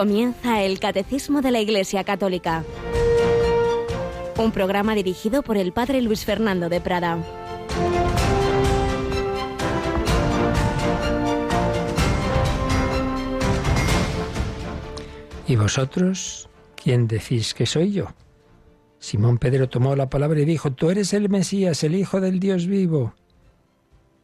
Comienza 0.00 0.62
el 0.62 0.80
Catecismo 0.80 1.42
de 1.42 1.50
la 1.50 1.60
Iglesia 1.60 2.04
Católica. 2.04 2.64
Un 4.38 4.50
programa 4.50 4.94
dirigido 4.94 5.42
por 5.42 5.58
el 5.58 5.72
Padre 5.72 6.00
Luis 6.00 6.24
Fernando 6.24 6.70
de 6.70 6.80
Prada. 6.80 7.18
¿Y 15.46 15.56
vosotros 15.56 16.48
quién 16.82 17.06
decís 17.06 17.52
que 17.52 17.66
soy 17.66 17.92
yo? 17.92 18.06
Simón 19.00 19.36
Pedro 19.36 19.68
tomó 19.68 19.94
la 19.96 20.08
palabra 20.08 20.40
y 20.40 20.46
dijo, 20.46 20.72
Tú 20.72 20.88
eres 20.88 21.12
el 21.12 21.28
Mesías, 21.28 21.84
el 21.84 21.94
Hijo 21.94 22.22
del 22.22 22.40
Dios 22.40 22.66
vivo. 22.66 23.12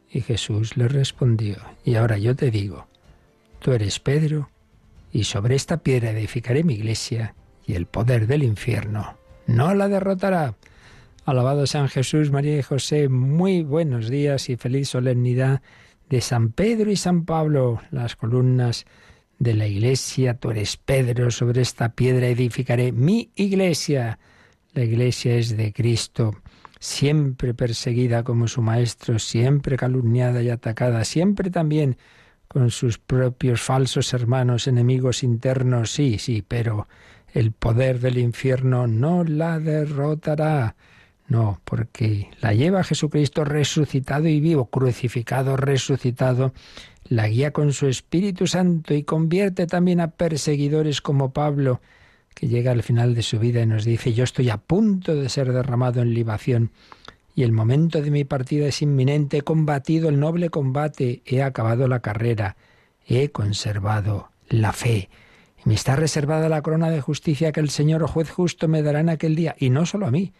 Y 0.09 0.21
Jesús 0.21 0.75
le 0.75 0.87
respondió, 0.87 1.57
Y 1.85 1.97
ahora 1.97 2.17
yo 2.17 2.35
te 2.35 2.49
digo, 2.49 2.87
Tú 3.59 3.73
eres 3.73 3.99
Pedro, 3.99 4.49
y 5.17 5.23
sobre 5.23 5.55
esta 5.55 5.77
piedra 5.77 6.11
edificaré 6.11 6.63
mi 6.63 6.75
iglesia, 6.75 7.33
y 7.65 7.73
el 7.73 7.87
poder 7.87 8.27
del 8.27 8.43
infierno 8.43 9.17
no 9.47 9.73
la 9.73 9.87
derrotará. 9.87 10.53
Alabado 11.25 11.65
San 11.65 11.87
Jesús, 11.89 12.29
María 12.29 12.59
y 12.59 12.61
José, 12.61 13.09
muy 13.09 13.63
buenos 13.63 14.11
días 14.11 14.47
y 14.47 14.57
feliz 14.57 14.89
solemnidad 14.89 15.63
de 16.07 16.21
San 16.21 16.51
Pedro 16.51 16.91
y 16.91 16.97
San 16.97 17.25
Pablo, 17.25 17.81
las 17.89 18.15
columnas 18.15 18.85
de 19.39 19.55
la 19.55 19.65
iglesia. 19.65 20.35
Tú 20.35 20.51
eres 20.51 20.77
Pedro, 20.77 21.31
sobre 21.31 21.63
esta 21.63 21.93
piedra 21.93 22.27
edificaré 22.27 22.91
mi 22.91 23.31
iglesia. 23.33 24.19
La 24.75 24.83
iglesia 24.83 25.33
es 25.33 25.57
de 25.57 25.73
Cristo, 25.73 26.35
siempre 26.79 27.55
perseguida 27.55 28.23
como 28.23 28.47
su 28.47 28.61
maestro, 28.61 29.17
siempre 29.17 29.77
calumniada 29.77 30.43
y 30.43 30.51
atacada, 30.51 31.03
siempre 31.05 31.49
también 31.49 31.97
con 32.47 32.71
sus 32.71 32.97
propios 32.97 33.61
falsos 33.61 34.13
hermanos, 34.13 34.67
enemigos 34.67 35.23
internos, 35.23 35.91
sí, 35.91 36.17
sí, 36.19 36.43
pero 36.47 36.87
el 37.33 37.51
poder 37.51 37.99
del 37.99 38.17
infierno 38.17 38.87
no 38.87 39.23
la 39.23 39.59
derrotará. 39.59 40.75
No, 41.27 41.59
porque 41.65 42.29
la 42.39 42.53
lleva 42.53 42.85
Jesucristo 42.85 43.43
resucitado 43.43 44.29
y 44.29 44.39
vivo, 44.39 44.67
crucificado, 44.67 45.57
resucitado, 45.57 46.53
la 47.03 47.27
guía 47.27 47.51
con 47.51 47.73
su 47.73 47.87
Espíritu 47.87 48.47
Santo 48.47 48.93
y 48.93 49.03
convierte 49.03 49.67
también 49.67 49.99
a 49.99 50.11
perseguidores 50.11 51.01
como 51.01 51.33
Pablo, 51.33 51.81
que 52.33 52.47
llega 52.47 52.71
al 52.71 52.83
final 52.83 53.13
de 53.13 53.23
su 53.23 53.39
vida 53.39 53.61
y 53.61 53.65
nos 53.65 53.83
dice, 53.83 54.13
yo 54.13 54.23
estoy 54.23 54.49
a 54.49 54.57
punto 54.57 55.15
de 55.15 55.27
ser 55.27 55.51
derramado 55.51 56.01
en 56.01 56.13
libación 56.13 56.71
y 57.37 57.43
el 57.43 57.51
momento 57.51 58.01
de 58.01 58.09
mi 58.09 58.23
partida 58.23 58.65
es 58.65 58.81
inminente. 58.81 59.37
He 59.37 59.41
combatido 59.43 60.09
el 60.09 60.19
noble 60.19 60.49
combate, 60.49 61.21
he 61.23 61.43
acabado 61.43 61.87
la 61.87 61.99
carrera, 61.99 62.57
he 63.05 63.29
conservado 63.29 64.31
la 64.49 64.73
fe. 64.73 65.11
Y 65.63 65.69
me 65.69 65.75
está 65.75 65.95
reservada 65.95 66.49
la 66.49 66.63
corona 66.63 66.89
de 66.89 66.99
justicia 66.99 67.51
que 67.51 67.59
el 67.59 67.69
Señor 67.69 68.07
juez 68.07 68.31
justo 68.31 68.67
me 68.67 68.81
dará 68.81 69.01
en 69.01 69.09
aquel 69.09 69.35
día, 69.35 69.55
y 69.59 69.69
no 69.69 69.85
solo 69.85 70.07
a 70.07 70.11
mí, 70.11 70.33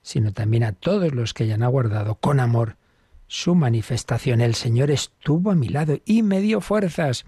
sino 0.00 0.32
también 0.32 0.64
a 0.64 0.72
todos 0.72 1.14
los 1.14 1.34
que 1.34 1.44
hayan 1.44 1.62
aguardado 1.62 2.14
con 2.14 2.40
amor 2.40 2.78
su 3.26 3.54
manifestación. 3.54 4.40
El 4.40 4.54
Señor 4.54 4.90
estuvo 4.90 5.50
a 5.50 5.54
mi 5.54 5.68
lado 5.68 5.98
y 6.06 6.22
me 6.22 6.40
dio 6.40 6.62
fuerzas. 6.62 7.26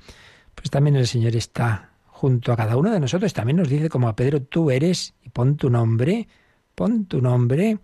Pues 0.55 0.71
también 0.71 0.97
el 0.97 1.07
Señor 1.07 1.37
está 1.37 1.91
junto 2.07 2.55
a 2.55 2.57
cada 2.57 2.79
uno 2.79 2.91
de 2.91 3.01
nosotros. 3.01 3.35
También 3.35 3.59
nos 3.59 3.69
dice 3.69 3.91
como 3.91 4.09
a 4.09 4.17
Pedro, 4.17 4.41
tú 4.41 4.71
eres, 4.71 5.13
y 5.23 5.29
pon 5.29 5.59
tu 5.59 5.69
nombre, 5.69 6.27
pon 6.75 7.05
tu 7.05 7.21
nombre 7.21 7.81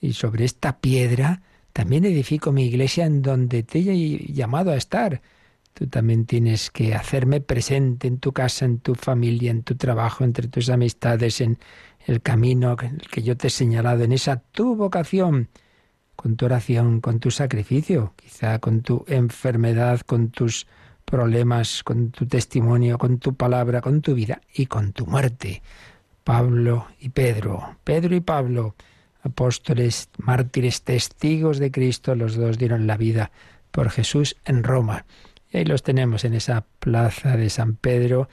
y 0.00 0.14
sobre 0.14 0.44
esta 0.44 0.78
piedra 0.78 1.42
también 1.72 2.04
edifico 2.04 2.52
mi 2.52 2.66
iglesia 2.66 3.06
en 3.06 3.22
donde 3.22 3.62
te 3.62 3.78
he 3.78 4.32
llamado 4.32 4.70
a 4.70 4.76
estar. 4.76 5.20
Tú 5.74 5.86
también 5.86 6.26
tienes 6.26 6.70
que 6.70 6.94
hacerme 6.94 7.40
presente 7.40 8.08
en 8.08 8.18
tu 8.18 8.32
casa, 8.32 8.64
en 8.64 8.78
tu 8.78 8.94
familia, 8.94 9.50
en 9.50 9.62
tu 9.62 9.76
trabajo, 9.76 10.24
entre 10.24 10.48
tus 10.48 10.68
amistades, 10.68 11.40
en 11.40 11.58
el 12.06 12.20
camino 12.22 12.76
que 12.76 13.22
yo 13.22 13.36
te 13.36 13.46
he 13.46 13.50
señalado, 13.50 14.02
en 14.02 14.12
esa 14.12 14.36
tu 14.36 14.74
vocación, 14.74 15.48
con 16.16 16.36
tu 16.36 16.46
oración, 16.46 17.00
con 17.00 17.20
tu 17.20 17.30
sacrificio, 17.30 18.12
quizá 18.16 18.58
con 18.58 18.82
tu 18.82 19.04
enfermedad, 19.08 20.00
con 20.00 20.30
tus 20.30 20.66
problemas, 21.04 21.82
con 21.82 22.10
tu 22.10 22.26
testimonio, 22.26 22.98
con 22.98 23.18
tu 23.18 23.34
palabra, 23.34 23.80
con 23.80 24.02
tu 24.02 24.14
vida 24.14 24.40
y 24.52 24.66
con 24.66 24.92
tu 24.92 25.06
muerte. 25.06 25.62
Pablo 26.24 26.88
y 27.00 27.08
Pedro, 27.08 27.76
Pedro 27.84 28.14
y 28.14 28.20
Pablo, 28.20 28.74
apóstoles, 29.22 30.08
mártires, 30.18 30.82
testigos 30.82 31.58
de 31.58 31.70
Cristo, 31.70 32.14
los 32.14 32.36
dos 32.36 32.58
dieron 32.58 32.86
la 32.86 32.96
vida 32.96 33.30
por 33.70 33.90
Jesús 33.90 34.36
en 34.44 34.62
Roma. 34.62 35.04
Y 35.50 35.58
ahí 35.58 35.64
los 35.64 35.82
tenemos 35.82 36.24
en 36.24 36.34
esa 36.34 36.64
plaza 36.78 37.36
de 37.36 37.50
San 37.50 37.74
Pedro 37.74 38.28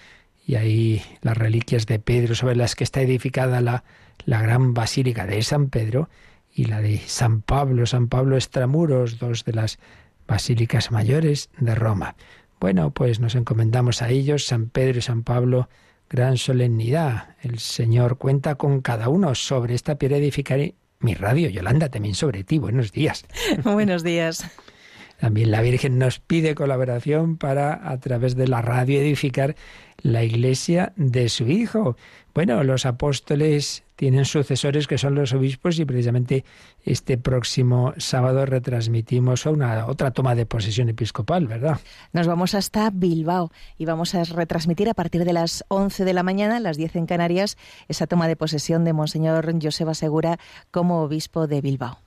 y 0.46 0.56
ahí 0.56 1.02
las 1.22 1.38
reliquias 1.38 1.86
de 1.86 2.00
Pedro 2.00 2.36
sobre 2.36 2.56
las 2.56 2.76
que 2.76 2.84
está 2.84 3.02
edificada 3.02 3.60
la, 3.62 3.84
la 4.26 4.42
gran 4.42 4.74
basílica 4.74 5.26
de 5.26 5.42
San 5.42 5.70
Pedro 5.70 6.10
y 6.54 6.66
la 6.66 6.82
de 6.82 7.00
San 7.00 7.42
Pablo, 7.42 7.86
San 7.86 8.08
Pablo 8.08 8.36
Extramuros, 8.36 9.20
dos 9.20 9.44
de 9.46 9.54
las 9.54 9.80
basílicas 10.28 10.92
mayores 10.92 11.50
de 11.60 11.76
Roma. 11.76 12.16
Bueno, 12.60 12.92
pues 12.92 13.20
nos 13.20 13.36
encomendamos 13.36 14.02
a 14.02 14.10
ellos, 14.10 14.46
San 14.46 14.70
Pedro 14.70 15.00
y 15.00 15.02
San 15.02 15.24
Pablo, 15.24 15.70
gran 16.10 16.38
solemnidad. 16.38 17.36
El 17.42 17.60
Señor 17.60 18.18
cuenta 18.18 18.56
con 18.56 18.82
cada 18.82 19.10
uno. 19.10 19.36
Sobre 19.36 19.76
esta 19.76 19.98
piedra 19.98 20.18
edificaré 20.18 20.76
mi 21.00 21.14
radio. 21.14 21.50
Yolanda, 21.50 21.90
también 21.90 22.16
sobre 22.16 22.44
ti. 22.44 22.58
Buenos 22.58 22.92
días. 22.92 23.26
Buenos 23.64 24.04
días. 24.04 24.50
También 25.20 25.50
la 25.50 25.62
Virgen 25.62 25.98
nos 25.98 26.20
pide 26.20 26.54
colaboración 26.54 27.38
para, 27.38 27.90
a 27.90 28.00
través 28.00 28.36
de 28.36 28.48
la 28.48 28.62
radio, 28.62 29.00
edificar 29.00 29.56
la 30.02 30.24
iglesia 30.24 30.94
de 30.96 31.30
su 31.30 31.48
Hijo. 31.48 31.98
Bueno, 32.34 32.64
los 32.64 32.86
apóstoles 32.86 33.84
tienen 33.96 34.26
sucesores 34.26 34.86
que 34.86 35.00
son 35.00 35.16
los 35.16 35.34
obispos 35.34 35.80
y 35.80 35.86
precisamente 35.86 36.46
este 36.84 37.18
próximo 37.18 37.94
sábado 37.98 38.46
retransmitimos 38.46 39.48
una 39.48 39.88
otra 39.88 40.12
toma 40.12 40.36
de 40.36 40.46
posesión 40.46 40.88
episcopal, 40.90 41.48
¿verdad? 41.48 41.80
Nos 42.14 42.28
vamos 42.28 42.54
hasta 42.54 42.92
Bilbao 42.92 43.52
y 43.78 43.86
vamos 43.86 44.14
a 44.14 44.24
retransmitir 44.24 44.88
a 44.88 44.94
partir 44.94 45.26
de 45.26 45.34
las 45.34 45.66
11 45.70 46.06
de 46.06 46.14
la 46.14 46.24
mañana, 46.24 46.60
las 46.60 46.78
10 46.78 46.96
en 46.98 47.06
Canarias, 47.08 47.58
esa 47.88 48.06
toma 48.06 48.28
de 48.28 48.36
posesión 48.36 48.84
de 48.84 48.94
Monseñor 48.94 49.52
Joseba 49.60 49.96
Segura 49.96 50.38
como 50.70 51.02
obispo 51.02 51.48
de 51.48 51.62
Bilbao. 51.62 52.07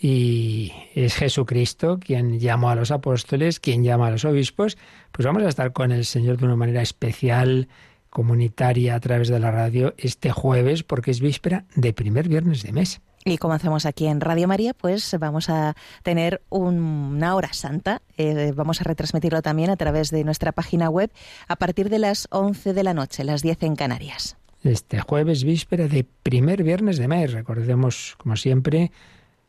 Y 0.00 0.72
es 0.94 1.14
Jesucristo 1.16 1.98
quien 1.98 2.38
llama 2.38 2.72
a 2.72 2.74
los 2.76 2.90
apóstoles, 2.90 3.58
quien 3.58 3.82
llama 3.82 4.06
a 4.06 4.10
los 4.10 4.24
obispos. 4.24 4.78
Pues 5.12 5.26
vamos 5.26 5.42
a 5.42 5.48
estar 5.48 5.72
con 5.72 5.90
el 5.90 6.04
Señor 6.04 6.36
de 6.36 6.44
una 6.44 6.56
manera 6.56 6.82
especial 6.82 7.68
comunitaria 8.10 8.94
a 8.94 9.00
través 9.00 9.28
de 9.28 9.38
la 9.38 9.50
radio 9.50 9.94
este 9.98 10.30
jueves 10.30 10.82
porque 10.82 11.10
es 11.10 11.20
víspera 11.20 11.64
de 11.74 11.92
primer 11.92 12.28
viernes 12.28 12.62
de 12.62 12.72
mes. 12.72 13.00
Y 13.24 13.36
como 13.36 13.54
hacemos 13.54 13.84
aquí 13.84 14.06
en 14.06 14.20
Radio 14.20 14.48
María, 14.48 14.72
pues 14.72 15.14
vamos 15.18 15.50
a 15.50 15.74
tener 16.02 16.40
una 16.48 17.34
hora 17.34 17.52
santa. 17.52 18.00
Eh, 18.16 18.52
vamos 18.54 18.80
a 18.80 18.84
retransmitirlo 18.84 19.42
también 19.42 19.70
a 19.70 19.76
través 19.76 20.10
de 20.10 20.24
nuestra 20.24 20.52
página 20.52 20.88
web 20.88 21.10
a 21.46 21.56
partir 21.56 21.90
de 21.90 21.98
las 21.98 22.28
11 22.30 22.72
de 22.72 22.82
la 22.84 22.94
noche, 22.94 23.24
las 23.24 23.42
10 23.42 23.64
en 23.64 23.76
Canarias. 23.76 24.36
Este 24.62 25.00
jueves, 25.00 25.44
víspera 25.44 25.88
de 25.88 26.04
primer 26.04 26.62
viernes 26.62 26.98
de 26.98 27.08
mes. 27.08 27.32
Recordemos, 27.32 28.14
como 28.18 28.36
siempre, 28.36 28.92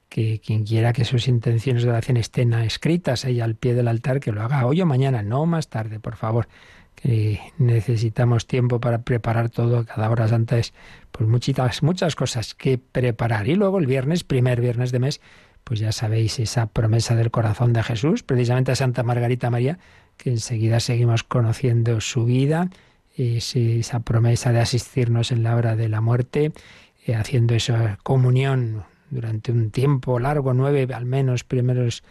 que 0.09 0.41
quien 0.41 0.65
quiera 0.65 0.91
que 0.91 1.05
sus 1.05 1.27
intenciones 1.27 1.83
de 1.83 1.89
oración 1.89 2.17
estén 2.17 2.53
escritas 2.53 3.25
ahí 3.25 3.39
al 3.39 3.55
pie 3.55 3.75
del 3.75 3.87
altar, 3.87 4.19
que 4.19 4.31
lo 4.31 4.41
haga 4.41 4.65
hoy 4.65 4.81
o 4.81 4.85
mañana, 4.85 5.21
no 5.21 5.45
más 5.45 5.69
tarde, 5.69 5.99
por 5.99 6.15
favor 6.15 6.47
que 7.01 7.39
necesitamos 7.57 8.45
tiempo 8.45 8.81
para 8.81 9.03
preparar 9.03 9.49
todo, 9.49 9.85
cada 9.85 10.09
hora 10.09 10.27
santa 10.27 10.57
es 10.57 10.73
pues 11.13 11.29
muchas, 11.29 11.81
muchas 11.81 12.15
cosas 12.15 12.53
que 12.53 12.77
preparar. 12.77 13.47
Y 13.47 13.55
luego 13.55 13.79
el 13.79 13.85
viernes, 13.85 14.25
primer 14.25 14.59
viernes 14.59 14.91
de 14.91 14.99
mes, 14.99 15.21
pues 15.63 15.79
ya 15.79 15.93
sabéis 15.93 16.39
esa 16.39 16.65
promesa 16.65 17.15
del 17.15 17.31
corazón 17.31 17.71
de 17.71 17.83
Jesús, 17.83 18.23
precisamente 18.23 18.73
a 18.73 18.75
Santa 18.75 19.03
Margarita 19.03 19.49
María, 19.49 19.79
que 20.17 20.31
enseguida 20.31 20.81
seguimos 20.81 21.23
conociendo 21.23 22.01
su 22.01 22.25
vida, 22.25 22.69
esa 23.15 23.99
promesa 24.01 24.51
de 24.51 24.59
asistirnos 24.59 25.31
en 25.31 25.43
la 25.43 25.55
hora 25.55 25.75
de 25.75 25.89
la 25.89 26.01
muerte, 26.01 26.51
eh, 27.05 27.15
haciendo 27.15 27.55
esa 27.55 27.97
comunión 28.03 28.83
durante 29.09 29.51
un 29.51 29.71
tiempo 29.71 30.19
largo, 30.19 30.53
nueve 30.53 30.87
al 30.93 31.05
menos 31.05 31.43
primeros 31.43 32.03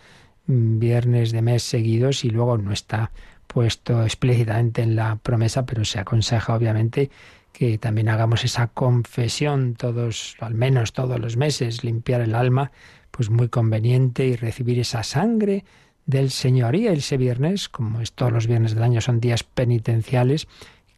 mm, 0.46 0.78
viernes 0.78 1.32
de 1.32 1.42
mes 1.42 1.62
seguidos 1.62 2.24
y 2.24 2.30
luego 2.30 2.58
no 2.58 2.72
está 2.72 3.10
puesto 3.46 4.02
explícitamente 4.04 4.82
en 4.82 4.96
la 4.96 5.16
promesa, 5.16 5.66
pero 5.66 5.84
se 5.84 5.98
aconseja 5.98 6.54
obviamente 6.54 7.10
que 7.52 7.78
también 7.78 8.08
hagamos 8.08 8.44
esa 8.44 8.68
confesión 8.68 9.74
todos, 9.74 10.36
al 10.38 10.54
menos 10.54 10.92
todos 10.92 11.18
los 11.18 11.36
meses, 11.36 11.82
limpiar 11.82 12.20
el 12.20 12.34
alma, 12.34 12.70
pues 13.10 13.30
muy 13.30 13.48
conveniente 13.48 14.26
y 14.26 14.36
recibir 14.36 14.78
esa 14.78 15.02
sangre 15.02 15.64
del 16.06 16.30
Señor. 16.30 16.76
Y 16.76 16.86
ese 16.86 17.16
viernes, 17.16 17.68
como 17.68 18.00
es 18.00 18.12
todos 18.12 18.32
los 18.32 18.46
viernes 18.46 18.74
del 18.74 18.84
año, 18.84 19.00
son 19.00 19.18
días 19.18 19.42
penitenciales, 19.42 20.46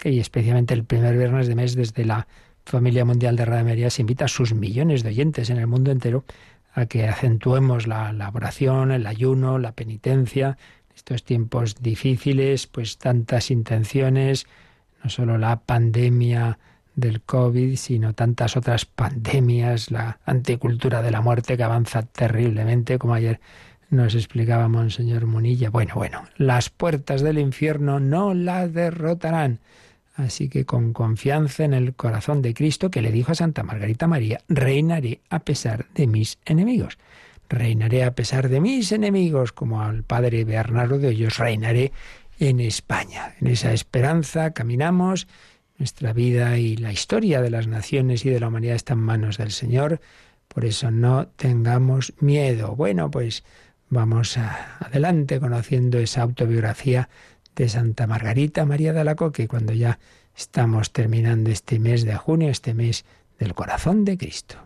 y 0.04 0.18
especialmente 0.18 0.74
el 0.74 0.84
primer 0.84 1.16
viernes 1.16 1.46
de 1.46 1.54
mes 1.54 1.74
desde 1.74 2.04
la 2.04 2.26
Familia 2.64 3.04
Mundial 3.04 3.36
de 3.36 3.44
Radio 3.44 3.90
se 3.90 4.02
invita 4.02 4.26
a 4.26 4.28
sus 4.28 4.54
millones 4.54 5.02
de 5.02 5.10
oyentes 5.10 5.50
en 5.50 5.58
el 5.58 5.66
mundo 5.66 5.90
entero 5.90 6.24
a 6.72 6.86
que 6.86 7.08
acentuemos 7.08 7.86
la, 7.86 8.12
la 8.12 8.28
oración, 8.28 8.92
el 8.92 9.06
ayuno, 9.06 9.58
la 9.58 9.72
penitencia, 9.72 10.56
estos 10.94 11.24
tiempos 11.24 11.76
difíciles, 11.82 12.66
pues 12.66 12.98
tantas 12.98 13.50
intenciones, 13.50 14.46
no 15.02 15.10
solo 15.10 15.38
la 15.38 15.60
pandemia 15.60 16.58
del 16.94 17.22
COVID, 17.22 17.76
sino 17.76 18.12
tantas 18.14 18.56
otras 18.56 18.84
pandemias, 18.84 19.90
la 19.90 20.20
anticultura 20.24 21.02
de 21.02 21.10
la 21.10 21.20
muerte 21.20 21.56
que 21.56 21.62
avanza 21.62 22.02
terriblemente, 22.02 22.98
como 22.98 23.14
ayer 23.14 23.40
nos 23.90 24.14
explicaba 24.14 24.68
Monseñor 24.68 25.26
Munilla. 25.26 25.70
Bueno, 25.70 25.94
bueno, 25.96 26.24
las 26.36 26.70
puertas 26.70 27.22
del 27.22 27.38
infierno 27.38 27.98
no 27.98 28.34
la 28.34 28.68
derrotarán. 28.68 29.58
Así 30.20 30.48
que 30.48 30.66
con 30.66 30.92
confianza 30.92 31.64
en 31.64 31.72
el 31.72 31.94
corazón 31.94 32.42
de 32.42 32.52
Cristo 32.52 32.90
que 32.90 33.00
le 33.00 33.10
dijo 33.10 33.32
a 33.32 33.34
Santa 33.34 33.62
Margarita 33.62 34.06
María, 34.06 34.40
reinaré 34.48 35.20
a 35.30 35.40
pesar 35.40 35.86
de 35.94 36.06
mis 36.06 36.38
enemigos. 36.44 36.98
Reinaré 37.48 38.04
a 38.04 38.14
pesar 38.14 38.48
de 38.48 38.60
mis 38.60 38.92
enemigos, 38.92 39.52
como 39.52 39.82
al 39.82 40.04
padre 40.04 40.44
Bernardo 40.44 40.98
de 40.98 41.08
Hoyos, 41.08 41.38
reinaré 41.38 41.92
en 42.38 42.60
España. 42.60 43.34
En 43.40 43.48
esa 43.48 43.72
esperanza 43.72 44.52
caminamos 44.52 45.26
nuestra 45.78 46.12
vida 46.12 46.58
y 46.58 46.76
la 46.76 46.92
historia 46.92 47.40
de 47.40 47.50
las 47.50 47.66
naciones 47.66 48.24
y 48.26 48.30
de 48.30 48.40
la 48.40 48.48
humanidad 48.48 48.76
está 48.76 48.92
en 48.92 49.00
manos 49.00 49.38
del 49.38 49.50
Señor. 49.50 50.00
Por 50.48 50.66
eso 50.66 50.90
no 50.90 51.28
tengamos 51.28 52.12
miedo. 52.20 52.76
Bueno, 52.76 53.10
pues 53.10 53.42
vamos 53.88 54.36
adelante 54.36 55.40
conociendo 55.40 55.98
esa 55.98 56.22
autobiografía 56.22 57.08
de 57.60 57.68
Santa 57.68 58.06
Margarita 58.06 58.64
María 58.64 58.94
de 58.94 59.00
Alacoque 59.00 59.46
cuando 59.46 59.74
ya 59.74 59.98
estamos 60.34 60.94
terminando 60.94 61.50
este 61.50 61.78
mes 61.78 62.06
de 62.06 62.16
junio, 62.16 62.48
este 62.48 62.72
mes 62.72 63.04
del 63.38 63.54
corazón 63.54 64.06
de 64.06 64.16
Cristo. 64.16 64.56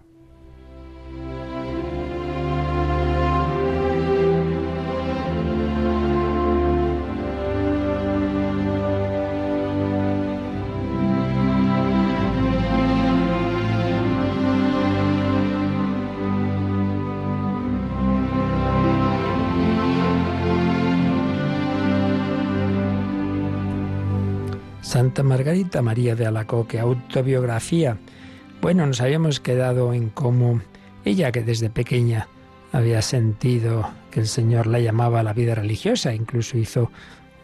Santa 25.15 25.29
Margarita 25.29 25.81
María 25.81 26.17
de 26.17 26.27
Alacoque, 26.27 26.81
autobiografía. 26.81 27.97
Bueno, 28.61 28.85
nos 28.85 29.01
habíamos 29.01 29.39
quedado 29.39 29.95
en 29.95 30.09
cómo 30.09 30.61
ella, 31.05 31.31
que 31.31 31.45
desde 31.45 31.71
pequeña 31.71 32.27
había 32.73 33.01
sentido 33.01 33.89
que 34.11 34.19
el 34.19 34.27
Señor 34.27 34.67
la 34.67 34.81
llamaba 34.81 35.21
a 35.21 35.23
la 35.23 35.33
vida 35.33 35.55
religiosa, 35.55 36.13
incluso 36.13 36.59
hizo 36.59 36.91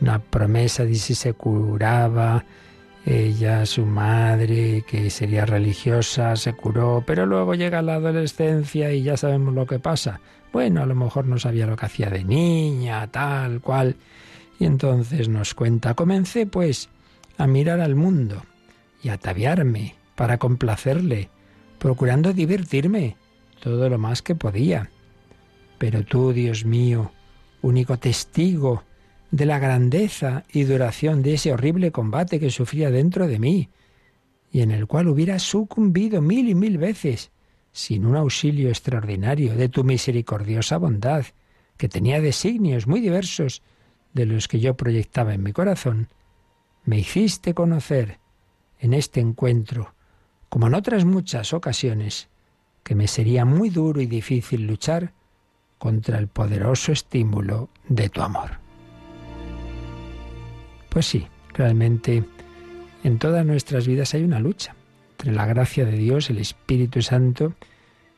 una 0.00 0.18
promesa 0.18 0.84
de 0.84 0.96
si 0.96 1.14
se 1.14 1.32
curaba, 1.34 2.44
ella, 3.06 3.64
su 3.66 3.86
madre, 3.86 4.82
que 4.84 5.08
sería 5.08 5.46
religiosa, 5.46 6.34
se 6.34 6.54
curó, 6.54 7.04
pero 7.06 7.24
luego 7.24 7.54
llega 7.54 7.82
la 7.82 7.94
adolescencia 7.94 8.92
y 8.92 9.04
ya 9.04 9.16
sabemos 9.16 9.54
lo 9.54 9.64
que 9.66 9.78
pasa. 9.78 10.18
Bueno, 10.52 10.82
a 10.82 10.86
lo 10.86 10.96
mejor 10.96 11.24
no 11.26 11.38
sabía 11.38 11.68
lo 11.68 11.76
que 11.76 11.86
hacía 11.86 12.10
de 12.10 12.24
niña, 12.24 13.06
tal 13.12 13.60
cual. 13.60 13.94
Y 14.58 14.64
entonces 14.64 15.28
nos 15.28 15.54
cuenta, 15.54 15.94
comencé 15.94 16.46
pues 16.46 16.88
a 17.40 17.46
mirar 17.46 17.80
al 17.80 17.94
mundo 17.94 18.42
y 19.02 19.08
ataviarme 19.08 19.94
para 20.14 20.36
complacerle, 20.36 21.30
procurando 21.78 22.34
divertirme 22.34 23.16
todo 23.62 23.88
lo 23.88 23.96
más 23.96 24.20
que 24.20 24.34
podía. 24.34 24.90
Pero 25.78 26.04
tú, 26.04 26.34
Dios 26.34 26.66
mío, 26.66 27.12
único 27.62 27.98
testigo 27.98 28.84
de 29.30 29.46
la 29.46 29.58
grandeza 29.58 30.44
y 30.52 30.64
duración 30.64 31.22
de 31.22 31.32
ese 31.34 31.54
horrible 31.54 31.92
combate 31.92 32.38
que 32.38 32.50
sufría 32.50 32.90
dentro 32.90 33.26
de 33.26 33.38
mí, 33.38 33.70
y 34.52 34.60
en 34.60 34.70
el 34.70 34.86
cual 34.86 35.08
hubiera 35.08 35.38
sucumbido 35.38 36.20
mil 36.20 36.46
y 36.46 36.54
mil 36.54 36.76
veces, 36.76 37.30
sin 37.72 38.04
un 38.04 38.16
auxilio 38.16 38.68
extraordinario 38.68 39.54
de 39.54 39.70
tu 39.70 39.82
misericordiosa 39.82 40.76
bondad, 40.76 41.24
que 41.78 41.88
tenía 41.88 42.20
designios 42.20 42.86
muy 42.86 43.00
diversos 43.00 43.62
de 44.12 44.26
los 44.26 44.46
que 44.46 44.60
yo 44.60 44.76
proyectaba 44.76 45.32
en 45.32 45.42
mi 45.42 45.54
corazón, 45.54 46.08
me 46.90 46.98
hiciste 46.98 47.54
conocer 47.54 48.18
en 48.80 48.94
este 48.94 49.20
encuentro, 49.20 49.94
como 50.48 50.66
en 50.66 50.74
otras 50.74 51.04
muchas 51.04 51.52
ocasiones, 51.52 52.28
que 52.82 52.96
me 52.96 53.06
sería 53.06 53.44
muy 53.44 53.70
duro 53.70 54.00
y 54.00 54.06
difícil 54.06 54.66
luchar 54.66 55.12
contra 55.78 56.18
el 56.18 56.26
poderoso 56.26 56.90
estímulo 56.90 57.68
de 57.88 58.08
tu 58.08 58.22
amor. 58.22 58.58
Pues 60.88 61.06
sí, 61.06 61.28
realmente 61.54 62.24
en 63.04 63.18
todas 63.20 63.46
nuestras 63.46 63.86
vidas 63.86 64.12
hay 64.14 64.24
una 64.24 64.40
lucha 64.40 64.74
entre 65.12 65.30
la 65.30 65.46
gracia 65.46 65.84
de 65.84 65.96
Dios, 65.96 66.28
el 66.28 66.38
Espíritu 66.38 67.02
Santo, 67.02 67.54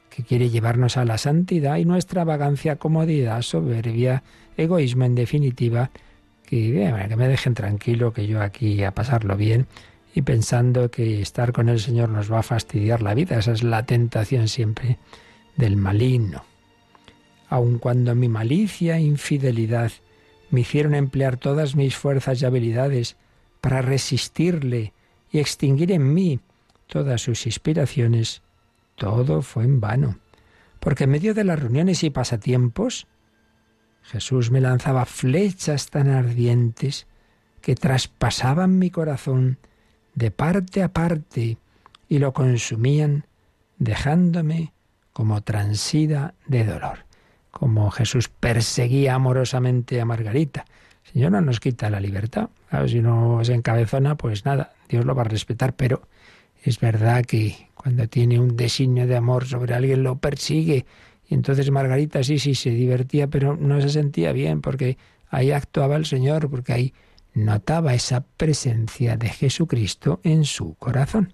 que 0.09 0.23
quiere 0.23 0.49
llevarnos 0.49 0.97
a 0.97 1.05
la 1.05 1.19
santidad, 1.19 1.77
y 1.77 1.85
nuestra 1.85 2.25
vagancia, 2.25 2.77
comodidad, 2.77 3.43
soberbia, 3.43 4.23
egoísmo, 4.57 5.05
en 5.05 5.15
definitiva, 5.15 5.91
que, 6.61 7.17
me 7.17 7.29
dejen 7.29 7.55
tranquilo, 7.55 8.13
que 8.13 8.27
yo 8.27 8.43
aquí 8.43 8.85
a 8.85 8.93
pasarlo 8.93 9.37
bien 9.39 9.67
y 10.15 10.21
pensando 10.21 10.91
que 10.91 11.23
estar 11.23 11.53
con 11.53 11.71
el 11.71 11.81
Señor 11.81 12.11
nos 12.11 12.31
va 12.31 12.41
a 12.41 12.43
fastidiar 12.43 13.01
la 13.01 13.15
vida. 13.15 13.39
Esa 13.39 13.53
es 13.53 13.63
la 13.63 13.87
tentación 13.87 14.49
siempre 14.49 14.99
del 15.57 15.79
maligno. 15.79 16.45
Aun 17.49 17.79
cuando 17.79 18.15
mi 18.15 18.29
malicia 18.29 18.99
e 18.99 19.01
infidelidad 19.01 19.93
me 20.51 20.61
hicieron 20.61 20.95
emplear 20.95 21.39
todas 21.39 21.75
mis 21.75 21.97
fuerzas 21.97 22.43
y 22.43 22.45
habilidades 22.45 23.17
para 23.63 23.81
resistirle 23.81 24.93
y 25.31 25.39
extinguir 25.39 25.91
en 25.91 26.13
mí 26.13 26.41
todas 26.87 27.23
sus 27.23 27.47
inspiraciones, 27.47 28.43
todo 28.97 29.41
fue 29.41 29.65
en 29.65 29.81
vano, 29.81 30.19
porque 30.81 31.05
en 31.05 31.11
medio 31.11 31.33
de 31.33 31.45
las 31.45 31.59
reuniones 31.59 32.05
y 32.05 32.11
pasatiempos 32.11 33.07
Jesús 34.03 34.51
me 34.51 34.61
lanzaba 34.61 35.07
flechas 35.07 35.89
tan 35.89 36.09
ardientes 36.11 37.07
que 37.61 37.75
traspasaban 37.75 38.79
mi 38.79 38.91
corazón 38.91 39.59
de 40.15 40.31
parte 40.31 40.83
a 40.83 40.93
parte 40.93 41.57
y 42.09 42.19
lo 42.19 42.33
consumían, 42.33 43.27
dejándome 43.79 44.73
como 45.13 45.43
transida 45.43 46.35
de 46.47 46.65
dolor. 46.65 47.07
Como 47.51 47.91
Jesús 47.91 48.29
perseguía 48.29 49.15
amorosamente 49.15 50.01
a 50.01 50.05
Margarita. 50.05 50.65
El 51.07 51.13
Señor 51.13 51.33
no 51.33 51.41
nos 51.41 51.61
quita 51.61 51.91
la 51.91 52.01
libertad. 52.01 52.51
si 52.87 52.99
uno 52.99 53.41
se 53.45 53.55
encabezona, 53.55 54.17
pues 54.17 54.45
nada, 54.45 54.73
Dios 54.89 55.05
lo 55.05 55.15
va 55.15 55.23
a 55.23 55.27
respetar, 55.27 55.75
pero 55.75 56.03
es 56.63 56.81
verdad 56.81 57.25
que 57.25 57.69
cuando 57.75 58.09
tiene 58.09 58.39
un 58.39 58.57
designio 58.57 59.07
de 59.07 59.17
amor 59.17 59.47
sobre 59.47 59.75
alguien 59.75 60.03
lo 60.03 60.17
persigue 60.17 60.87
entonces 61.33 61.71
Margarita 61.71 62.23
sí, 62.23 62.39
sí, 62.39 62.55
se 62.55 62.71
divertía, 62.71 63.29
pero 63.29 63.57
no 63.57 63.81
se 63.81 63.89
sentía 63.89 64.33
bien 64.33 64.61
porque 64.61 64.99
ahí 65.29 65.51
actuaba 65.51 65.97
el 65.97 66.07
Señor, 66.07 66.51
porque 66.51 66.73
ahí 66.73 66.95
notaba 67.35 67.95
esa 67.95 68.25
presencia 68.37 69.17
de 69.17 69.29
Jesucristo 69.29 70.21
en 70.23 70.45
su 70.45 70.75
corazón. 70.75 71.33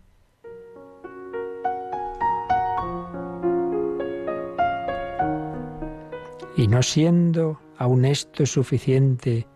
Y 6.57 6.67
no 6.67 6.83
siendo 6.83 7.61
aún 7.76 8.05
esto 8.05 8.45
suficiente 8.45 9.47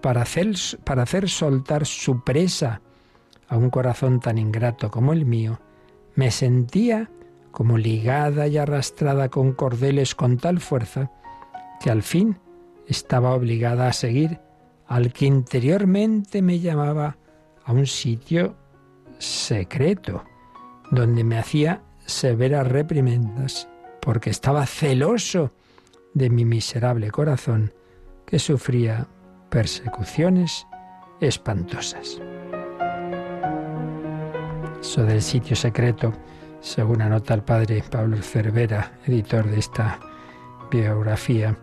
para 0.00 0.22
hacer, 0.22 0.54
para 0.84 1.02
hacer 1.02 1.28
soltar 1.28 1.84
su 1.84 2.22
presa 2.22 2.80
a 3.48 3.56
un 3.56 3.70
corazón 3.70 4.20
tan 4.20 4.38
ingrato 4.38 4.90
como 4.90 5.12
el 5.12 5.24
mío, 5.24 5.60
me 6.14 6.30
sentía 6.30 7.10
como 7.58 7.76
ligada 7.76 8.46
y 8.46 8.56
arrastrada 8.56 9.30
con 9.30 9.52
cordeles 9.52 10.14
con 10.14 10.38
tal 10.38 10.60
fuerza 10.60 11.10
que 11.80 11.90
al 11.90 12.04
fin 12.04 12.38
estaba 12.86 13.34
obligada 13.34 13.88
a 13.88 13.92
seguir 13.92 14.38
al 14.86 15.12
que 15.12 15.26
interiormente 15.26 16.40
me 16.40 16.60
llamaba 16.60 17.16
a 17.64 17.72
un 17.72 17.86
sitio 17.86 18.54
secreto, 19.18 20.22
donde 20.92 21.24
me 21.24 21.36
hacía 21.36 21.82
severas 22.06 22.64
reprimendas, 22.64 23.68
porque 24.00 24.30
estaba 24.30 24.64
celoso 24.64 25.50
de 26.14 26.30
mi 26.30 26.44
miserable 26.44 27.10
corazón, 27.10 27.74
que 28.24 28.38
sufría 28.38 29.08
persecuciones 29.50 30.64
espantosas. 31.20 32.20
Eso 34.80 35.02
del 35.02 35.22
sitio 35.22 35.56
secreto 35.56 36.12
según 36.60 37.02
anota 37.02 37.34
el 37.34 37.42
padre 37.42 37.82
Pablo 37.90 38.16
Cervera, 38.22 38.92
editor 39.06 39.48
de 39.48 39.58
esta 39.58 39.98
biografía, 40.70 41.56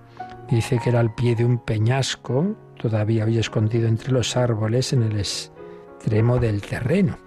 dice 0.49 0.79
que 0.83 0.89
era 0.89 0.99
al 0.99 1.13
pie 1.13 1.35
de 1.35 1.45
un 1.45 1.59
peñasco, 1.59 2.55
todavía 2.77 3.23
había 3.23 3.39
escondido 3.39 3.87
entre 3.87 4.11
los 4.11 4.35
árboles 4.37 4.93
en 4.93 5.03
el 5.03 5.17
extremo 5.17 6.39
del 6.39 6.61
terreno. 6.61 7.17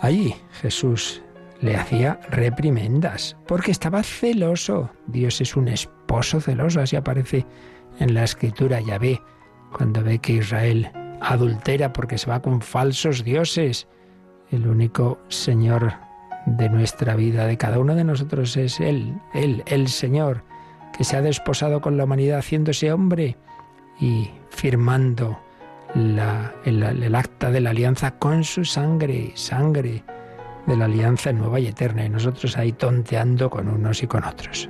Allí 0.00 0.34
Jesús 0.60 1.22
le 1.60 1.76
hacía 1.76 2.20
reprimendas, 2.30 3.36
porque 3.46 3.70
estaba 3.70 4.02
celoso. 4.02 4.90
Dios 5.06 5.40
es 5.40 5.56
un 5.56 5.68
esposo 5.68 6.40
celoso, 6.40 6.80
así 6.80 6.96
aparece 6.96 7.46
en 7.98 8.14
la 8.14 8.24
escritura 8.24 8.80
ve 8.98 9.20
cuando 9.72 10.02
ve 10.02 10.18
que 10.18 10.34
Israel 10.34 10.90
adultera 11.20 11.92
porque 11.92 12.18
se 12.18 12.28
va 12.28 12.42
con 12.42 12.60
falsos 12.60 13.24
dioses. 13.24 13.88
El 14.50 14.68
único 14.68 15.18
Señor 15.28 16.03
de 16.46 16.68
nuestra 16.68 17.14
vida, 17.16 17.46
de 17.46 17.56
cada 17.56 17.78
uno 17.78 17.94
de 17.94 18.04
nosotros, 18.04 18.56
es 18.56 18.80
Él, 18.80 19.20
Él, 19.32 19.62
el 19.66 19.88
Señor, 19.88 20.44
que 20.96 21.04
se 21.04 21.16
ha 21.16 21.22
desposado 21.22 21.80
con 21.80 21.96
la 21.96 22.04
humanidad 22.04 22.38
haciéndose 22.38 22.92
hombre 22.92 23.36
y 24.00 24.30
firmando 24.50 25.38
el, 25.94 27.14
acta 27.14 27.50
de 27.50 27.60
la 27.60 27.70
alianza 27.70 28.18
con 28.18 28.44
su 28.44 28.64
sangre, 28.64 29.32
sangre 29.34 30.04
de 30.66 30.76
la 30.76 30.86
alianza 30.86 31.32
nueva 31.32 31.60
y 31.60 31.66
eterna, 31.66 32.04
y 32.04 32.08
nosotros 32.08 32.56
ahí 32.56 32.72
tonteando 32.72 33.50
con 33.50 33.68
unos 33.68 34.02
y 34.02 34.06
con 34.06 34.24
otros. 34.24 34.68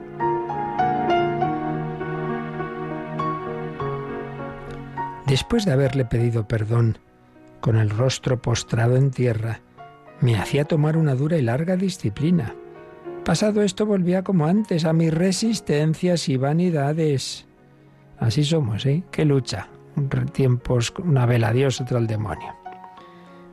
Después 5.27 5.65
de 5.65 5.73
haberle 5.73 6.05
pedido 6.05 6.47
perdón, 6.47 6.99
con 7.61 7.77
el 7.77 7.91
rostro 7.91 8.43
postrado 8.43 8.97
en 8.97 9.11
tierra, 9.11 9.61
me 10.21 10.37
hacía 10.37 10.65
tomar 10.65 10.97
una 10.97 11.15
dura 11.15 11.37
y 11.37 11.43
larga 11.43 11.77
disciplina. 11.77 12.55
Pasado 13.25 13.63
esto 13.63 13.87
volvía 13.87 14.23
como 14.23 14.47
antes 14.47 14.85
a 14.85 14.93
mis 14.93 15.13
resistencias 15.13 16.29
y 16.29 16.37
vanidades. 16.37 17.47
Así 18.19 18.45
somos, 18.45 18.85
¿eh? 18.87 19.03
Qué 19.11 19.25
lucha. 19.25 19.69
Tiempos 20.33 20.93
una 20.99 21.25
vela 21.27 21.49
a 21.49 21.53
Dios, 21.53 21.81
otra 21.81 21.99
al 21.99 22.07
demonio. 22.07 22.55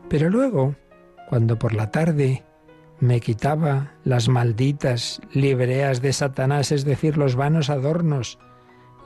Pero 0.10 0.30
luego, 0.30 0.76
cuando 1.30 1.58
por 1.58 1.74
la 1.74 1.92
tarde 1.92 2.44
me 3.00 3.20
quitaba 3.20 3.94
las 4.04 4.28
malditas 4.28 5.22
libreas 5.34 6.02
de 6.02 6.14
Satanás, 6.14 6.72
es 6.72 6.84
decir, 6.84 7.18
los 7.18 7.36
vanos 7.36 7.70
adornos, 7.70 8.38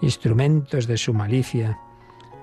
instrumentos 0.02 0.88
de 0.88 0.98
su 0.98 1.14
malicia, 1.14 1.80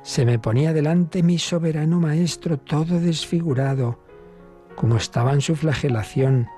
se 0.02 0.25
me 0.25 0.38
ponía 0.38 0.73
delante 0.73 1.23
mi 1.23 1.38
soberano 1.38 2.00
maestro 2.00 2.59
todo 2.59 2.99
desfigurado, 2.99 3.99
como 4.76 4.97
estaba 4.97 5.33
en 5.33 5.41
su 5.41 5.57
flagelación, 5.57 6.49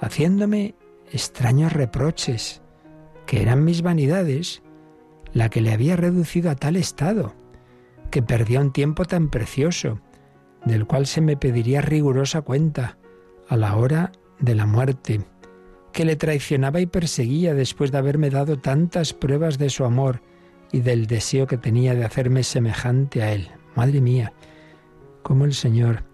haciéndome 0.00 0.74
extraños 1.12 1.72
reproches, 1.72 2.62
que 3.26 3.42
eran 3.42 3.64
mis 3.64 3.82
vanidades, 3.82 4.62
la 5.32 5.48
que 5.48 5.60
le 5.60 5.72
había 5.72 5.96
reducido 5.96 6.50
a 6.50 6.56
tal 6.56 6.76
estado, 6.76 7.34
que 8.10 8.22
perdía 8.22 8.60
un 8.60 8.72
tiempo 8.72 9.04
tan 9.04 9.28
precioso, 9.28 10.00
del 10.64 10.86
cual 10.86 11.06
se 11.06 11.20
me 11.20 11.36
pediría 11.36 11.80
rigurosa 11.80 12.42
cuenta 12.42 12.98
a 13.48 13.56
la 13.56 13.76
hora 13.76 14.12
de 14.38 14.54
la 14.54 14.66
muerte, 14.66 15.20
que 15.92 16.04
le 16.04 16.16
traicionaba 16.16 16.80
y 16.80 16.86
perseguía 16.86 17.54
después 17.54 17.92
de 17.92 17.98
haberme 17.98 18.30
dado 18.30 18.58
tantas 18.58 19.12
pruebas 19.12 19.58
de 19.58 19.70
su 19.70 19.84
amor 19.84 20.22
y 20.72 20.80
del 20.80 21.06
deseo 21.06 21.46
que 21.46 21.56
tenía 21.56 21.94
de 21.94 22.04
hacerme 22.04 22.42
semejante 22.42 23.22
a 23.22 23.32
él. 23.32 23.48
Madre 23.74 24.00
mía, 24.00 24.32
cómo 25.22 25.44
el 25.44 25.54
Señor 25.54 26.04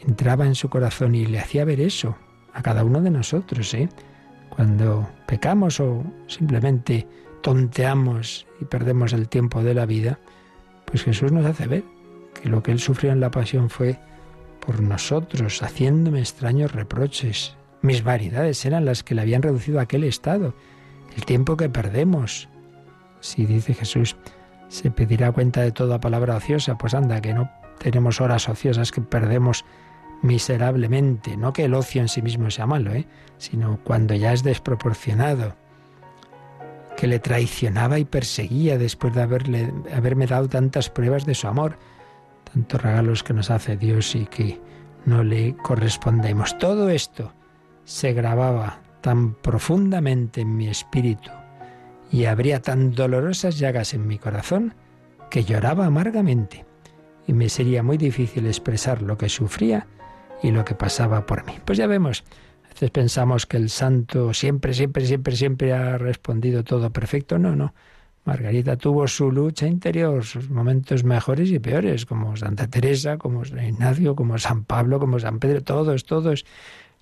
entraba 0.00 0.46
en 0.46 0.54
su 0.54 0.68
corazón 0.68 1.14
y 1.14 1.26
le 1.26 1.38
hacía 1.38 1.64
ver 1.64 1.80
eso 1.80 2.16
a 2.52 2.62
cada 2.62 2.84
uno 2.84 3.00
de 3.00 3.10
nosotros, 3.10 3.72
¿eh? 3.74 3.88
Cuando 4.50 5.08
pecamos 5.26 5.80
o 5.80 6.02
simplemente 6.26 7.06
tonteamos 7.42 8.46
y 8.60 8.64
perdemos 8.64 9.12
el 9.12 9.28
tiempo 9.28 9.62
de 9.62 9.74
la 9.74 9.86
vida, 9.86 10.18
pues 10.86 11.04
Jesús 11.04 11.32
nos 11.32 11.44
hace 11.44 11.66
ver 11.66 11.84
que 12.40 12.48
lo 12.48 12.62
que 12.62 12.72
él 12.72 12.80
sufrió 12.80 13.12
en 13.12 13.20
la 13.20 13.30
pasión 13.30 13.68
fue 13.68 13.98
por 14.60 14.80
nosotros, 14.80 15.62
haciéndome 15.62 16.20
extraños 16.20 16.72
reproches. 16.72 17.56
Mis 17.82 18.02
variedades 18.02 18.64
eran 18.64 18.84
las 18.84 19.02
que 19.02 19.14
le 19.14 19.22
habían 19.22 19.42
reducido 19.42 19.78
a 19.78 19.82
aquel 19.82 20.04
estado. 20.04 20.54
El 21.14 21.24
tiempo 21.24 21.56
que 21.56 21.68
perdemos. 21.68 22.48
Si 23.20 23.46
dice 23.46 23.74
Jesús, 23.74 24.16
se 24.68 24.90
pedirá 24.90 25.30
cuenta 25.32 25.60
de 25.62 25.72
toda 25.72 26.00
palabra 26.00 26.36
ociosa, 26.36 26.76
pues 26.78 26.94
anda, 26.94 27.20
que 27.20 27.34
no 27.34 27.50
tenemos 27.78 28.20
horas 28.20 28.48
ociosas 28.48 28.90
que 28.90 29.00
perdemos 29.00 29.64
miserablemente. 30.22 31.36
No 31.36 31.52
que 31.52 31.64
el 31.64 31.74
ocio 31.74 32.00
en 32.00 32.08
sí 32.08 32.22
mismo 32.22 32.50
sea 32.50 32.66
malo, 32.66 32.92
¿eh? 32.92 33.06
sino 33.38 33.78
cuando 33.84 34.14
ya 34.14 34.32
es 34.32 34.42
desproporcionado 34.42 35.54
que 36.96 37.06
le 37.06 37.18
traicionaba 37.18 37.98
y 37.98 38.04
perseguía 38.04 38.78
después 38.78 39.14
de 39.14 39.22
haberle, 39.22 39.72
haberme 39.94 40.26
dado 40.26 40.48
tantas 40.48 40.88
pruebas 40.88 41.26
de 41.26 41.34
su 41.34 41.46
amor, 41.46 41.78
tantos 42.52 42.80
regalos 42.80 43.22
que 43.22 43.34
nos 43.34 43.50
hace 43.50 43.76
Dios 43.76 44.14
y 44.14 44.26
que 44.26 44.60
no 45.04 45.22
le 45.22 45.54
correspondemos. 45.56 46.56
Todo 46.58 46.88
esto 46.88 47.32
se 47.84 48.12
grababa 48.14 48.80
tan 49.02 49.34
profundamente 49.34 50.40
en 50.40 50.56
mi 50.56 50.68
espíritu 50.68 51.30
y 52.10 52.24
habría 52.24 52.62
tan 52.62 52.92
dolorosas 52.92 53.58
llagas 53.58 53.94
en 53.94 54.06
mi 54.06 54.18
corazón 54.18 54.74
que 55.30 55.44
lloraba 55.44 55.86
amargamente 55.86 56.64
y 57.26 57.32
me 57.32 57.48
sería 57.48 57.82
muy 57.82 57.98
difícil 57.98 58.46
expresar 58.46 59.02
lo 59.02 59.18
que 59.18 59.28
sufría 59.28 59.86
y 60.46 60.50
lo 60.52 60.64
que 60.64 60.74
pasaba 60.74 61.26
por 61.26 61.44
mí. 61.44 61.54
Pues 61.64 61.78
ya 61.78 61.86
vemos 61.86 62.24
veces 62.76 62.90
pensamos 62.90 63.46
que 63.46 63.56
el 63.56 63.70
santo 63.70 64.34
siempre, 64.34 64.74
siempre, 64.74 65.06
siempre, 65.06 65.34
siempre 65.34 65.72
ha 65.72 65.96
respondido 65.96 66.62
todo 66.62 66.90
perfecto. 66.90 67.38
No, 67.38 67.56
no. 67.56 67.72
Margarita 68.26 68.76
tuvo 68.76 69.08
su 69.08 69.30
lucha 69.30 69.66
interior, 69.66 70.24
sus 70.24 70.50
momentos 70.50 71.04
mejores 71.04 71.50
y 71.50 71.58
peores, 71.58 72.04
como 72.04 72.36
Santa 72.36 72.66
Teresa, 72.66 73.16
como 73.16 73.44
San 73.44 73.64
Ignacio, 73.64 74.14
como 74.14 74.36
San 74.36 74.64
Pablo, 74.64 74.98
como 74.98 75.18
San 75.18 75.38
Pedro, 75.38 75.62
todos, 75.62 76.04
todos. 76.04 76.44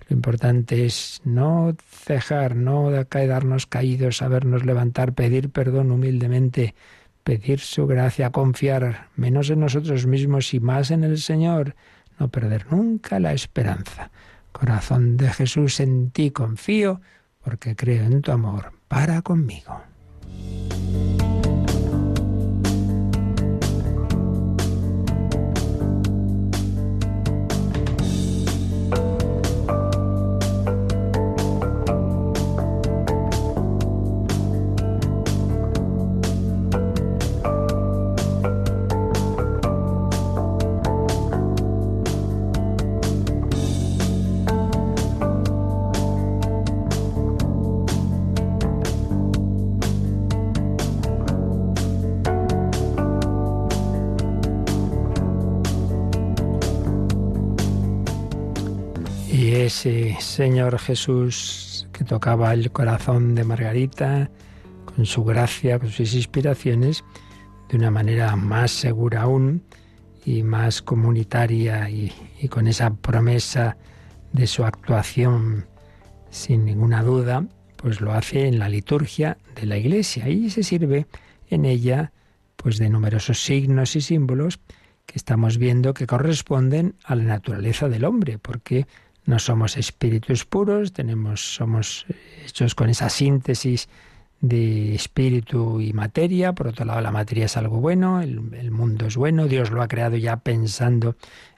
Lo 0.07 0.15
importante 0.15 0.85
es 0.85 1.19
no 1.25 1.75
cejar, 1.89 2.55
no 2.55 2.91
quedarnos 3.09 3.65
caídos, 3.65 4.17
sabernos 4.17 4.65
levantar, 4.65 5.13
pedir 5.13 5.49
perdón 5.49 5.91
humildemente, 5.91 6.75
pedir 7.23 7.59
su 7.59 7.85
gracia, 7.85 8.29
confiar 8.29 9.09
menos 9.15 9.49
en 9.49 9.59
nosotros 9.59 10.05
mismos 10.05 10.53
y 10.53 10.61
más 10.61 10.91
en 10.91 11.03
el 11.03 11.17
Señor, 11.17 11.75
no 12.19 12.29
perder 12.29 12.67
nunca 12.71 13.19
la 13.19 13.33
esperanza. 13.33 14.11
Corazón 14.51 15.17
de 15.17 15.29
Jesús, 15.29 15.79
en 15.79 16.11
ti 16.11 16.31
confío, 16.31 17.01
porque 17.43 17.75
creo 17.75 18.05
en 18.05 18.21
tu 18.21 18.31
amor 18.31 18.73
para 18.87 19.21
conmigo. 19.21 19.81
Señor 60.35 60.79
Jesús 60.79 61.87
que 61.93 62.03
tocaba 62.03 62.53
el 62.53 62.69
corazón 62.69 63.35
de 63.35 63.45
Margarita 63.45 64.29
con 64.83 65.05
su 65.05 65.23
gracia, 65.23 65.79
con 65.79 65.89
sus 65.89 66.13
inspiraciones, 66.13 67.05
de 67.69 67.77
una 67.77 67.89
manera 67.89 68.35
más 68.35 68.71
segura 68.71 69.21
aún 69.21 69.63
y 70.25 70.43
más 70.43 70.81
comunitaria 70.81 71.89
y, 71.89 72.11
con 72.49 72.67
esa 72.67 72.93
promesa 72.95 73.77
de 74.33 74.45
su 74.45 74.65
actuación 74.65 75.67
sin 76.31 76.65
ninguna 76.65 77.01
duda, 77.01 77.47
pues 77.77 78.01
lo 78.01 78.11
hace 78.11 78.45
en 78.45 78.59
la 78.59 78.67
liturgia 78.67 79.37
de 79.55 79.65
la 79.67 79.77
Iglesia 79.77 80.27
y 80.27 80.49
se 80.49 80.63
sirve 80.63 81.07
en 81.49 81.63
ella 81.63 82.11
pues 82.57 82.77
de 82.77 82.89
numerosos 82.89 83.41
signos 83.41 83.95
y 83.95 84.01
símbolos 84.01 84.59
que 85.05 85.15
estamos 85.15 85.57
viendo 85.57 85.93
que 85.93 86.07
corresponden 86.07 86.95
a 87.05 87.15
la 87.15 87.23
naturaleza 87.23 87.87
del 87.87 88.03
hombre, 88.03 88.37
porque 88.37 88.85
no 89.25 89.39
somos 89.39 89.77
espíritus 89.77 90.45
puros, 90.45 90.93
tenemos, 90.93 91.55
somos 91.55 92.05
hechos 92.45 92.75
con 92.75 92.89
esa 92.89 93.09
síntesis 93.09 93.89
de 94.41 94.93
espíritu 94.93 95.81
y 95.81 95.93
materia. 95.93 96.53
Por 96.53 96.67
otro 96.67 96.85
lado, 96.85 97.01
la 97.01 97.11
materia 97.11 97.45
es 97.45 97.57
algo 97.57 97.79
bueno, 97.79 98.21
el, 98.21 98.53
el, 98.53 98.71
mundo 98.71 99.07
es 99.07 99.17
bueno, 99.17 99.47
Dios 99.47 99.71
lo 99.71 99.81
ha 99.81 99.87
creado 99.87 100.17
ya 100.17 100.37
pensando 100.37 101.15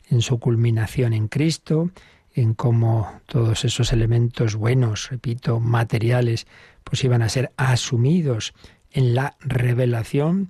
en 0.09 0.21
su 0.21 0.39
culminación 0.39 1.13
en 1.13 1.27
Cristo, 1.27 1.91
en 2.33 2.53
cómo 2.53 3.19
todos 3.25 3.65
esos 3.65 3.91
elementos 3.91 4.55
buenos, 4.55 5.09
repito, 5.09 5.59
materiales, 5.59 6.47
pues 6.83 7.03
iban 7.03 7.21
a 7.21 7.29
ser 7.29 7.51
asumidos 7.57 8.53
en 8.91 9.15
la 9.15 9.35
revelación, 9.41 10.49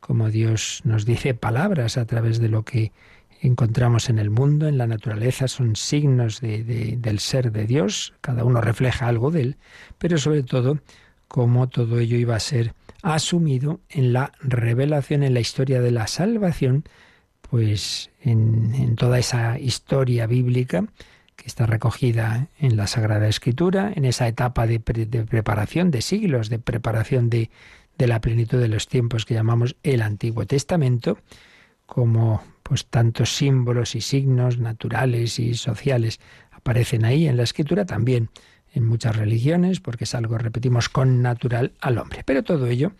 como 0.00 0.30
Dios 0.30 0.82
nos 0.84 1.04
dice 1.04 1.34
palabras 1.34 1.96
a 1.96 2.04
través 2.06 2.38
de 2.38 2.48
lo 2.48 2.64
que 2.64 2.92
encontramos 3.40 4.08
en 4.08 4.18
el 4.18 4.30
mundo, 4.30 4.68
en 4.68 4.78
la 4.78 4.86
naturaleza, 4.86 5.48
son 5.48 5.76
signos 5.76 6.40
del 6.40 7.18
ser 7.18 7.52
de 7.52 7.66
Dios, 7.66 8.14
cada 8.20 8.44
uno 8.44 8.60
refleja 8.60 9.06
algo 9.06 9.30
de 9.30 9.42
él, 9.42 9.56
pero 9.98 10.18
sobre 10.18 10.42
todo 10.42 10.78
cómo 11.28 11.68
todo 11.68 11.98
ello 11.98 12.16
iba 12.16 12.36
a 12.36 12.40
ser 12.40 12.74
asumido 13.02 13.80
en 13.88 14.12
la 14.12 14.32
revelación, 14.40 15.22
en 15.22 15.34
la 15.34 15.40
historia 15.40 15.80
de 15.80 15.90
la 15.90 16.06
salvación 16.06 16.84
pues 17.50 18.10
en, 18.20 18.96
toda 18.96 19.18
esa 19.18 19.58
historia 19.58 20.26
bíblica 20.26 20.84
que 21.36 21.46
está 21.46 21.66
recogida 21.66 22.48
en 22.58 22.76
la 22.76 22.86
Sagrada 22.86 23.28
Escritura, 23.28 23.92
en 23.94 24.04
esa 24.04 24.26
etapa 24.26 24.66
de, 24.66 24.80
preparación 24.80 25.90
de 25.90 26.02
siglos, 26.02 26.50
de 26.50 26.58
preparación 26.58 27.30
de, 27.30 27.50
de 27.96 28.06
la 28.06 28.20
plenitud 28.20 28.58
de 28.58 28.68
los 28.68 28.88
tiempos 28.88 29.24
que 29.24 29.34
llamamos 29.34 29.76
el 29.82 30.02
Antiguo 30.02 30.46
Testamento, 30.46 31.18
como 31.86 32.42
pues 32.68 32.84
tantos 32.84 33.34
símbolos 33.34 33.94
y 33.94 34.02
signos 34.02 34.58
naturales 34.58 35.38
y 35.38 35.54
sociales 35.54 36.20
aparecen 36.50 37.06
ahí 37.06 37.26
en 37.26 37.38
la 37.38 37.44
escritura 37.44 37.86
también 37.86 38.28
en 38.74 38.84
muchas 38.84 39.16
religiones, 39.16 39.80
porque 39.80 40.04
es 40.04 40.14
algo, 40.14 40.36
repetimos, 40.36 40.90
con 40.90 41.22
natural 41.22 41.72
al 41.80 41.96
hombre. 41.96 42.22
Pero 42.26 42.42
todo 42.44 42.66
ello 42.66 42.92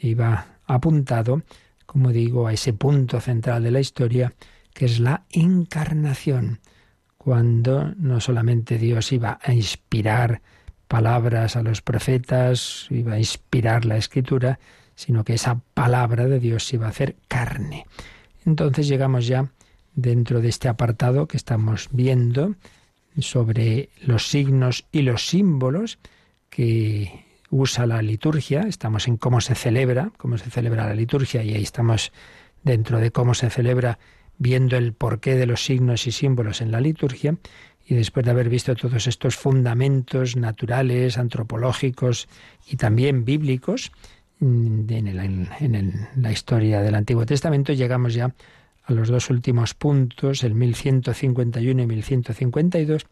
iba 0.00 0.58
apuntado, 0.66 1.42
como 1.84 2.12
digo, 2.12 2.46
a 2.46 2.52
ese 2.52 2.72
punto 2.72 3.20
central 3.20 3.64
de 3.64 3.72
la 3.72 3.80
historia, 3.80 4.34
que 4.72 4.84
es 4.84 5.00
la 5.00 5.24
encarnación, 5.30 6.60
cuando 7.16 7.92
no 7.96 8.20
solamente 8.20 8.78
Dios 8.78 9.10
iba 9.10 9.40
a 9.42 9.52
inspirar 9.52 10.42
palabras 10.86 11.56
a 11.56 11.62
los 11.62 11.82
profetas, 11.82 12.86
iba 12.90 13.14
a 13.14 13.18
inspirar 13.18 13.84
la 13.84 13.96
escritura, 13.96 14.60
sino 14.94 15.24
que 15.24 15.34
esa 15.34 15.60
palabra 15.74 16.26
de 16.26 16.38
Dios 16.38 16.72
iba 16.72 16.86
a 16.86 16.90
hacer 16.90 17.16
carne. 17.26 17.84
Entonces 18.48 18.88
llegamos 18.88 19.26
ya 19.26 19.52
dentro 19.94 20.40
de 20.40 20.48
este 20.48 20.68
apartado 20.68 21.28
que 21.28 21.36
estamos 21.36 21.90
viendo 21.92 22.54
sobre 23.18 23.90
los 24.00 24.26
signos 24.26 24.86
y 24.90 25.02
los 25.02 25.26
símbolos 25.26 25.98
que 26.48 27.26
usa 27.50 27.84
la 27.84 28.00
liturgia. 28.00 28.62
Estamos 28.62 29.06
en 29.06 29.18
cómo 29.18 29.42
se 29.42 29.54
celebra, 29.54 30.12
cómo 30.16 30.38
se 30.38 30.48
celebra 30.48 30.86
la 30.86 30.94
liturgia 30.94 31.42
y 31.42 31.52
ahí 31.52 31.62
estamos 31.62 32.10
dentro 32.64 33.00
de 33.00 33.10
cómo 33.10 33.34
se 33.34 33.50
celebra 33.50 33.98
viendo 34.38 34.78
el 34.78 34.94
porqué 34.94 35.34
de 35.34 35.44
los 35.44 35.62
signos 35.62 36.06
y 36.06 36.12
símbolos 36.12 36.62
en 36.62 36.72
la 36.72 36.80
liturgia 36.80 37.36
y 37.86 37.96
después 37.96 38.24
de 38.24 38.30
haber 38.30 38.48
visto 38.48 38.74
todos 38.76 39.06
estos 39.06 39.36
fundamentos 39.36 40.36
naturales, 40.36 41.18
antropológicos 41.18 42.28
y 42.66 42.76
también 42.76 43.26
bíblicos, 43.26 43.92
en, 44.40 46.08
la 46.16 46.32
historia 46.32 46.80
del 46.80 46.94
Antiguo 46.94 47.26
Testamento, 47.26 47.72
llegamos 47.72 48.14
ya 48.14 48.34
a 48.84 48.92
los 48.92 49.08
dos 49.08 49.30
últimos 49.30 49.74
puntos, 49.74 50.44
el 50.44 50.54
1151 50.54 51.82
y 51.82 51.86
1152. 51.86 53.06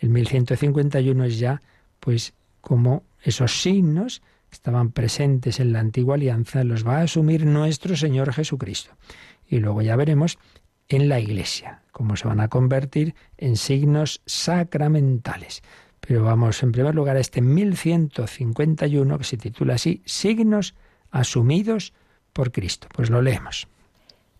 El 0.00 0.08
1151 0.10 1.24
es 1.24 1.38
ya, 1.38 1.62
pues, 2.00 2.34
como 2.60 3.04
esos 3.22 3.62
signos 3.62 4.20
que 4.50 4.54
estaban 4.54 4.90
presentes 4.90 5.60
en 5.60 5.72
la 5.72 5.80
antigua 5.80 6.16
alianza 6.16 6.64
los 6.64 6.86
va 6.86 6.98
a 6.98 7.02
asumir 7.02 7.46
nuestro 7.46 7.96
Señor 7.96 8.32
Jesucristo. 8.32 8.92
Y 9.48 9.58
luego 9.58 9.82
ya 9.82 9.96
veremos 9.96 10.38
en 10.88 11.08
la 11.08 11.20
Iglesia 11.20 11.82
cómo 11.94 12.16
se 12.16 12.26
van 12.26 12.40
a 12.40 12.48
convertir 12.48 13.14
en 13.38 13.56
signos 13.56 14.20
sacramentales. 14.26 15.62
Pero 16.06 16.24
vamos 16.24 16.62
en 16.62 16.72
primer 16.72 16.94
lugar 16.94 17.16
a 17.16 17.20
este 17.20 17.40
1151 17.40 19.18
que 19.18 19.24
se 19.24 19.36
titula 19.36 19.74
así, 19.74 20.02
Signos 20.04 20.74
asumidos 21.10 21.92
por 22.32 22.52
Cristo. 22.52 22.88
Pues 22.92 23.10
lo 23.10 23.22
leemos. 23.22 23.68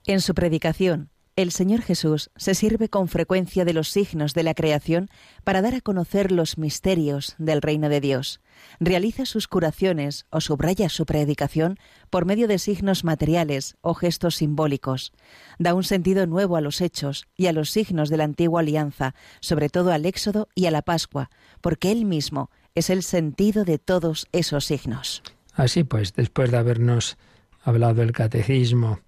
En 0.07 0.21
su 0.21 0.35
predicación, 0.35 1.09
el 1.37 1.51
Señor 1.51 1.83
Jesús 1.83 2.31
se 2.37 2.55
sirve 2.55 2.89
con 2.89 3.09
frecuencia 3.09 3.65
de 3.65 3.73
los 3.73 3.89
signos 3.89 4.35
de 4.35 4.45
la 4.45 4.55
creación 4.55 5.09
para 5.43 5.63
dar 5.63 5.75
a 5.75 5.81
conocer 5.81 6.31
los 6.31 6.59
misterios 6.59 7.35
del 7.39 7.61
reino 7.61 7.89
de 7.89 8.01
Dios. 8.01 8.41
Realiza 8.79 9.27
sus 9.27 9.49
curaciones 9.49 10.27
o 10.31 10.41
subraya 10.41 10.89
su 10.89 11.07
predicación 11.07 11.77
por 12.09 12.25
medio 12.25 12.47
de 12.47 12.59
signos 12.59 13.03
materiales 13.03 13.77
o 13.81 13.95
gestos 13.95 14.37
simbólicos. 14.37 15.13
Da 15.59 15.75
un 15.75 15.83
sentido 15.83 16.27
nuevo 16.27 16.57
a 16.57 16.61
los 16.61 16.81
hechos 16.81 17.27
y 17.37 17.47
a 17.47 17.53
los 17.53 17.71
signos 17.71 18.11
de 18.11 18.17
la 18.17 18.25
antigua 18.25 18.61
alianza, 18.61 19.15
sobre 19.41 19.69
todo 19.69 19.91
al 19.91 20.07
Éxodo 20.07 20.49
y 20.55 20.67
a 20.67 20.71
la 20.71 20.83
Pascua, 20.83 21.31
porque 21.61 21.91
Él 21.91 22.05
mismo 22.05 22.51
es 22.77 22.91
el 22.91 23.03
sentido 23.03 23.65
de 23.65 23.79
todos 23.79 24.29
esos 24.31 24.67
signos. 24.67 25.23
Así 25.53 25.83
pues, 25.83 26.15
después 26.15 26.51
de 26.53 26.59
habernos 26.59 27.17
hablado 27.63 27.95
del 27.95 28.13
catecismo, 28.13 29.01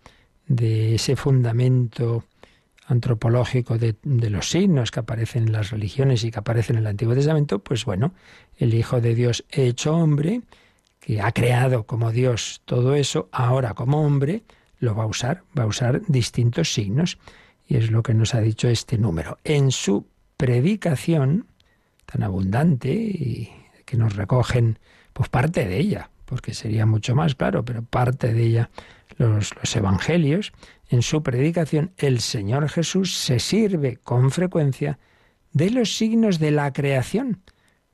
de 0.47 0.95
ese 0.95 1.17
fundamento 1.17 2.25
antropológico 2.87 3.79
de, 3.79 3.97
los 4.05 4.51
signos 4.51 4.91
que 4.91 5.01
aparecen 5.01 5.45
en 5.45 5.53
las 5.53 5.71
religiones 5.71 6.23
y 6.25 6.31
que 6.31 6.39
aparecen 6.39 6.77
en 6.77 6.83
el 6.83 6.87
Antiguo 6.87 7.15
Testamento, 7.15 7.59
pues 7.59 7.85
bueno, 7.85 8.15
el 8.59 8.75
Hijo 8.75 9.01
de 9.01 9.15
Dios 9.15 9.45
hecho 9.51 9.97
hombre, 9.97 10.43
que 11.01 11.21
ha 11.21 11.33
creado 11.33 11.85
como 11.85 12.13
Dios 12.13 12.63
todo 12.65 12.95
eso, 12.95 13.29
ahora 13.33 13.75
como 13.75 14.05
hombre, 14.05 14.43
lo 14.79 14.95
va 14.95 15.05
a 15.05 15.07
usar, 15.07 15.43
va 15.59 15.65
a 15.65 15.67
usar 15.67 16.03
distintos 16.07 16.73
signos. 16.73 17.19
Y 17.67 17.77
es 17.77 17.91
lo 17.91 18.03
que 18.03 18.15
nos 18.15 18.35
ha 18.35 18.41
dicho 18.41 18.69
este 18.69 18.97
número. 18.99 19.39
En 19.43 19.73
su 19.73 20.07
predicación, 20.37 21.47
tan 22.05 22.23
abundante 22.23 23.51
que 23.85 23.97
nos 23.97 24.15
recogen 24.15 24.79
pues 25.13 25.29
parte 25.29 25.67
de 25.67 25.79
ella, 25.79 26.11
porque 26.25 26.55
sería 26.55 26.87
mucho 26.87 27.17
más 27.17 27.35
claro, 27.35 27.65
pero 27.65 27.83
parte 27.83 28.33
de 28.33 28.45
ella 28.45 28.71
los, 29.19 29.53
evangelios, 29.75 30.53
en 30.89 31.03
su 31.03 31.23
predicación, 31.23 31.93
el 31.97 32.21
Señor 32.21 32.69
Jesús 32.69 33.17
se 33.17 33.39
sirve 33.39 33.97
con 33.97 34.31
frecuencia 34.31 34.99
de 35.53 35.71
los 35.71 35.97
signos 35.97 36.39
de 36.39 36.51
la 36.51 36.73
creación. 36.73 37.41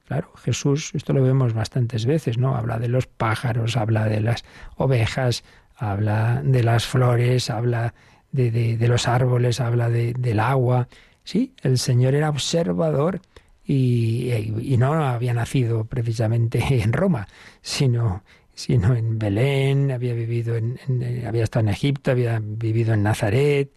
Claro, 0.06 0.32
Jesús, 0.42 0.90
esto 0.94 1.12
lo 1.12 1.22
vemos 1.22 1.54
bastantes 1.54 2.06
veces, 2.06 2.36
¿no? 2.36 2.56
Habla 2.56 2.78
de 2.78 2.88
los 2.88 3.06
pájaros, 3.06 3.76
habla 3.76 4.06
de 4.06 4.20
las 4.20 4.44
ovejas, 4.76 5.44
habla 5.76 6.42
de 6.44 6.62
las 6.62 6.86
flores, 6.86 7.50
habla 7.50 7.94
de, 8.30 8.50
de, 8.76 8.88
los 8.88 9.08
árboles, 9.08 9.60
habla 9.60 9.88
del 9.88 10.40
agua. 10.40 10.88
Sí, 11.24 11.54
el 11.62 11.78
Señor 11.78 12.14
era 12.14 12.28
observador 12.28 13.20
y, 13.64 14.32
y, 14.32 14.76
no 14.76 14.92
había 14.92 15.34
nacido 15.34 15.84
precisamente 15.84 16.60
en 16.82 16.92
Roma, 16.92 17.28
sino 17.60 18.22
sino 18.54 18.94
en 18.94 19.18
Belén, 19.18 19.90
había 19.90 20.14
vivido 20.14 20.56
en, 20.56 20.78
eh, 21.00 21.24
había 21.26 21.44
estado 21.44 21.66
en 21.66 21.72
Egipto, 21.72 22.10
había 22.10 22.40
vivido 22.42 22.94
en 22.94 23.02
Nazaret, 23.02 23.70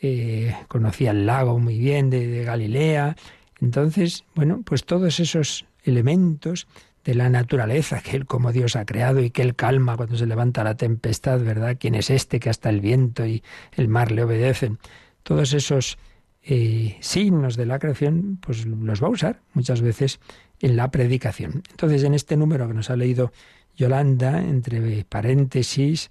eh, 0.00 0.54
conocía 0.68 1.10
el 1.10 1.26
lago 1.26 1.58
muy 1.58 1.78
bien 1.78 2.10
de, 2.10 2.44
Galilea. 2.44 3.16
Entonces, 3.60 4.24
bueno, 4.34 4.62
pues 4.64 4.84
todos 4.84 5.18
esos 5.18 5.66
elementos 5.82 6.68
de 7.04 7.14
la 7.14 7.30
naturaleza 7.30 8.00
que 8.00 8.16
Él 8.16 8.26
como 8.26 8.52
Dios 8.52 8.76
ha 8.76 8.84
creado 8.84 9.20
y 9.20 9.30
que 9.30 9.42
Él 9.42 9.56
calma 9.56 9.96
cuando 9.96 10.16
se 10.16 10.26
levanta 10.26 10.62
la 10.62 10.76
tempestad, 10.76 11.40
¿verdad? 11.40 11.76
¿Quién 11.80 11.94
es 11.94 12.10
este 12.10 12.38
que 12.38 12.50
hasta 12.50 12.68
el 12.68 12.80
viento 12.80 13.26
y 13.26 13.42
el 13.76 13.88
mar 13.88 14.12
le 14.12 14.22
obedecen? 14.22 14.78
Todos 15.22 15.52
esos 15.52 15.98
eh, 16.42 16.96
signos 17.00 17.56
de 17.56 17.66
la 17.66 17.78
creación, 17.78 18.38
pues 18.40 18.66
los 18.66 19.02
va 19.02 19.08
a 19.08 19.10
usar 19.10 19.40
muchas 19.54 19.80
veces 19.80 20.20
en 20.60 20.76
la 20.76 20.90
predicación. 20.90 21.62
Entonces, 21.70 22.04
en 22.04 22.14
este 22.14 22.36
número 22.36 22.68
que 22.68 22.74
nos 22.74 22.90
ha 22.90 22.96
leído 22.96 23.32
Yolanda, 23.78 24.42
entre 24.42 25.04
paréntesis 25.04 26.10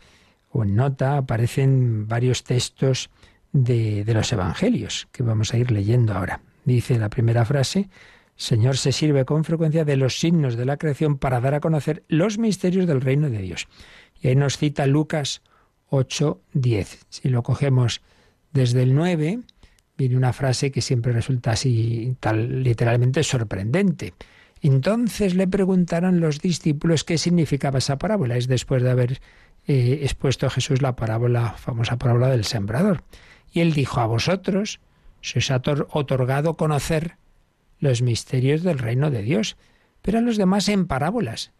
o 0.49 0.63
en 0.63 0.75
nota, 0.75 1.17
aparecen 1.17 2.07
varios 2.07 2.45
textos 2.45 3.09
de, 3.51 4.05
los 4.07 4.31
Evangelios 4.31 5.07
que 5.11 5.21
vamos 5.21 5.53
a 5.53 5.57
ir 5.57 5.69
leyendo 5.69 6.13
ahora. 6.13 6.39
Dice 6.63 6.97
la 6.97 7.09
primera 7.09 7.43
frase, 7.43 7.89
Señor 8.37 8.77
se 8.77 8.93
sirve 8.93 9.25
con 9.25 9.43
frecuencia 9.43 9.83
de 9.83 9.97
los 9.97 10.19
signos 10.19 10.55
de 10.55 10.65
la 10.65 10.77
creación 10.77 11.17
para 11.17 11.41
dar 11.41 11.55
a 11.55 11.59
conocer 11.59 12.03
los 12.07 12.37
misterios 12.37 12.87
del 12.87 13.01
reino 13.01 13.29
de 13.29 13.39
Dios. 13.39 13.67
Y 14.21 14.29
ahí 14.29 14.35
nos 14.35 14.57
cita 14.57 14.87
Lucas 14.87 15.41
8, 15.89 16.39
10. 16.53 17.05
Si 17.09 17.29
lo 17.29 17.43
cogemos 17.43 18.01
desde 18.53 18.83
el 18.83 18.95
9, 18.95 19.39
viene 19.97 20.15
una 20.15 20.31
frase 20.31 20.71
que 20.71 20.81
siempre 20.81 21.11
resulta 21.11 21.51
así, 21.51 22.15
tal 22.21 22.63
literalmente 22.63 23.23
sorprendente. 23.23 24.13
Entonces 24.61 25.35
le 25.35 25.47
preguntaron 25.47 26.19
los 26.19 26.39
discípulos 26.39 27.03
qué 27.03 27.17
significaba 27.17 27.79
esa 27.79 27.97
parábola. 27.97 28.37
Es 28.37 28.47
después 28.47 28.83
de 28.83 28.89
haber 28.89 29.21
eh, 29.67 29.99
expuesto 30.03 30.47
a 30.47 30.49
Jesús 30.49 30.81
la 30.81 30.95
parábola, 30.95 31.53
famosa 31.57 31.97
parábola 31.97 32.29
del 32.29 32.45
sembrador. 32.45 33.03
Y 33.51 33.61
él 33.61 33.73
dijo, 33.73 33.99
a 33.99 34.05
vosotros 34.05 34.79
se 35.21 35.39
os 35.39 35.51
ha 35.51 35.61
otorgado 35.91 36.57
conocer 36.57 37.17
los 37.79 38.01
misterios 38.01 38.63
del 38.63 38.79
reino 38.79 39.11
de 39.11 39.21
Dios, 39.21 39.57
pero 40.01 40.19
a 40.19 40.21
los 40.21 40.37
demás 40.37 40.69
en 40.69 40.87
parábolas, 40.87 41.51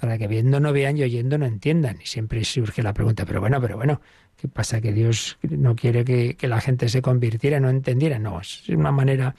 para 0.00 0.18
que 0.18 0.28
viendo 0.28 0.60
no 0.60 0.72
vean 0.72 0.96
y 0.96 1.02
oyendo 1.02 1.36
no 1.38 1.46
entiendan. 1.46 1.98
Y 2.02 2.06
siempre 2.06 2.44
surge 2.44 2.82
la 2.82 2.94
pregunta, 2.94 3.26
pero 3.26 3.40
bueno, 3.40 3.60
pero 3.60 3.76
bueno, 3.76 4.00
¿qué 4.36 4.48
pasa? 4.48 4.80
¿Que 4.80 4.92
Dios 4.92 5.38
no 5.42 5.74
quiere 5.74 6.04
que, 6.04 6.36
que 6.36 6.48
la 6.48 6.60
gente 6.60 6.88
se 6.88 7.02
convirtiera, 7.02 7.60
no 7.60 7.68
entendiera? 7.70 8.18
No, 8.18 8.40
es 8.40 8.68
una 8.68 8.92
manera 8.92 9.34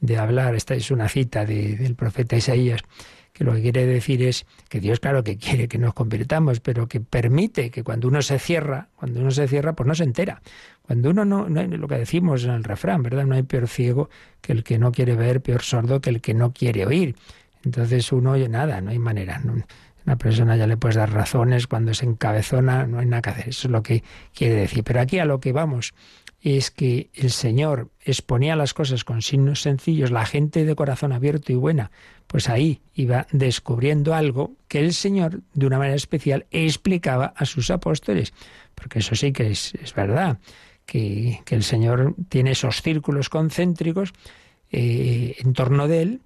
de 0.00 0.18
hablar. 0.18 0.54
Esta 0.54 0.74
es 0.74 0.90
una 0.90 1.08
cita 1.08 1.44
del 1.44 1.94
profeta 1.94 2.36
Isaías, 2.36 2.80
que 3.32 3.44
lo 3.44 3.54
que 3.54 3.62
quiere 3.62 3.86
decir 3.86 4.22
es 4.22 4.46
que 4.68 4.80
Dios, 4.80 5.00
claro, 5.00 5.24
que 5.24 5.36
quiere 5.36 5.68
que 5.68 5.78
nos 5.78 5.94
convirtamos, 5.94 6.60
pero 6.60 6.88
que 6.88 7.00
permite 7.00 7.70
que 7.70 7.82
cuando 7.82 8.08
uno 8.08 8.22
se 8.22 8.38
cierra, 8.38 8.88
cuando 8.96 9.20
uno 9.20 9.30
se 9.30 9.48
cierra, 9.48 9.74
pues 9.74 9.86
no 9.86 9.94
se 9.94 10.04
entera. 10.04 10.42
Cuando 10.82 11.10
uno 11.10 11.24
no, 11.24 11.48
no 11.48 11.62
lo 11.62 11.88
que 11.88 11.96
decimos 11.96 12.44
en 12.44 12.50
el 12.50 12.64
refrán, 12.64 13.02
¿verdad? 13.02 13.24
No 13.24 13.34
hay 13.34 13.42
peor 13.42 13.68
ciego 13.68 14.10
que 14.40 14.52
el 14.52 14.64
que 14.64 14.78
no 14.78 14.92
quiere 14.92 15.14
ver, 15.14 15.40
peor 15.40 15.62
sordo 15.62 16.00
que 16.00 16.10
el 16.10 16.20
que 16.20 16.34
no 16.34 16.52
quiere 16.52 16.84
oír. 16.86 17.14
Entonces 17.64 18.10
uno 18.12 18.32
oye 18.32 18.48
nada, 18.48 18.80
no 18.80 18.90
hay 18.90 18.98
manera. 18.98 19.40
Una 20.10 20.18
persona 20.18 20.56
ya 20.56 20.66
le 20.66 20.76
puedes 20.76 20.96
dar 20.96 21.12
razones 21.12 21.68
cuando 21.68 21.94
se 21.94 22.04
encabezona, 22.04 22.84
no 22.84 22.98
hay 22.98 23.06
nada 23.06 23.22
que 23.22 23.30
hacer. 23.30 23.48
Eso 23.50 23.68
es 23.68 23.70
lo 23.70 23.84
que 23.84 24.02
quiere 24.34 24.56
decir. 24.56 24.82
Pero 24.82 25.00
aquí 25.00 25.20
a 25.20 25.24
lo 25.24 25.38
que 25.38 25.52
vamos 25.52 25.94
es 26.40 26.72
que 26.72 27.10
el 27.14 27.30
Señor 27.30 27.90
exponía 28.04 28.56
las 28.56 28.74
cosas 28.74 29.04
con 29.04 29.22
signos 29.22 29.62
sencillos, 29.62 30.10
la 30.10 30.26
gente 30.26 30.64
de 30.64 30.74
corazón 30.74 31.12
abierto 31.12 31.52
y 31.52 31.54
buena, 31.54 31.92
pues 32.26 32.48
ahí 32.48 32.80
iba 32.92 33.28
descubriendo 33.30 34.12
algo 34.12 34.56
que 34.66 34.80
el 34.80 34.94
Señor, 34.94 35.42
de 35.54 35.66
una 35.68 35.78
manera 35.78 35.94
especial, 35.94 36.44
explicaba 36.50 37.32
a 37.36 37.44
sus 37.44 37.70
apóstoles. 37.70 38.34
Porque 38.74 38.98
eso 38.98 39.14
sí 39.14 39.32
que 39.32 39.52
es, 39.52 39.74
verdad, 39.94 40.40
que, 40.86 41.38
el 41.48 41.62
Señor 41.62 42.16
tiene 42.28 42.50
esos 42.50 42.82
círculos 42.82 43.28
concéntricos 43.28 44.12
eh, 44.72 45.36
en 45.38 45.52
torno 45.52 45.86
de 45.86 46.02
él, 46.02 46.20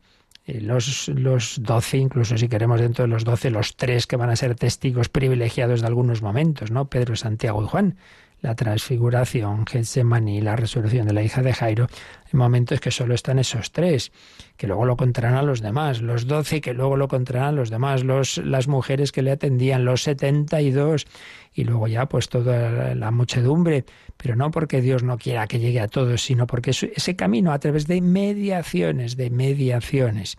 los, 0.46 1.08
los 1.08 1.60
doce, 1.62 1.98
incluso 1.98 2.36
si 2.36 2.48
queremos 2.48 2.80
dentro 2.80 3.04
de 3.04 3.08
los 3.08 3.24
doce, 3.24 3.50
los 3.50 3.76
tres 3.76 4.06
que 4.06 4.16
van 4.16 4.30
a 4.30 4.36
ser 4.36 4.54
testigos 4.54 5.08
privilegiados 5.08 5.80
de 5.80 5.86
algunos 5.86 6.22
momentos, 6.22 6.70
¿no? 6.70 6.88
Pedro, 6.88 7.16
Santiago 7.16 7.62
y 7.62 7.66
Juan 7.66 7.96
la 8.44 8.54
transfiguración, 8.54 9.64
Getsemaní, 9.64 10.42
la 10.42 10.54
resurrección 10.54 11.06
de 11.06 11.14
la 11.14 11.22
hija 11.22 11.40
de 11.40 11.54
Jairo, 11.54 11.86
en 12.30 12.38
momentos 12.38 12.78
que 12.78 12.90
solo 12.90 13.14
están 13.14 13.38
esos 13.38 13.72
tres, 13.72 14.12
que 14.58 14.66
luego 14.66 14.84
lo 14.84 14.98
contarán 14.98 15.34
a 15.34 15.42
los 15.42 15.62
demás, 15.62 16.02
los 16.02 16.26
doce 16.26 16.60
que 16.60 16.74
luego 16.74 16.98
lo 16.98 17.08
contarán 17.08 17.44
a 17.44 17.52
los 17.52 17.70
demás, 17.70 18.04
los, 18.04 18.36
las 18.36 18.68
mujeres 18.68 19.12
que 19.12 19.22
le 19.22 19.30
atendían, 19.30 19.86
los 19.86 20.02
setenta 20.02 20.60
y 20.60 20.72
dos, 20.72 21.06
y 21.54 21.64
luego 21.64 21.88
ya 21.88 22.04
pues 22.06 22.28
toda 22.28 22.94
la 22.94 23.10
muchedumbre, 23.10 23.86
pero 24.18 24.36
no 24.36 24.50
porque 24.50 24.82
Dios 24.82 25.02
no 25.02 25.16
quiera 25.16 25.46
que 25.46 25.58
llegue 25.58 25.80
a 25.80 25.88
todos, 25.88 26.20
sino 26.20 26.46
porque 26.46 26.72
ese 26.72 27.16
camino 27.16 27.50
a 27.50 27.58
través 27.58 27.86
de 27.86 28.02
mediaciones, 28.02 29.16
de 29.16 29.30
mediaciones. 29.30 30.36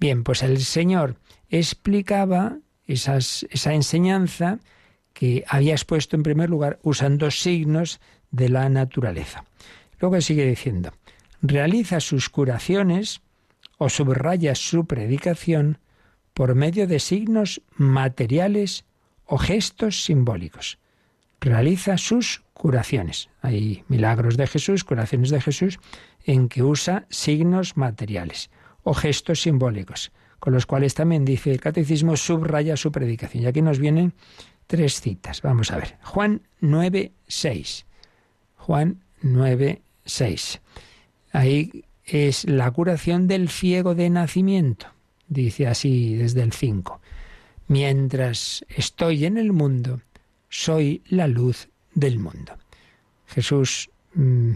Bien, 0.00 0.24
pues 0.24 0.42
el 0.42 0.60
Señor 0.60 1.16
explicaba 1.50 2.56
esa 2.86 3.18
enseñanza, 3.74 4.60
que 5.14 5.44
había 5.48 5.72
expuesto 5.72 6.16
en 6.16 6.22
primer 6.22 6.50
lugar 6.50 6.78
usando 6.82 7.30
signos 7.30 8.00
de 8.30 8.50
la 8.50 8.68
naturaleza. 8.68 9.44
Luego 10.00 10.20
sigue 10.20 10.44
diciendo, 10.44 10.92
realiza 11.40 12.00
sus 12.00 12.28
curaciones 12.28 13.22
o 13.78 13.88
subraya 13.88 14.54
su 14.54 14.86
predicación 14.86 15.78
por 16.34 16.54
medio 16.54 16.86
de 16.86 16.98
signos 16.98 17.62
materiales 17.76 18.84
o 19.24 19.38
gestos 19.38 20.04
simbólicos. 20.04 20.78
Realiza 21.40 21.96
sus 21.96 22.42
curaciones. 22.52 23.28
Hay 23.40 23.84
milagros 23.88 24.36
de 24.36 24.46
Jesús, 24.46 24.84
curaciones 24.84 25.30
de 25.30 25.40
Jesús, 25.40 25.78
en 26.24 26.48
que 26.48 26.62
usa 26.62 27.06
signos 27.08 27.76
materiales 27.76 28.50
o 28.82 28.94
gestos 28.94 29.42
simbólicos, 29.42 30.12
con 30.40 30.52
los 30.52 30.66
cuales 30.66 30.94
también 30.94 31.24
dice 31.24 31.52
el 31.52 31.60
catecismo 31.60 32.16
subraya 32.16 32.76
su 32.76 32.90
predicación. 32.90 33.44
Y 33.44 33.46
aquí 33.46 33.62
nos 33.62 33.78
vienen 33.78 34.14
tres 34.66 35.00
citas. 35.00 35.42
Vamos 35.42 35.70
a 35.70 35.76
ver. 35.76 35.96
Juan 36.02 36.42
9, 36.60 37.12
6. 37.26 37.86
Juan 38.56 39.02
9, 39.22 39.82
6. 40.04 40.60
Ahí 41.32 41.84
es 42.04 42.44
la 42.44 42.70
curación 42.70 43.26
del 43.26 43.48
ciego 43.48 43.94
de 43.94 44.10
nacimiento. 44.10 44.86
Dice 45.28 45.66
así 45.66 46.14
desde 46.14 46.42
el 46.42 46.52
5. 46.52 47.00
Mientras 47.68 48.64
estoy 48.68 49.24
en 49.24 49.38
el 49.38 49.52
mundo, 49.52 50.00
soy 50.48 51.02
la 51.08 51.26
luz 51.26 51.68
del 51.94 52.18
mundo. 52.18 52.56
Jesús 53.26 53.90
mm, 54.14 54.52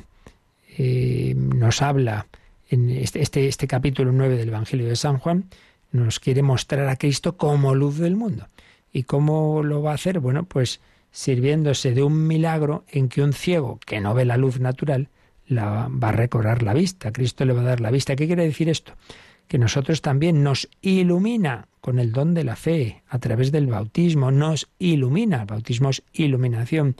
eh, 0.76 1.34
nos 1.36 1.82
habla 1.82 2.26
en 2.68 2.90
este, 2.90 3.22
este, 3.22 3.48
este 3.48 3.66
capítulo 3.66 4.12
9 4.12 4.36
del 4.36 4.48
Evangelio 4.48 4.88
de 4.88 4.96
San 4.96 5.18
Juan, 5.18 5.48
nos 5.90 6.20
quiere 6.20 6.42
mostrar 6.42 6.88
a 6.88 6.96
Cristo 6.96 7.36
como 7.36 7.74
luz 7.74 7.98
del 7.98 8.14
mundo. 8.14 8.46
¿Y 8.98 9.04
cómo 9.04 9.62
lo 9.62 9.80
va 9.80 9.92
a 9.92 9.94
hacer? 9.94 10.18
Bueno, 10.18 10.42
pues 10.42 10.80
sirviéndose 11.12 11.92
de 11.92 12.02
un 12.02 12.26
milagro 12.26 12.84
en 12.88 13.08
que 13.08 13.22
un 13.22 13.32
ciego 13.32 13.78
que 13.86 14.00
no 14.00 14.12
ve 14.12 14.24
la 14.24 14.36
luz 14.36 14.58
natural 14.58 15.08
la 15.46 15.88
va 15.88 16.08
a 16.08 16.12
recobrar 16.12 16.64
la 16.64 16.74
vista. 16.74 17.12
Cristo 17.12 17.44
le 17.44 17.52
va 17.52 17.60
a 17.60 17.64
dar 17.64 17.80
la 17.80 17.92
vista. 17.92 18.16
¿Qué 18.16 18.26
quiere 18.26 18.42
decir 18.42 18.68
esto? 18.68 18.94
Que 19.46 19.56
nosotros 19.56 20.02
también 20.02 20.42
nos 20.42 20.68
ilumina 20.82 21.68
con 21.80 22.00
el 22.00 22.10
don 22.10 22.34
de 22.34 22.42
la 22.42 22.56
fe 22.56 23.04
a 23.08 23.20
través 23.20 23.52
del 23.52 23.68
bautismo, 23.68 24.32
nos 24.32 24.68
ilumina. 24.80 25.42
El 25.42 25.46
bautismo 25.46 25.90
es 25.90 26.02
iluminación 26.12 26.96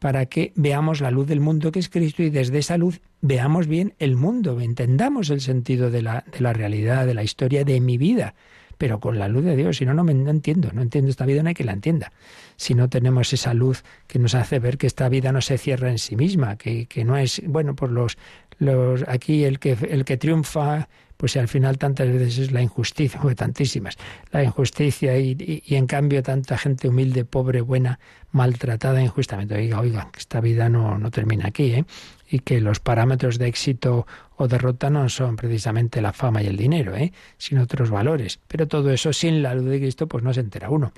para 0.00 0.26
que 0.26 0.52
veamos 0.56 1.00
la 1.00 1.12
luz 1.12 1.28
del 1.28 1.38
mundo 1.38 1.70
que 1.70 1.78
es 1.78 1.88
Cristo 1.88 2.24
y 2.24 2.30
desde 2.30 2.58
esa 2.58 2.76
luz 2.76 3.00
veamos 3.20 3.68
bien 3.68 3.94
el 4.00 4.16
mundo, 4.16 4.60
entendamos 4.60 5.30
el 5.30 5.40
sentido 5.40 5.92
de 5.92 6.02
la, 6.02 6.24
de 6.32 6.40
la 6.40 6.52
realidad, 6.52 7.06
de 7.06 7.14
la 7.14 7.22
historia 7.22 7.64
de 7.64 7.80
mi 7.80 7.98
vida 7.98 8.34
pero 8.78 9.00
con 9.00 9.18
la 9.18 9.28
luz 9.28 9.44
de 9.44 9.56
Dios. 9.56 9.78
Si 9.78 9.86
no, 9.86 9.94
no, 9.94 10.04
me, 10.04 10.12
entiendo, 10.12 10.70
no 10.72 10.82
entiendo 10.82 11.10
esta 11.10 11.26
vida, 11.26 11.42
no 11.42 11.48
hay 11.48 11.54
que 11.54 11.64
la 11.64 11.72
entienda. 11.72 12.12
Si 12.56 12.74
no 12.74 12.88
tenemos 12.88 13.32
esa 13.32 13.54
luz 13.54 13.84
que 14.06 14.18
nos 14.18 14.34
hace 14.34 14.58
ver 14.58 14.78
que 14.78 14.86
esta 14.86 15.08
vida 15.08 15.32
no 15.32 15.40
se 15.40 15.58
cierra 15.58 15.90
en 15.90 15.98
sí 15.98 16.16
misma, 16.16 16.56
que, 16.56 16.86
que 16.86 17.04
no 17.04 17.16
es, 17.16 17.42
bueno, 17.46 17.74
por 17.74 17.90
los, 17.90 18.18
los 18.58 19.04
aquí 19.08 19.44
el 19.44 19.58
que, 19.58 19.76
el 19.88 20.04
que 20.04 20.16
triunfa 20.16 20.88
pues 21.16 21.36
al 21.36 21.48
final 21.48 21.78
tantas 21.78 22.08
veces 22.08 22.38
es 22.38 22.52
la 22.52 22.62
injusticia, 22.62 23.20
o 23.22 23.34
tantísimas, 23.34 23.96
la 24.32 24.44
injusticia 24.44 25.18
y, 25.18 25.62
y, 25.64 25.74
en 25.74 25.86
cambio 25.86 26.22
tanta 26.22 26.58
gente 26.58 26.88
humilde, 26.88 27.24
pobre, 27.24 27.62
buena, 27.62 27.98
maltratada 28.32 29.02
injustamente. 29.02 29.54
Oiga, 29.54 29.80
oiga, 29.80 30.10
esta 30.16 30.40
vida 30.40 30.68
no, 30.68 30.98
no 30.98 31.10
termina 31.10 31.48
aquí, 31.48 31.72
¿eh? 31.72 31.84
Y 32.28 32.40
que 32.40 32.60
los 32.60 32.80
parámetros 32.80 33.38
de 33.38 33.46
éxito 33.46 34.06
o 34.36 34.48
derrota 34.48 34.90
no 34.90 35.08
son 35.08 35.36
precisamente 35.36 36.00
la 36.00 36.12
fama 36.12 36.42
y 36.42 36.46
el 36.46 36.56
dinero, 36.56 36.96
¿eh? 36.96 37.12
sino 37.38 37.62
otros 37.62 37.90
valores. 37.90 38.40
Pero 38.48 38.68
todo 38.68 38.90
eso 38.90 39.12
sin 39.12 39.42
la 39.42 39.54
luz 39.54 39.66
de 39.66 39.78
Cristo 39.78 40.06
pues 40.06 40.24
no 40.24 40.34
se 40.34 40.40
entera 40.40 40.70
uno. 40.70 40.92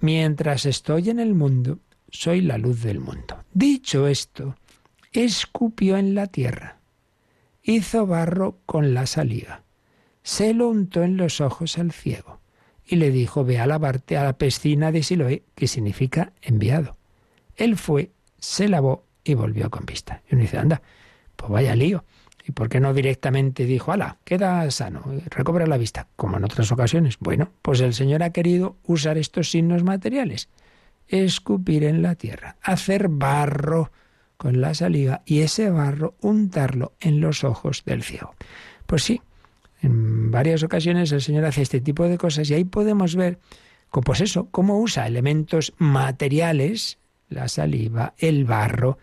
Mientras 0.00 0.66
estoy 0.66 1.10
en 1.10 1.20
el 1.20 1.34
mundo, 1.34 1.78
soy 2.10 2.40
la 2.40 2.58
luz 2.58 2.82
del 2.82 3.00
mundo. 3.00 3.44
Dicho 3.52 4.06
esto, 4.06 4.56
escupió 5.12 5.96
en 5.96 6.14
la 6.14 6.26
tierra, 6.26 6.78
hizo 7.62 8.06
barro 8.06 8.58
con 8.66 8.94
la 8.94 9.06
saliva, 9.06 9.62
se 10.22 10.54
lo 10.54 10.68
untó 10.68 11.02
en 11.02 11.16
los 11.16 11.40
ojos 11.40 11.78
al 11.78 11.92
ciego 11.92 12.40
y 12.86 12.96
le 12.96 13.10
dijo, 13.10 13.44
ve 13.44 13.58
a 13.58 13.66
lavarte 13.66 14.16
a 14.16 14.24
la 14.24 14.36
piscina 14.36 14.92
de 14.92 15.02
Siloé, 15.02 15.42
que 15.54 15.68
significa 15.68 16.32
enviado. 16.42 16.96
Él 17.56 17.76
fue, 17.76 18.10
se 18.38 18.68
lavó 18.68 19.03
y 19.24 19.34
volvió 19.34 19.70
con 19.70 19.86
vista. 19.86 20.22
Y 20.30 20.34
uno 20.34 20.42
dice, 20.42 20.58
anda, 20.58 20.82
pues 21.36 21.50
vaya 21.50 21.74
lío. 21.74 22.04
¿Y 22.46 22.52
por 22.52 22.68
qué 22.68 22.78
no 22.78 22.92
directamente 22.92 23.64
dijo, 23.64 23.90
ala, 23.90 24.18
queda 24.24 24.70
sano, 24.70 25.02
recobra 25.30 25.66
la 25.66 25.78
vista, 25.78 26.08
como 26.14 26.36
en 26.36 26.44
otras 26.44 26.70
ocasiones? 26.70 27.16
Bueno, 27.18 27.50
pues 27.62 27.80
el 27.80 27.94
Señor 27.94 28.22
ha 28.22 28.30
querido 28.30 28.76
usar 28.84 29.16
estos 29.16 29.50
signos 29.50 29.82
materiales. 29.82 30.50
Escupir 31.08 31.84
en 31.84 32.02
la 32.02 32.14
tierra, 32.16 32.56
hacer 32.62 33.08
barro 33.08 33.90
con 34.36 34.60
la 34.60 34.74
saliva 34.74 35.22
y 35.24 35.40
ese 35.40 35.70
barro 35.70 36.16
untarlo 36.20 36.92
en 37.00 37.20
los 37.20 37.44
ojos 37.44 37.82
del 37.86 38.02
ciego. 38.02 38.34
Pues 38.86 39.04
sí, 39.04 39.22
en 39.80 40.30
varias 40.30 40.62
ocasiones 40.62 41.12
el 41.12 41.22
Señor 41.22 41.46
hace 41.46 41.62
este 41.62 41.80
tipo 41.80 42.08
de 42.08 42.18
cosas 42.18 42.50
y 42.50 42.54
ahí 42.54 42.64
podemos 42.64 43.16
ver, 43.16 43.38
pues 43.90 44.20
eso, 44.20 44.48
cómo 44.50 44.78
usa 44.80 45.06
elementos 45.06 45.72
materiales 45.78 46.98
la 47.28 47.48
saliva, 47.48 48.14
el 48.18 48.44
barro, 48.44 48.98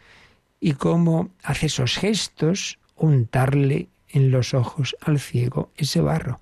y 0.59 0.73
cómo 0.73 1.31
hace 1.43 1.65
esos 1.65 1.97
gestos, 1.97 2.79
untarle 2.95 3.89
en 4.09 4.31
los 4.31 4.53
ojos 4.53 4.95
al 5.01 5.19
ciego 5.19 5.71
ese 5.75 6.01
barro. 6.01 6.39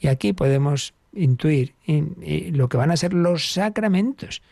Y 0.00 0.08
aquí 0.08 0.32
podemos 0.32 0.94
intuir 1.14 1.74
lo 1.86 2.68
que 2.68 2.76
van 2.76 2.90
a 2.90 2.96
ser 2.96 3.12
los 3.14 3.52
sacramentos. 3.52 4.42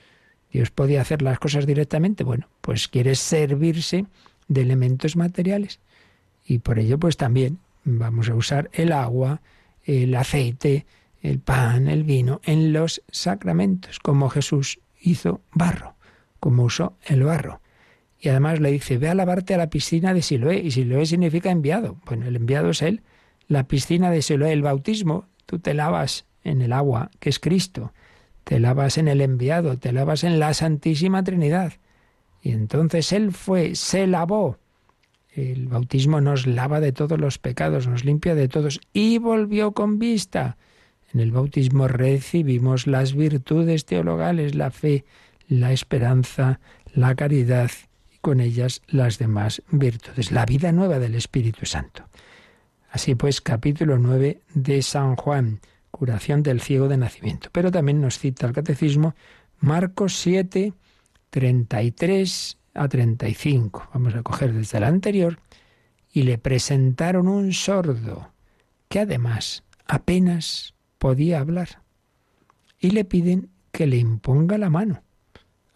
Dios 0.53 0.71
podía 0.71 1.01
hacer 1.01 1.23
las 1.23 1.39
cosas 1.39 1.67
directamente, 1.67 2.23
bueno, 2.23 2.49
pues 2.61 2.87
quiere 2.87 3.15
servirse 3.15 4.07
de 4.49 4.63
elementos 4.63 5.17
materiales. 5.17 5.81
Y 6.45 6.59
por 6.59 6.79
ello, 6.79 6.99
pues 6.99 7.17
también 7.17 7.59
vamos 7.85 8.29
a 8.29 8.35
usar 8.35 8.71
el 8.73 8.93
agua, 8.93 9.41
el 9.85 10.15
aceite, 10.15 10.87
el 11.23 11.41
pan, 11.41 11.89
el 11.89 12.05
vino 12.05 12.41
en 12.45 12.73
los 12.73 13.03
sacramentos, 13.11 13.99
como 13.99 14.29
Jesús 14.29 14.79
hizo 15.01 15.41
barro 15.53 15.95
como 16.41 16.65
usó 16.65 16.97
el 17.05 17.23
barro. 17.23 17.61
Y 18.19 18.29
además 18.29 18.61
le 18.61 18.71
dice, 18.71 18.99
ve 18.99 19.09
a 19.09 19.15
lavarte 19.15 19.55
a 19.55 19.59
la 19.59 19.71
piscina 19.71 20.13
de 20.13 20.23
Siloé. 20.23 20.59
Y 20.59 20.73
Siloé 20.73 21.07
significa 21.07 21.51
enviado. 21.51 21.97
Bueno, 22.05 22.27
el 22.27 22.37
enviado 22.37 22.71
es 22.71 22.83
él. 22.83 23.03
La 23.49 23.65
piscina 23.65 24.11
de 24.11 24.23
Siloé, 24.23 24.53
el 24.53 24.63
bautismo, 24.63 25.27
tú 25.47 25.59
te 25.59 25.73
lavas 25.73 26.27
en 26.45 26.61
el 26.61 26.73
agua, 26.73 27.11
que 27.19 27.31
es 27.31 27.39
Cristo. 27.39 27.93
Te 28.45 28.61
lavas 28.61 28.99
en 28.99 29.09
el 29.09 29.21
enviado, 29.21 29.79
te 29.79 29.93
lavas 29.93 30.25
en 30.25 30.39
la 30.39 30.53
Santísima 30.53 31.23
Trinidad. 31.25 31.75
Y 32.43 32.53
entonces 32.53 33.13
él 33.13 33.33
fue, 33.33 33.75
se 33.75 34.07
lavó. 34.07 34.59
El 35.33 35.69
bautismo 35.69 36.21
nos 36.21 36.47
lava 36.47 36.81
de 36.81 36.93
todos 36.93 37.19
los 37.19 37.39
pecados, 37.39 37.87
nos 37.87 38.05
limpia 38.05 38.35
de 38.35 38.49
todos 38.49 38.81
y 38.93 39.19
volvió 39.19 39.73
con 39.73 39.99
vista. 39.99 40.57
En 41.13 41.21
el 41.21 41.33
bautismo 41.33 41.89
recibimos 41.89 42.87
las 42.87 43.15
virtudes 43.15 43.85
teologales, 43.85 44.55
la 44.55 44.71
fe, 44.71 45.05
la 45.51 45.73
esperanza, 45.73 46.61
la 46.95 47.15
caridad 47.17 47.71
y 48.15 48.19
con 48.19 48.41
ellas 48.41 48.83
las 48.87 49.19
demás 49.19 49.63
virtudes, 49.71 50.31
la 50.31 50.47
vida 50.47 50.71
nueva 50.71 51.01
del 51.01 51.17
Espíritu 51.17 51.67
Santo. 51.67 52.09
Así 52.91 53.17
pues, 53.17 53.41
capítulo 53.41 53.99
9 53.99 54.41
de 54.55 54.83
San 54.83 55.17
Juan, 55.17 55.61
curación 55.91 56.45
del 56.45 56.61
ciego 56.61 56.87
de 56.87 56.97
nacimiento. 56.97 57.49
Pero 57.53 57.73
también 57.73 58.01
nos 58.01 58.19
cita 58.19 58.47
el 58.47 58.53
catecismo 58.53 59.15
Marcos 59.59 60.17
7, 60.19 60.73
33 61.31 62.59
a 62.75 62.89
35. 62.89 63.91
Vamos 63.93 64.15
a 64.15 64.23
coger 64.23 64.53
desde 64.53 64.79
el 64.79 64.85
anterior. 64.85 65.41
Y 66.13 66.23
le 66.23 66.39
presentaron 66.39 67.29
un 67.29 67.53
sordo 67.53 68.33
que 68.89 69.01
además 69.01 69.65
apenas 69.87 70.75
podía 70.99 71.41
hablar. 71.41 71.83
Y 72.79 72.91
le 72.91 73.05
piden 73.05 73.51
que 73.73 73.87
le 73.87 73.97
imponga 73.97 74.59
la 74.59 74.71
mano. 74.71 75.03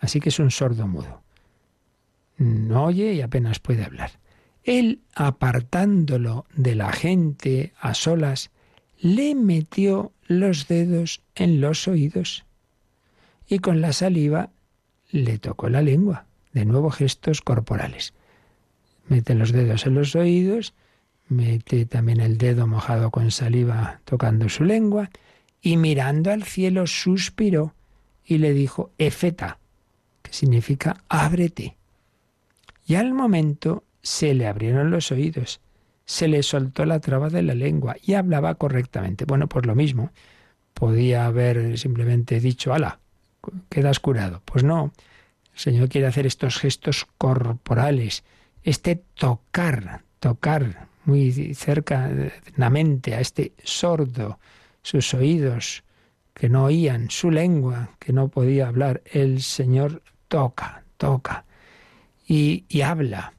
Así 0.04 0.20
que 0.20 0.28
es 0.28 0.38
un 0.38 0.50
sordo 0.50 0.86
mudo. 0.86 1.22
No 2.36 2.84
oye 2.84 3.14
y 3.14 3.22
apenas 3.22 3.58
puede 3.58 3.84
hablar. 3.84 4.10
Él, 4.62 5.00
apartándolo 5.14 6.44
de 6.54 6.74
la 6.74 6.92
gente 6.92 7.72
a 7.80 7.94
solas, 7.94 8.50
le 8.98 9.34
metió 9.34 10.12
los 10.26 10.68
dedos 10.68 11.22
en 11.34 11.62
los 11.62 11.88
oídos 11.88 12.44
y 13.48 13.60
con 13.60 13.80
la 13.80 13.94
saliva 13.94 14.50
le 15.10 15.38
tocó 15.38 15.70
la 15.70 15.80
lengua. 15.80 16.26
De 16.52 16.66
nuevo 16.66 16.90
gestos 16.90 17.40
corporales. 17.40 18.12
Mete 19.08 19.34
los 19.34 19.52
dedos 19.52 19.86
en 19.86 19.94
los 19.94 20.14
oídos, 20.16 20.74
mete 21.28 21.86
también 21.86 22.20
el 22.20 22.36
dedo 22.36 22.66
mojado 22.66 23.10
con 23.10 23.30
saliva 23.30 24.02
tocando 24.04 24.50
su 24.50 24.64
lengua 24.64 25.08
y 25.62 25.78
mirando 25.78 26.30
al 26.30 26.42
cielo 26.42 26.86
suspiró 26.86 27.74
y 28.22 28.36
le 28.36 28.52
dijo 28.52 28.90
Efeta, 28.98 29.60
significa 30.34 31.02
ábrete. 31.08 31.76
Y 32.86 32.96
al 32.96 33.14
momento 33.14 33.84
se 34.02 34.34
le 34.34 34.46
abrieron 34.46 34.90
los 34.90 35.10
oídos, 35.12 35.60
se 36.04 36.28
le 36.28 36.42
soltó 36.42 36.84
la 36.84 37.00
traba 37.00 37.30
de 37.30 37.42
la 37.42 37.54
lengua 37.54 37.96
y 38.02 38.14
hablaba 38.14 38.56
correctamente. 38.56 39.24
Bueno, 39.24 39.48
pues 39.48 39.64
lo 39.64 39.74
mismo. 39.74 40.10
Podía 40.74 41.26
haber 41.26 41.78
simplemente 41.78 42.40
dicho, 42.40 42.74
ala, 42.74 42.98
quedas 43.68 44.00
curado. 44.00 44.42
Pues 44.44 44.64
no, 44.64 44.92
el 45.52 45.58
Señor 45.58 45.88
quiere 45.88 46.08
hacer 46.08 46.26
estos 46.26 46.58
gestos 46.58 47.06
corporales, 47.16 48.24
este 48.64 48.96
tocar, 49.14 50.02
tocar 50.18 50.88
muy 51.04 51.54
cerca 51.54 52.06
a 52.06 53.20
este 53.20 53.52
sordo, 53.62 54.40
sus 54.82 55.14
oídos 55.14 55.84
que 56.34 56.48
no 56.48 56.64
oían, 56.64 57.08
su 57.08 57.30
lengua 57.30 57.90
que 58.00 58.12
no 58.12 58.28
podía 58.28 58.66
hablar. 58.66 59.00
El 59.06 59.42
Señor 59.42 60.02
toca, 60.34 60.82
toca 60.96 61.44
y, 62.26 62.64
habla 62.80 63.34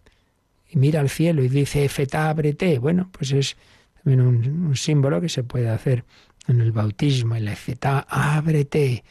y 0.70 0.78
mira 0.78 1.02
al 1.02 1.10
cielo 1.10 1.44
y 1.44 1.50
dice, 1.50 1.90
feta 1.90 2.30
ábrete. 2.30 2.80
Bueno, 2.80 3.10
pues 3.12 3.34
es 3.34 3.58
también 4.02 4.22
un, 4.22 4.76
símbolo 4.78 5.20
que 5.20 5.28
se 5.28 5.44
puede 5.44 5.68
hacer 5.68 6.06
en 6.48 6.62
el 6.62 6.72
bautismo, 6.72 7.36
el 7.36 7.50
feta 7.58 8.08
ábrete 8.08 9.04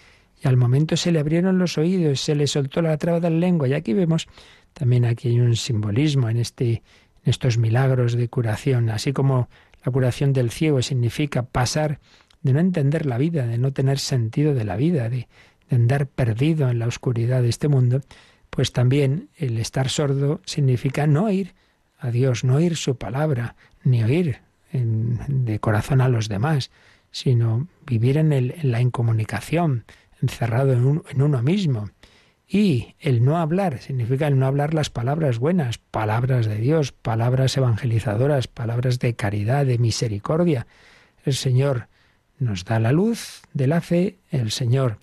y 0.43 0.49
al 0.49 0.57
momento 0.57 0.97
se 0.97 1.13
le 1.13 1.19
abrieron 1.19 1.59
los 1.59 1.77
oídos, 1.77 2.21
se 2.21 2.35
le 2.35 2.47
soltó 2.47 2.81
la 2.81 2.97
traba 2.97 3.21
de 3.21 3.29
la 3.29 3.37
lengua. 3.37 3.69
Y 3.69 3.75
aquí 3.75 3.93
vemos 3.93 4.29
también 4.73 5.05
aquí 5.05 5.29
hay 5.29 5.41
un 5.41 5.55
simbolismo 5.55 6.31
en, 6.31 6.39
este, 6.39 6.71
en 6.73 7.27
estos 7.27 7.59
milagros 7.59 8.15
de 8.15 8.31
curación, 8.31 8.89
así 8.89 9.13
como 9.13 9.51
la 9.85 9.93
curación 9.93 10.33
del 10.33 10.51
ciego 10.51 10.81
significa 10.81 11.43
pasar 11.43 12.01
de 12.41 12.55
no 12.55 12.61
entender 12.61 13.05
la 13.05 13.19
vida, 13.19 13.47
de 13.47 13.59
no 13.59 13.75
tener 13.75 13.99
sentido 13.99 14.55
de 14.55 14.65
la 14.65 14.77
vida, 14.77 15.11
de, 15.11 15.29
de 15.69 15.77
andar 15.77 16.07
perdido 16.07 16.69
en 16.69 16.79
la 16.79 16.87
oscuridad 16.87 17.43
de 17.43 17.49
este 17.49 17.69
mundo, 17.69 18.01
pues 18.51 18.73
también 18.73 19.29
el 19.37 19.59
estar 19.59 19.89
sordo 19.89 20.41
significa 20.45 21.07
no 21.07 21.25
oír 21.25 21.55
a 21.99 22.11
Dios, 22.11 22.45
no 22.45 22.57
oír 22.57 22.77
su 22.77 22.97
palabra, 22.97 23.57
ni 23.83 24.03
oír 24.03 24.41
de 24.73 25.59
corazón 25.61 26.01
a 26.01 26.09
los 26.09 26.29
demás, 26.29 26.71
sino 27.11 27.69
vivir 27.87 28.17
en, 28.17 28.33
en 28.33 28.73
la 28.73 28.81
incomunicación, 28.81 29.85
encerrado 30.21 30.73
en, 30.73 31.23
uno 31.23 31.43
mismo. 31.43 31.91
Y 32.47 32.95
el 33.01 33.25
no 33.25 33.39
hablar 33.39 33.81
significa 33.81 34.27
el 34.27 34.39
no 34.39 34.47
hablar 34.47 34.75
las 34.75 34.91
palabras 34.91 35.39
buenas, 35.39 35.79
palabras 35.79 36.47
de 36.47 36.57
Dios, 36.57 36.93
palabras 36.93 37.57
evangelizadoras, 37.57 38.49
palabras 38.49 38.99
de 38.99 39.15
caridad, 39.15 39.65
de 39.65 39.79
misericordia. 39.79 40.67
El 41.25 41.35
Señor 41.35 41.89
nos 42.39 42.65
da 42.65 42.81
la 42.81 42.93
luz 42.93 43.43
de 43.53 43.67
la 43.67 43.81
fe, 43.81 44.19
el 44.31 44.51
Señor 44.51 44.99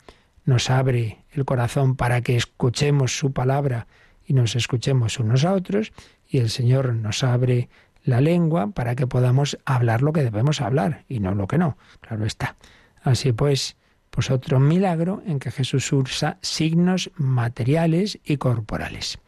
nos 0.51 0.69
abre 0.69 1.23
el 1.31 1.45
corazón 1.45 1.95
para 1.95 2.19
que 2.19 2.35
escuchemos 2.35 3.17
su 3.17 3.31
palabra 3.31 3.87
y 4.25 4.33
nos 4.33 4.57
escuchemos 4.57 5.17
unos 5.17 5.45
a 5.45 5.53
otros, 5.53 5.93
y 6.27 6.39
el 6.39 6.49
Señor 6.49 6.93
nos 6.93 7.23
abre 7.23 7.69
la 8.03 8.19
lengua 8.19 8.71
para 8.71 8.95
que 8.95 9.07
podamos 9.07 9.57
hablar 9.63 10.01
lo 10.01 10.11
que 10.11 10.23
debemos 10.23 10.59
hablar 10.59 11.05
y 11.07 11.21
no 11.21 11.33
lo 11.35 11.47
que 11.47 11.57
no, 11.57 11.77
claro 12.01 12.25
está. 12.25 12.57
Así 13.01 13.31
pues, 13.31 13.77
pues 14.09 14.29
otro 14.29 14.59
milagro 14.59 15.23
en 15.25 15.39
que 15.39 15.51
Jesús 15.51 15.89
usa 15.93 16.37
signos 16.41 17.11
materiales 17.15 18.19
y 18.25 18.35
corporales. 18.35 19.19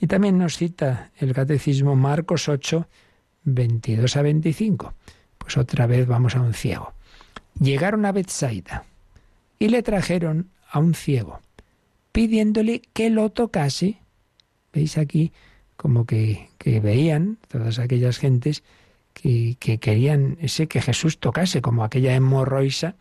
Y 0.00 0.06
también 0.06 0.38
nos 0.38 0.56
cita 0.56 1.10
el 1.18 1.34
Catecismo 1.34 1.96
Marcos 1.96 2.48
8, 2.48 2.88
22 3.44 4.16
a 4.16 4.22
25. 4.22 4.94
Pues 5.36 5.58
otra 5.58 5.86
vez 5.86 6.06
vamos 6.06 6.34
a 6.34 6.40
un 6.40 6.54
ciego. 6.54 6.94
Llegaron 7.60 8.06
a 8.06 8.12
Bethsaida 8.12 8.84
y 9.58 9.68
le 9.68 9.82
trajeron 9.82 10.48
a 10.72 10.78
un 10.78 10.94
ciego, 10.94 11.40
pidiéndole 12.10 12.82
que 12.92 13.10
lo 13.10 13.30
tocase. 13.30 13.98
¿Veis 14.72 14.96
aquí 14.96 15.32
como 15.76 16.06
que, 16.06 16.48
que 16.58 16.80
veían 16.80 17.38
todas 17.48 17.78
aquellas 17.78 18.18
gentes 18.18 18.64
que, 19.12 19.56
que, 19.60 19.78
querían 19.78 20.38
ese 20.40 20.66
que 20.66 20.80
Jesús 20.80 21.20
tocase, 21.20 21.60
como 21.60 21.84
aquella 21.84 22.14
hemorroisa 22.14 22.96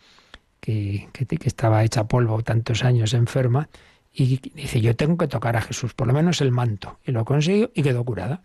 que, 0.59 1.07
estaba 1.45 1.83
hecha 1.83 2.07
polvo 2.07 2.43
tantos 2.43 2.83
años 2.83 3.13
enferma, 3.13 3.69
y 4.13 4.37
dice, 4.53 4.81
yo 4.81 4.95
tengo 4.95 5.17
que 5.17 5.27
tocar 5.27 5.55
a 5.55 5.61
Jesús, 5.61 5.93
por 5.93 6.07
lo 6.07 6.13
menos 6.13 6.41
el 6.41 6.51
manto, 6.51 6.99
y 7.05 7.11
lo 7.11 7.23
consiguió 7.23 7.71
y 7.73 7.81
quedó 7.81 8.03
curada. 8.03 8.43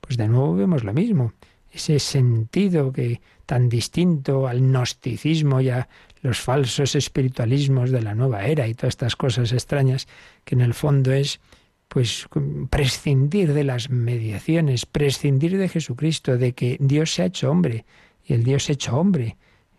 Pues 0.00 0.16
de 0.16 0.26
nuevo 0.26 0.54
vemos 0.56 0.82
lo 0.82 0.92
mismo, 0.92 1.32
ese 1.70 1.98
sentido 1.98 2.92
que 2.92 3.20
tan 3.44 3.68
distinto 3.68 4.48
al 4.48 4.60
gnosticismo 4.60 5.60
y 5.60 5.70
a 5.70 5.88
los 6.22 6.40
falsos 6.40 6.94
espiritualismos 6.94 7.90
de 7.90 8.02
la 8.02 8.14
nueva 8.14 8.44
era 8.46 8.66
y 8.66 8.74
todas 8.74 8.94
estas 8.94 9.16
cosas 9.16 9.52
extrañas, 9.52 10.08
que 10.44 10.54
en 10.54 10.60
el 10.60 10.74
fondo 10.74 11.12
es 11.12 11.40
pues 11.88 12.26
prescindir 12.68 13.52
de 13.52 13.64
las 13.64 13.90
mediaciones, 13.90 14.86
prescindir 14.86 15.56
de 15.56 15.68
Jesucristo, 15.68 16.36
de 16.36 16.52
que 16.52 16.76
Dios 16.80 17.14
se 17.14 17.22
ha 17.22 17.26
hecho 17.26 17.50
hombre 17.50 17.84
y 18.24 18.34
el 18.34 18.42
Dios 18.42 18.68
hecho 18.70 18.98
hombre 18.98 19.36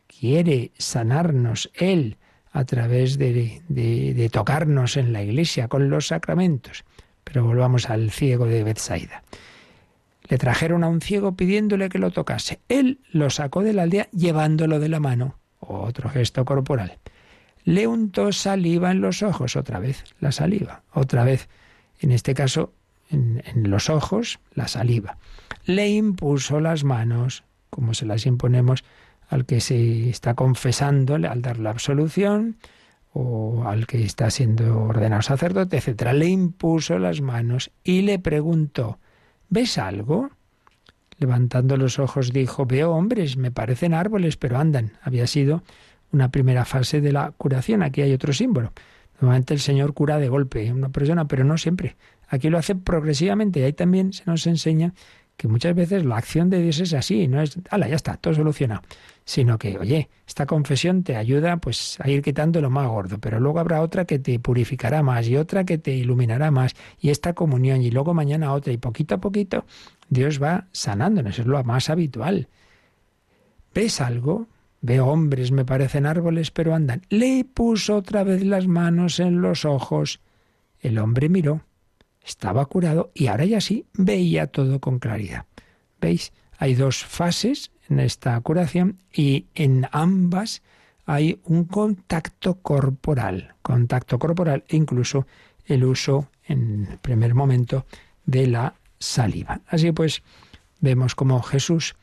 quiere 0.08 0.72
sanarnos 0.78 1.70
Él 1.74 2.18
a 2.52 2.64
través 2.66 3.18
de, 3.18 3.62
de, 3.68 4.30
tocarnos 4.30 4.98
en 4.98 5.14
la 5.14 5.22
iglesia 5.22 5.68
con 5.68 5.90
los 5.90 6.08
sacramentos. 6.08 6.86
Pero 7.24 7.44
volvamos 7.44 7.90
al 7.90 8.10
ciego 8.10 8.46
de 8.46 8.64
Bethsaida. 8.64 9.22
Le 10.28 10.38
trajeron 10.38 10.84
a 10.84 10.90
un 10.90 11.02
ciego 11.02 11.36
pidiéndole 11.36 11.90
que 11.90 12.00
lo 12.00 12.12
tocase. 12.12 12.60
Él 12.68 13.00
lo 13.12 13.30
sacó 13.30 13.64
de 13.64 13.74
la 13.74 13.84
aldea 13.84 14.10
llevándolo 14.12 14.80
de 14.80 14.90
la 14.90 15.00
mano. 15.00 15.40
Otro 15.60 16.10
gesto 16.10 16.46
corporal. 16.46 16.98
Le 17.64 17.88
untó 17.88 18.32
saliva 18.32 18.92
en 18.92 19.02
los 19.02 19.24
ojos, 19.24 19.56
otra 19.56 19.80
vez 19.80 20.04
la 20.20 20.32
saliva, 20.32 20.84
otra 20.94 21.24
vez, 21.24 21.50
en 22.00 22.12
este 22.12 22.34
caso, 22.34 22.74
en, 23.10 23.44
en 23.46 23.70
los 23.70 23.90
ojos, 23.90 24.40
la 24.54 24.68
saliva. 24.68 25.18
Le 25.66 25.90
impuso 25.90 26.60
las 26.60 26.84
manos, 26.84 27.44
como 27.70 27.94
se 27.94 28.06
las 28.06 28.26
imponemos 28.26 28.86
al 29.30 29.46
que 29.46 29.60
se 29.60 30.10
está 30.10 30.34
confesando 30.36 31.16
al 31.16 31.42
dar 31.42 31.60
la 31.60 31.72
absolución 31.72 32.58
o 33.12 33.64
al 33.66 33.88
que 33.88 34.04
está 34.04 34.30
siendo 34.30 34.84
ordenado 34.84 35.22
sacerdote, 35.22 35.78
etcétera, 35.78 36.14
le 36.14 36.28
impuso 36.28 37.00
las 37.00 37.20
manos 37.20 37.72
y 37.84 38.04
le 38.04 38.20
preguntó: 38.20 39.00
¿Ves 39.50 39.78
algo? 39.78 40.30
Levantando 41.20 41.78
los 41.78 42.00
ojos 42.00 42.34
dijo: 42.34 42.66
Veo 42.66 42.92
hombres, 42.92 43.38
me 43.38 43.52
parecen 43.52 43.94
árboles, 43.94 44.38
pero 44.38 44.58
andan. 44.58 44.94
Había 45.02 45.28
sido 45.28 45.64
una 46.12 46.30
primera 46.30 46.66
fase 46.66 47.02
de 47.02 47.12
la 47.12 47.32
curación. 47.32 47.84
Aquí 47.84 48.02
hay 48.02 48.14
otro 48.14 48.34
símbolo. 48.34 48.74
Normalmente 49.20 49.54
el 49.54 49.60
Señor 49.60 49.94
cura 49.94 50.20
de 50.20 50.30
golpe 50.30 50.70
a 50.70 50.74
una 50.74 50.90
persona, 50.90 51.28
pero 51.28 51.44
no 51.44 51.58
siempre. 51.58 51.96
Aquí 52.28 52.50
lo 52.50 52.58
hace 52.58 52.76
progresivamente 52.76 53.60
y 53.60 53.64
ahí 53.64 53.74
también 53.74 54.14
se 54.14 54.24
nos 54.26 54.46
enseña 54.46 54.94
que 55.38 55.48
muchas 55.48 55.76
veces 55.76 56.04
la 56.04 56.18
acción 56.18 56.50
de 56.50 56.62
Dios 56.62 56.80
es 56.80 56.94
así, 56.94 57.28
no 57.28 57.42
es, 57.42 57.58
ala, 57.70 57.88
ya 57.88 57.96
está, 57.96 58.18
todo 58.18 58.34
solucionado, 58.34 58.82
sino 59.24 59.60
que, 59.60 59.78
oye, 59.78 60.10
esta 60.28 60.48
confesión 60.48 61.04
te 61.04 61.16
ayuda 61.16 61.58
pues 61.58 62.00
a 62.02 62.10
ir 62.10 62.24
quitando 62.24 62.60
lo 62.60 62.72
más 62.72 62.88
gordo, 62.88 63.20
pero 63.20 63.40
luego 63.40 63.60
habrá 63.60 63.82
otra 63.82 64.06
que 64.06 64.18
te 64.18 64.40
purificará 64.40 65.04
más 65.04 65.28
y 65.28 65.38
otra 65.38 65.64
que 65.64 65.78
te 65.78 65.92
iluminará 65.92 66.50
más 66.50 66.76
y 67.00 67.12
esta 67.12 67.34
comunión 67.34 67.84
y 67.84 67.92
luego 67.92 68.16
mañana 68.16 68.52
otra 68.52 68.74
y 68.74 68.78
poquito 68.78 69.16
a 69.16 69.18
poquito 69.20 69.66
Dios 70.10 70.42
va 70.42 70.66
sanándonos, 70.72 71.38
es 71.38 71.46
lo 71.46 71.64
más 71.64 71.92
habitual. 71.92 72.48
¿Ves 73.76 74.02
algo? 74.02 74.48
Veo 74.82 75.06
hombres, 75.06 75.52
me 75.52 75.66
parecen 75.66 76.06
árboles, 76.08 76.50
pero 76.50 76.74
andan. 76.74 77.04
Le 77.10 77.46
puso 77.46 77.98
otra 77.98 78.24
vez 78.24 78.44
las 78.44 78.68
manos 78.68 79.20
en 79.20 79.42
los 79.42 79.66
ojos. 79.66 80.20
El 80.80 80.98
hombre 80.98 81.30
miró 81.30 81.62
estaba 82.28 82.66
curado 82.66 83.12
y 83.14 83.28
ahora 83.28 83.46
ya 83.46 83.62
sí 83.62 83.86
veía 83.94 84.48
todo 84.48 84.80
con 84.80 85.00
claridad. 85.00 85.46
¿Veis? 86.02 86.34
Hay 86.60 86.76
dos 86.76 87.06
fases 87.06 87.72
en 87.90 88.00
esta 88.00 88.40
curación 88.42 89.00
y 89.14 89.46
en 89.56 89.88
ambas 89.92 90.62
hay 91.06 91.40
un 91.46 91.66
contacto 91.66 92.56
corporal, 92.56 93.56
contacto 93.62 94.20
corporal 94.20 94.66
e 94.68 94.76
incluso 94.76 95.26
el 95.66 95.86
uso 95.86 96.30
en 96.46 96.88
el 96.92 96.98
primer 96.98 97.34
momento 97.34 97.86
de 98.26 98.48
la 98.48 98.74
saliva. 99.00 99.62
Así 99.68 99.92
pues, 99.92 100.22
vemos 100.82 101.16
como 101.16 101.42
Jesús, 101.42 101.96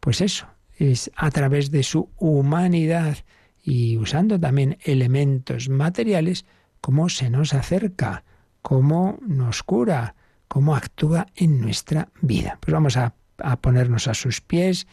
pues 0.00 0.20
eso, 0.20 0.46
es 0.76 1.10
a 1.14 1.30
través 1.30 1.70
de 1.70 1.82
su 1.82 2.08
humanidad 2.16 3.18
y 3.62 3.96
usando 3.96 4.40
también 4.40 4.78
elementos 4.82 5.68
materiales, 5.68 6.46
cómo 6.80 7.08
se 7.08 7.30
nos 7.30 7.54
acerca, 7.54 8.24
cómo 8.68 9.16
nos 9.26 9.62
cura, 9.62 10.14
cómo 10.46 10.76
actúa 10.76 11.26
en 11.34 11.58
nuestra 11.58 12.10
vida. 12.20 12.58
Pues 12.60 12.74
vamos 12.74 12.98
a, 12.98 13.14
ponernos 13.62 14.08
a 14.08 14.12
sus 14.12 14.42
pies, 14.42 14.86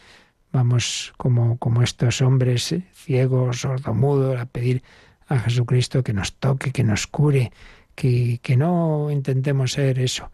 vamos 0.50 1.12
como, 1.18 1.58
como 1.58 1.82
estos 1.82 2.22
hombres 2.22 2.74
ciegos, 2.94 3.60
sordomudos, 3.60 4.40
a 4.40 4.46
pedir 4.46 4.82
a 5.28 5.40
Jesucristo 5.40 6.02
que 6.02 6.14
nos 6.14 6.32
toque, 6.36 6.72
que 6.72 6.84
nos 6.84 7.06
cure, 7.06 7.52
que, 7.94 8.40
que 8.42 8.56
no 8.56 9.10
intentemos 9.10 9.72
ser 9.72 9.98
eso, 9.98 10.30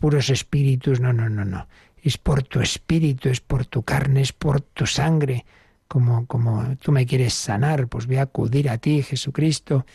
puros 0.00 0.28
espíritus, 0.28 0.98
no, 0.98 1.12
no, 1.12 1.28
no, 1.28 1.44
no. 1.44 1.68
Es 2.02 2.18
por 2.18 2.42
tu 2.42 2.60
espíritu, 2.60 3.28
es 3.28 3.40
por 3.40 3.66
tu 3.66 3.84
carne, 3.84 4.22
es 4.22 4.32
por 4.32 4.62
tu 4.62 4.86
sangre. 4.86 5.44
Como, 5.86 6.26
como 6.26 6.76
tú 6.78 6.90
me 6.90 7.06
quieres 7.06 7.34
sanar, 7.34 7.86
pues 7.86 8.08
voy 8.08 8.16
a 8.16 8.22
acudir 8.22 8.68
a 8.68 8.78
ti, 8.78 9.04
Jesucristo. 9.04 9.86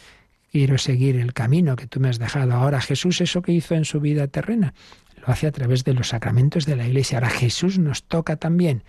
Quiero 0.55 0.77
seguir 0.77 1.17
el 1.17 1.33
camino 1.33 1.75
que 1.75 1.85
tú 1.85 1.99
me 1.99 2.07
has 2.07 2.17
dejado. 2.17 2.53
Ahora 2.53 2.79
Jesús 2.79 3.19
eso 3.19 3.41
que 3.41 3.51
hizo 3.51 3.75
en 3.75 3.83
su 3.83 3.99
vida 3.99 4.27
terrena, 4.27 4.73
lo 5.17 5.27
hace 5.27 5.47
a 5.47 5.51
través 5.51 5.83
de 5.83 5.93
los 5.93 6.07
sacramentos 6.07 6.65
de 6.65 6.77
la 6.77 6.87
Iglesia. 6.87 7.17
Ahora 7.17 7.29
Jesús 7.29 7.77
nos 7.77 8.03
toca 8.03 8.37
también 8.37 8.81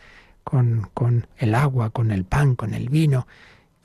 con, 0.45 0.89
con 0.95 1.27
el 1.39 1.57
agua, 1.57 1.91
con 1.91 2.13
el 2.13 2.25
pan, 2.25 2.55
con 2.55 2.73
el 2.73 2.89
vino, 2.89 3.27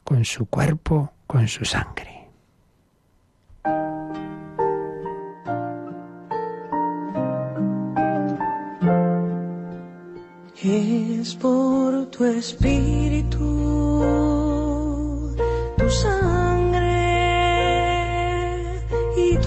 con 0.04 0.26
su 0.26 0.46
cuerpo, 0.46 1.12
con 1.26 1.48
su 1.48 1.66
sangre. 1.66 2.28
Es 10.64 11.34
por 11.34 12.12
tu 12.12 12.26
espíritu, 12.26 13.40
tu 15.80 15.90
sangre 15.90 16.31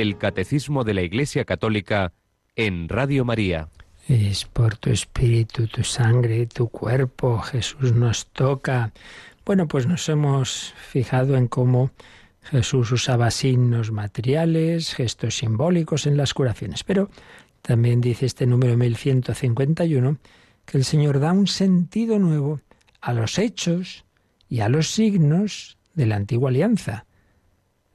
El 0.00 0.16
Catecismo 0.16 0.82
de 0.82 0.94
la 0.94 1.02
Iglesia 1.02 1.44
Católica 1.44 2.14
en 2.56 2.88
Radio 2.88 3.26
María. 3.26 3.68
Es 4.08 4.46
por 4.46 4.78
tu 4.78 4.88
espíritu, 4.90 5.66
tu 5.66 5.84
sangre, 5.84 6.46
tu 6.46 6.68
cuerpo, 6.68 7.38
Jesús 7.40 7.92
nos 7.92 8.26
toca. 8.28 8.92
Bueno, 9.44 9.68
pues 9.68 9.86
nos 9.86 10.08
hemos 10.08 10.72
fijado 10.90 11.36
en 11.36 11.48
cómo 11.48 11.90
Jesús 12.42 12.90
usaba 12.92 13.30
signos 13.30 13.90
materiales, 13.90 14.94
gestos 14.94 15.36
simbólicos 15.36 16.06
en 16.06 16.16
las 16.16 16.32
curaciones, 16.32 16.82
pero 16.82 17.10
también 17.60 18.00
dice 18.00 18.24
este 18.24 18.46
número 18.46 18.78
1151 18.78 20.16
que 20.64 20.78
el 20.78 20.84
Señor 20.84 21.20
da 21.20 21.32
un 21.32 21.46
sentido 21.46 22.18
nuevo 22.18 22.60
a 23.02 23.12
los 23.12 23.38
hechos 23.38 24.06
y 24.48 24.60
a 24.60 24.70
los 24.70 24.90
signos 24.90 25.76
de 25.94 26.06
la 26.06 26.16
antigua 26.16 26.48
alianza. 26.48 27.04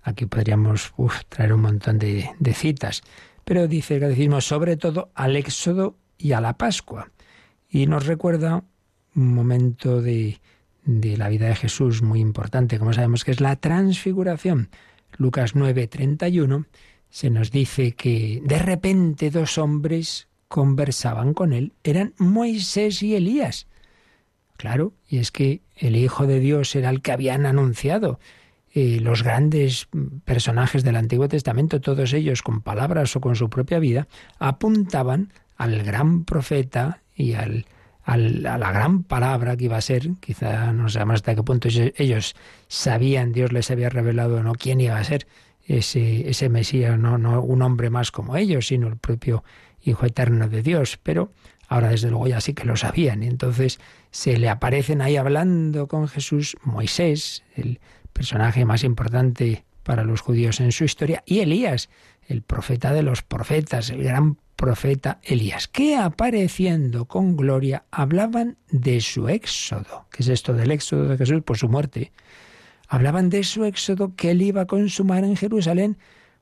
Aquí 0.05 0.27
podríamos 0.27 0.93
traer 1.29 1.51
un 1.51 1.61
montón 1.61 1.97
de, 1.97 2.29
citas, 2.53 3.01
pero 3.43 3.67
dice 3.67 3.95
el 3.95 4.01
catecismo 4.01 4.39
sobre 4.39 4.77
todo 4.77 5.09
al 5.15 5.35
Éxodo 5.35 5.97
y 6.19 6.33
a 6.33 6.41
la 6.41 6.57
Pascua. 6.57 7.09
Y 7.67 7.87
nos 7.87 8.05
recuerda 8.05 8.63
un 9.15 9.33
momento 9.33 10.03
de, 10.03 10.39
de 10.83 11.17
la 11.17 11.27
vida 11.27 11.47
de 11.47 11.55
Jesús 11.55 12.03
muy 12.03 12.19
importante, 12.19 12.77
como 12.77 12.93
sabemos 12.93 13.25
que 13.25 13.31
es 13.31 13.41
la 13.41 13.55
transfiguración. 13.55 14.69
Lucas 15.17 15.55
9, 15.55 15.87
31 15.87 16.67
se 17.09 17.31
nos 17.31 17.49
dice 17.49 17.93
que 17.93 18.43
de 18.45 18.59
repente 18.59 19.31
dos 19.31 19.57
hombres 19.57 20.27
conversaban 20.47 21.33
con 21.33 21.51
él, 21.51 21.73
eran 21.83 22.13
Moisés 22.19 23.01
y 23.01 23.15
Elías. 23.15 23.65
Claro, 24.55 24.93
y 25.09 25.17
es 25.17 25.31
que 25.31 25.61
el 25.75 25.95
Hijo 25.95 26.27
de 26.27 26.39
Dios 26.39 26.75
era 26.75 26.91
el 26.91 27.01
que 27.01 27.11
habían 27.11 27.47
anunciado. 27.47 28.19
Eh, 28.77 28.99
los 28.99 29.23
grandes 29.23 29.87
personajes 30.25 30.83
del 30.83 30.97
Antiguo 30.97 31.29
Testamento, 31.29 31.79
todos 31.79 32.11
ellos 32.11 32.41
con 32.41 32.59
palabras 32.59 33.15
o 33.15 33.21
con 33.21 33.37
su 33.37 33.49
propia 33.49 33.79
vida, 33.79 34.09
apuntaban 34.37 35.31
al 35.55 35.81
gran 35.83 36.25
profeta 36.25 37.01
y 37.15 37.35
al, 37.35 37.67
a 38.03 38.17
la 38.17 38.71
gran 38.73 39.03
palabra 39.03 39.55
que 39.55 39.63
iba 39.63 39.77
a 39.77 39.81
ser, 39.81 40.09
quizá 40.19 40.73
no 40.73 40.89
sabemos 40.89 41.15
hasta 41.15 41.35
qué 41.35 41.43
punto 41.43 41.69
ellos 41.69 42.35
sabían, 42.67 43.31
Dios 43.31 43.53
les 43.53 43.71
había 43.71 43.87
revelado 43.87 44.43
no 44.43 44.55
quién 44.55 44.81
iba 44.81 44.97
a 44.97 45.03
ser 45.05 45.25
ese, 45.65 46.29
ese 46.29 46.49
Mesías, 46.49 46.99
no, 46.99 47.17
no 47.17 47.41
un 47.41 47.61
hombre 47.61 47.89
más 47.89 48.11
como 48.11 48.35
ellos, 48.35 48.67
sino 48.67 48.89
el 48.89 48.97
propio 48.97 49.45
Hijo 49.83 50.05
Eterno 50.05 50.49
de 50.49 50.61
Dios, 50.61 50.99
pero 51.01 51.31
ahora 51.69 51.91
desde 51.91 52.09
luego 52.09 52.27
ya 52.27 52.41
sí 52.41 52.53
que 52.53 52.65
lo 52.65 52.75
sabían, 52.75 53.23
y 53.23 53.27
entonces 53.27 53.79
se 54.11 54.37
le 54.37 54.49
aparecen 54.49 55.01
ahí 55.01 55.15
hablando 55.15 55.87
con 55.87 56.09
Jesús 56.09 56.57
Moisés, 56.61 57.41
el 57.55 57.79
personaje 58.15 58.63
más 58.63 58.85
importante 58.85 59.65
para 59.83 60.05
los 60.05 60.21
judíos 60.21 60.61
en 60.61 60.71
su 60.71 60.85
historia, 60.85 61.21
y 61.27 61.41
Elías, 61.41 61.89
el 62.27 62.41
profeta 62.41 62.93
de 62.93 63.03
los 63.03 63.21
profetas, 63.21 63.89
el 63.89 64.03
gran 64.03 64.37
profeta 64.55 65.19
Elías, 65.21 65.67
que 65.67 65.97
apareciendo 65.97 67.05
con 67.05 67.35
gloria 67.35 67.83
hablaban 67.91 68.57
de 68.71 69.01
su 69.01 69.27
éxodo. 69.27 70.07
¿Qué 70.09 70.23
es 70.23 70.29
esto 70.29 70.53
del 70.53 70.71
éxodo 70.71 71.09
de 71.09 71.17
Jesús? 71.17 71.43
Pues 71.45 71.59
su 71.59 71.67
muerte. 71.67 72.13
Hablaban 72.87 73.29
de 73.29 73.43
su 73.43 73.65
éxodo 73.65 74.15
que 74.15 74.31
él 74.31 74.41
iba 74.41 74.61
a 74.61 74.65
consumar 74.65 75.25
en 75.25 75.35
Jerusalén. 75.35 75.97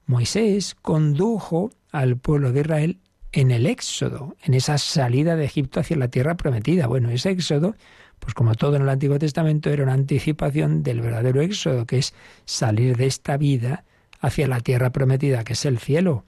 Moisés 0.06 0.76
condujo 0.76 1.72
al 1.92 2.18
pueblo 2.18 2.52
de 2.52 2.62
Israel 2.62 3.00
en 3.32 3.50
el 3.50 3.66
éxodo, 3.66 4.38
en 4.44 4.54
esa 4.54 4.78
salida 4.78 5.36
de 5.36 5.46
Egipto 5.46 5.80
hacia 5.80 5.98
la 5.98 6.10
tierra 6.10 6.38
prometida. 6.38 6.86
Bueno, 6.86 7.10
ese 7.10 7.32
éxodo, 7.32 7.76
pues 8.24 8.34
como 8.34 8.56
todo 8.56 8.76
en 8.78 8.82
el 8.82 8.90
Antiguo 8.90 9.20
Testamento, 9.20 9.70
era 9.70 9.84
una 9.84 9.94
anticipación 9.94 10.82
del 10.82 11.02
verdadero 11.02 11.42
éxodo, 11.42 11.86
que 11.86 12.00
es 12.00 12.14
salir 12.46 12.98
de 12.98 13.06
esta 13.06 13.38
vida 13.38 13.84
hacia 14.20 14.48
la 14.48 14.62
tierra 14.62 14.92
prometida, 14.92 15.44
que 15.44 15.54
es 15.54 15.66
el 15.66 15.78
cielo 15.78 16.26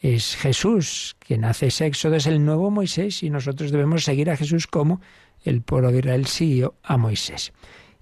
es 0.00 0.36
Jesús 0.36 1.16
quien 1.18 1.44
hace 1.44 1.66
ese 1.66 1.86
éxodo, 1.86 2.16
es 2.16 2.26
el 2.26 2.44
nuevo 2.44 2.70
Moisés 2.70 3.22
y 3.22 3.30
nosotros 3.30 3.70
debemos 3.70 4.04
seguir 4.04 4.30
a 4.30 4.36
Jesús 4.36 4.66
como 4.66 5.00
el 5.44 5.62
pueblo 5.62 5.90
de 5.90 5.98
Israel 5.98 6.26
siguió 6.26 6.74
a 6.82 6.96
Moisés. 6.96 7.52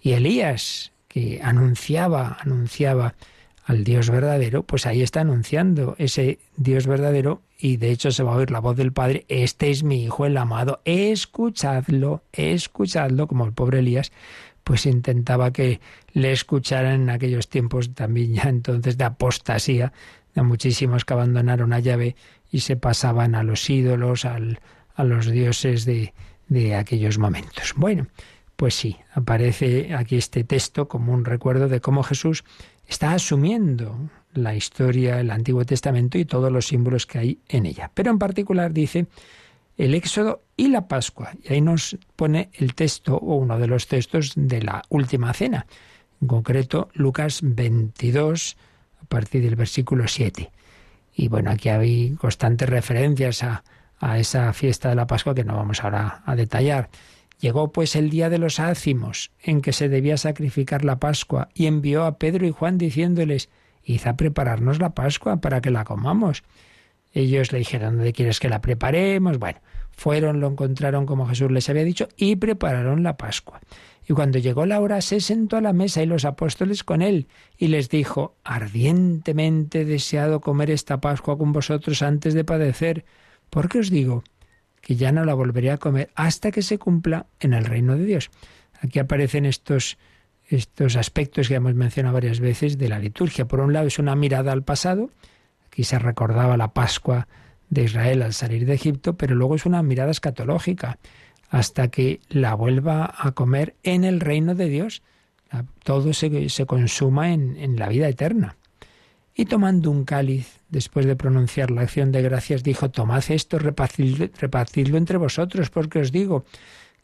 Y 0.00 0.12
Elías, 0.12 0.92
que 1.08 1.40
anunciaba, 1.42 2.38
anunciaba 2.40 3.14
al 3.64 3.84
Dios 3.84 4.10
verdadero, 4.10 4.62
pues 4.64 4.86
ahí 4.86 5.02
está 5.02 5.20
anunciando 5.20 5.94
ese 5.98 6.38
Dios 6.56 6.86
verdadero 6.86 7.42
y 7.64 7.78
de 7.78 7.92
hecho 7.92 8.10
se 8.10 8.22
va 8.22 8.34
a 8.34 8.36
oír 8.36 8.50
la 8.50 8.58
voz 8.58 8.76
del 8.76 8.92
Padre, 8.92 9.24
este 9.30 9.70
es 9.70 9.84
mi 9.84 10.04
Hijo 10.04 10.26
el 10.26 10.36
amado, 10.36 10.82
escuchadlo, 10.84 12.22
escuchadlo, 12.30 13.26
como 13.26 13.46
el 13.46 13.54
pobre 13.54 13.78
Elías, 13.78 14.12
pues 14.64 14.84
intentaba 14.84 15.50
que 15.50 15.80
le 16.12 16.30
escucharan 16.30 17.00
en 17.00 17.08
aquellos 17.08 17.48
tiempos 17.48 17.94
también 17.94 18.34
ya 18.34 18.50
entonces 18.50 18.98
de 18.98 19.04
apostasía, 19.04 19.94
de 20.34 20.42
muchísimos 20.42 21.06
que 21.06 21.14
abandonaron 21.14 21.72
a 21.72 21.78
llave 21.78 22.16
y 22.52 22.60
se 22.60 22.76
pasaban 22.76 23.34
a 23.34 23.42
los 23.42 23.70
ídolos, 23.70 24.26
al, 24.26 24.60
a 24.94 25.02
los 25.02 25.30
dioses 25.30 25.86
de, 25.86 26.12
de 26.48 26.74
aquellos 26.74 27.16
momentos. 27.16 27.72
Bueno, 27.76 28.08
pues 28.56 28.74
sí, 28.74 28.98
aparece 29.14 29.94
aquí 29.94 30.16
este 30.16 30.44
texto 30.44 30.86
como 30.86 31.14
un 31.14 31.24
recuerdo 31.24 31.68
de 31.68 31.80
cómo 31.80 32.02
Jesús 32.02 32.44
está 32.86 33.14
asumiendo 33.14 34.10
la 34.34 34.54
historia, 34.54 35.20
el 35.20 35.30
Antiguo 35.30 35.64
Testamento 35.64 36.18
y 36.18 36.24
todos 36.24 36.50
los 36.52 36.66
símbolos 36.66 37.06
que 37.06 37.18
hay 37.18 37.38
en 37.48 37.66
ella. 37.66 37.90
Pero 37.94 38.10
en 38.10 38.18
particular 38.18 38.72
dice 38.72 39.06
el 39.76 39.94
Éxodo 39.94 40.42
y 40.56 40.68
la 40.68 40.86
Pascua. 40.86 41.32
Y 41.42 41.52
ahí 41.52 41.60
nos 41.60 41.96
pone 42.16 42.50
el 42.54 42.74
texto 42.74 43.16
o 43.16 43.36
uno 43.36 43.58
de 43.58 43.66
los 43.66 43.86
textos 43.86 44.32
de 44.36 44.62
la 44.62 44.82
última 44.88 45.32
cena. 45.32 45.66
En 46.20 46.28
concreto, 46.28 46.88
Lucas 46.94 47.40
22, 47.42 48.56
a 49.02 49.04
partir 49.06 49.42
del 49.42 49.56
versículo 49.56 50.06
7. 50.08 50.50
Y 51.16 51.28
bueno, 51.28 51.50
aquí 51.50 51.68
hay 51.68 52.14
constantes 52.14 52.68
referencias 52.68 53.42
a, 53.42 53.64
a 54.00 54.18
esa 54.18 54.52
fiesta 54.52 54.88
de 54.88 54.96
la 54.96 55.06
Pascua 55.06 55.34
que 55.34 55.44
no 55.44 55.56
vamos 55.56 55.82
ahora 55.82 56.22
a 56.24 56.36
detallar. 56.36 56.90
Llegó 57.40 57.72
pues 57.72 57.96
el 57.96 58.10
día 58.10 58.30
de 58.30 58.38
los 58.38 58.60
ácimos, 58.60 59.30
en 59.42 59.60
que 59.60 59.72
se 59.72 59.88
debía 59.88 60.16
sacrificar 60.16 60.84
la 60.84 60.98
Pascua, 60.98 61.48
y 61.54 61.66
envió 61.66 62.04
a 62.04 62.18
Pedro 62.18 62.46
y 62.46 62.50
Juan 62.50 62.78
diciéndoles, 62.78 63.50
Id 63.84 64.06
a 64.06 64.16
prepararnos 64.16 64.78
la 64.78 64.94
Pascua 64.94 65.36
para 65.36 65.60
que 65.60 65.70
la 65.70 65.84
comamos. 65.84 66.42
Ellos 67.12 67.52
le 67.52 67.58
dijeron, 67.58 67.96
¿dónde 67.96 68.12
quieres 68.12 68.40
que 68.40 68.48
la 68.48 68.60
preparemos? 68.60 69.38
Bueno, 69.38 69.60
fueron, 69.92 70.40
lo 70.40 70.48
encontraron 70.48 71.06
como 71.06 71.26
Jesús 71.26 71.50
les 71.50 71.68
había 71.68 71.84
dicho, 71.84 72.08
y 72.16 72.36
prepararon 72.36 73.02
la 73.02 73.16
Pascua. 73.16 73.60
Y 74.08 74.12
cuando 74.12 74.38
llegó 74.38 74.66
la 74.66 74.80
hora 74.80 75.00
se 75.00 75.20
sentó 75.20 75.56
a 75.56 75.60
la 75.60 75.72
mesa 75.72 76.02
y 76.02 76.06
los 76.06 76.24
apóstoles 76.24 76.82
con 76.82 77.02
él, 77.02 77.28
y 77.56 77.68
les 77.68 77.88
dijo, 77.88 78.36
ardientemente 78.42 79.82
he 79.82 79.84
deseado 79.84 80.40
comer 80.40 80.70
esta 80.70 81.00
Pascua 81.00 81.38
con 81.38 81.52
vosotros 81.52 82.02
antes 82.02 82.34
de 82.34 82.44
padecer, 82.44 83.04
porque 83.48 83.78
os 83.78 83.90
digo 83.90 84.24
que 84.80 84.96
ya 84.96 85.12
no 85.12 85.24
la 85.24 85.34
volveré 85.34 85.70
a 85.70 85.78
comer 85.78 86.10
hasta 86.14 86.50
que 86.50 86.62
se 86.62 86.78
cumpla 86.78 87.26
en 87.40 87.54
el 87.54 87.64
reino 87.64 87.96
de 87.96 88.04
Dios. 88.04 88.30
Aquí 88.80 88.98
aparecen 88.98 89.46
estos, 89.46 89.96
estos 90.48 90.96
aspectos 90.96 91.48
que 91.48 91.54
hemos 91.54 91.74
mencionado 91.74 92.14
varias 92.14 92.40
veces 92.40 92.78
de 92.78 92.88
la 92.88 92.98
liturgia. 92.98 93.46
Por 93.46 93.60
un 93.60 93.72
lado 93.72 93.86
es 93.86 93.98
una 93.98 94.14
mirada 94.14 94.52
al 94.52 94.62
pasado, 94.62 95.10
aquí 95.66 95.84
se 95.84 95.98
recordaba 95.98 96.56
la 96.56 96.72
Pascua 96.72 97.28
de 97.70 97.84
Israel 97.84 98.22
al 98.22 98.34
salir 98.34 98.66
de 98.66 98.74
Egipto, 98.74 99.14
pero 99.14 99.34
luego 99.34 99.54
es 99.54 99.66
una 99.66 99.82
mirada 99.82 100.10
escatológica 100.10 100.98
hasta 101.50 101.88
que 101.88 102.20
la 102.28 102.54
vuelva 102.54 103.14
a 103.16 103.32
comer 103.32 103.74
en 103.82 104.04
el 104.04 104.20
reino 104.20 104.54
de 104.54 104.68
Dios. 104.68 105.02
Todo 105.82 106.12
se, 106.12 106.48
se 106.48 106.66
consuma 106.66 107.32
en, 107.32 107.56
en 107.56 107.76
la 107.76 107.88
vida 107.88 108.08
eterna. 108.08 108.56
Y 109.36 109.46
tomando 109.46 109.90
un 109.90 110.04
cáliz, 110.04 110.60
después 110.68 111.06
de 111.06 111.16
pronunciar 111.16 111.70
la 111.70 111.82
acción 111.82 112.12
de 112.12 112.22
gracias, 112.22 112.62
dijo, 112.62 112.90
Tomad 112.90 113.24
esto, 113.28 113.58
repartidlo, 113.58 114.28
repartidlo 114.38 114.96
entre 114.96 115.18
vosotros, 115.18 115.70
porque 115.70 115.98
os 115.98 116.12
digo 116.12 116.44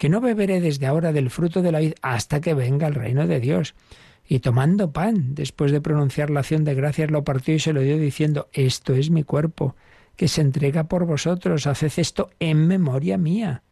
que 0.00 0.08
no 0.08 0.22
beberé 0.22 0.62
desde 0.62 0.86
ahora 0.86 1.12
del 1.12 1.28
fruto 1.28 1.60
de 1.60 1.72
la 1.72 1.80
vid 1.80 1.92
hasta 2.00 2.40
que 2.40 2.54
venga 2.54 2.86
el 2.86 2.94
reino 2.94 3.26
de 3.26 3.38
Dios. 3.38 3.74
Y 4.26 4.38
tomando 4.38 4.92
pan, 4.92 5.34
después 5.34 5.72
de 5.72 5.82
pronunciar 5.82 6.30
la 6.30 6.40
acción 6.40 6.64
de 6.64 6.74
gracias, 6.74 7.10
lo 7.10 7.22
partió 7.22 7.54
y 7.54 7.58
se 7.58 7.74
lo 7.74 7.82
dio 7.82 7.98
diciendo, 7.98 8.48
Esto 8.54 8.94
es 8.94 9.10
mi 9.10 9.24
cuerpo, 9.24 9.76
que 10.16 10.26
se 10.26 10.40
entrega 10.40 10.84
por 10.84 11.04
vosotros, 11.04 11.66
haced 11.66 11.92
esto 11.98 12.30
en 12.40 12.66
memoria 12.66 13.18
mía 13.18 13.62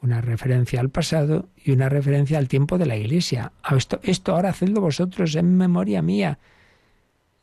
una 0.00 0.20
referencia 0.20 0.78
al 0.78 0.90
pasado 0.90 1.48
y 1.56 1.72
una 1.72 1.88
referencia 1.88 2.38
al 2.38 2.46
tiempo 2.46 2.78
de 2.78 2.86
la 2.86 2.96
Iglesia. 2.96 3.52
Esto, 3.76 3.98
esto 4.04 4.34
ahora 4.34 4.50
hacedlo 4.50 4.80
vosotros 4.80 5.34
en 5.34 5.56
memoria 5.56 6.02
mía. 6.02 6.38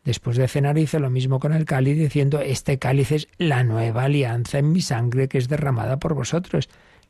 Después 0.06 0.38
de 0.38 0.48
cenar 0.48 0.78
hizo 0.78 1.00
lo 1.00 1.10
mismo 1.10 1.40
con 1.40 1.54
el 1.54 1.66
cáliz, 1.66 1.98
diciendo, 1.98 2.40
este 2.40 2.80
cáliz 2.80 3.12
es 3.12 3.28
la 3.38 3.64
nueva 3.64 4.04
alianza 4.04 4.58
en 4.58 4.72
mi 4.72 4.82
sangre 4.82 5.28
que 5.28 5.38
es 5.38 5.50
derramada 5.50 6.00
por 6.00 6.14
vosotros. 6.14 6.70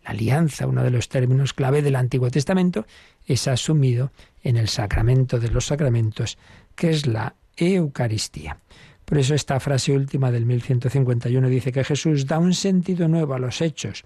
Alianza, 0.10 0.68
uno 0.68 0.84
de 0.84 0.92
los 0.92 1.10
términos 1.10 1.54
clave 1.54 1.82
del 1.82 1.96
Antiguo 1.96 2.30
Testamento, 2.30 2.86
es 3.26 3.48
asumido 3.48 4.12
en 4.44 4.58
el 4.58 4.68
sacramento 4.68 5.40
de 5.40 5.50
los 5.50 5.68
sacramentos, 5.68 6.38
que 6.76 6.90
es 6.90 7.06
la 7.06 7.36
Eucaristía. 7.58 8.58
Por 9.06 9.18
eso 9.18 9.34
esta 9.34 9.60
frase 9.60 9.92
última 9.92 10.32
del 10.32 10.46
1151 10.46 11.50
dice 11.50 11.72
que 11.72 11.84
Jesús 11.84 12.28
da 12.28 12.40
un 12.40 12.54
sentido 12.54 13.08
nuevo 13.08 13.34
a 13.34 13.40
los 13.40 13.62
hechos 13.62 14.04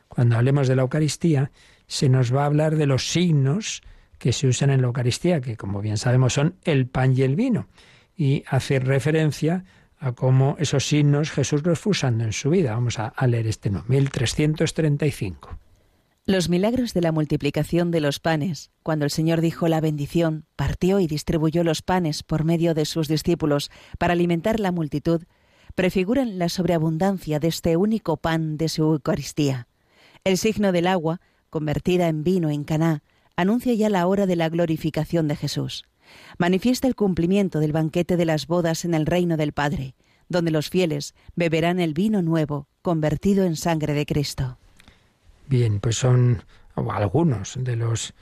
cuando 0.08 0.36
hablemos 0.36 0.68
de 0.68 0.76
la 0.76 0.82
Eucaristía, 0.82 1.50
se 1.86 2.10
nos 2.10 2.34
va 2.34 2.42
a 2.42 2.46
hablar 2.46 2.76
de 2.76 2.86
los 2.86 3.10
signos 3.10 3.80
que 4.18 4.32
se 4.32 4.48
usan 4.48 4.70
en 4.70 4.82
la 4.82 4.88
Eucaristía, 4.88 5.40
que 5.40 5.56
como 5.56 5.80
bien 5.80 5.96
sabemos 5.96 6.34
son 6.34 6.56
el 6.64 6.86
pan 6.86 7.16
y 7.16 7.22
el 7.22 7.36
vino, 7.36 7.68
y 8.16 8.44
hace 8.48 8.80
referencia 8.80 9.64
a 9.98 10.12
cómo 10.12 10.56
esos 10.58 10.86
signos 10.86 11.30
Jesús 11.30 11.64
los 11.64 11.78
fue 11.78 11.92
usando 11.92 12.24
en 12.24 12.32
su 12.32 12.50
vida. 12.50 12.72
Vamos 12.74 12.98
a, 12.98 13.12
leer 13.26 13.46
este 13.46 13.70
no, 13.70 13.84
1335. 13.88 15.58
Los 16.26 16.48
milagros 16.48 16.94
de 16.94 17.02
la 17.02 17.12
multiplicación 17.12 17.90
de 17.90 18.00
los 18.00 18.18
panes, 18.18 18.70
cuando 18.82 19.04
el 19.04 19.10
Señor 19.10 19.40
dijo 19.40 19.68
la 19.68 19.80
bendición, 19.80 20.46
partió 20.56 21.00
y 21.00 21.06
distribuyó 21.06 21.64
los 21.64 21.82
panes 21.82 22.22
por 22.22 22.44
medio 22.44 22.72
de 22.72 22.86
sus 22.86 23.08
discípulos 23.08 23.70
para 23.98 24.14
alimentar 24.14 24.58
la 24.58 24.72
multitud, 24.72 25.24
prefiguran 25.74 26.38
la 26.38 26.48
sobreabundancia 26.48 27.40
de 27.40 27.48
este 27.48 27.76
único 27.76 28.16
pan 28.16 28.56
de 28.56 28.68
su 28.68 28.84
Eucaristía. 28.84 29.68
El 30.24 30.38
signo 30.38 30.72
del 30.72 30.86
agua, 30.86 31.20
convertida 31.50 32.08
en 32.08 32.24
vino 32.24 32.48
en 32.48 32.64
Caná, 32.64 33.02
anuncia 33.36 33.74
ya 33.74 33.90
la 33.90 34.06
hora 34.06 34.26
de 34.26 34.36
la 34.36 34.48
glorificación 34.48 35.28
de 35.28 35.36
Jesús. 35.36 35.84
Manifiesta 36.38 36.88
el 36.88 36.94
cumplimiento 36.94 37.60
del 37.60 37.72
banquete 37.72 38.16
de 38.16 38.24
las 38.24 38.46
bodas 38.46 38.84
en 38.84 38.94
el 38.94 39.06
reino 39.06 39.36
del 39.36 39.52
Padre, 39.52 39.94
donde 40.28 40.50
los 40.50 40.70
fieles 40.70 41.14
beberán 41.36 41.80
el 41.80 41.94
vino 41.94 42.22
nuevo, 42.22 42.68
convertido 42.82 43.44
en 43.44 43.56
sangre 43.56 43.94
de 43.94 44.06
Cristo. 44.06 44.58
Bien, 45.48 45.80
pues 45.80 45.96
son 45.96 46.42
algunos 46.74 47.54
de 47.58 47.76
los 47.76 48.14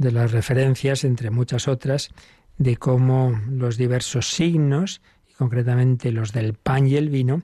de 0.00 0.12
las 0.12 0.32
referencias, 0.32 1.04
entre 1.04 1.30
muchas 1.30 1.68
otras, 1.68 2.08
de 2.56 2.78
cómo 2.78 3.38
los 3.50 3.76
diversos 3.76 4.30
signos, 4.30 5.02
y 5.28 5.34
concretamente 5.34 6.10
los 6.10 6.32
del 6.32 6.54
pan 6.54 6.86
y 6.86 6.96
el 6.96 7.10
vino, 7.10 7.42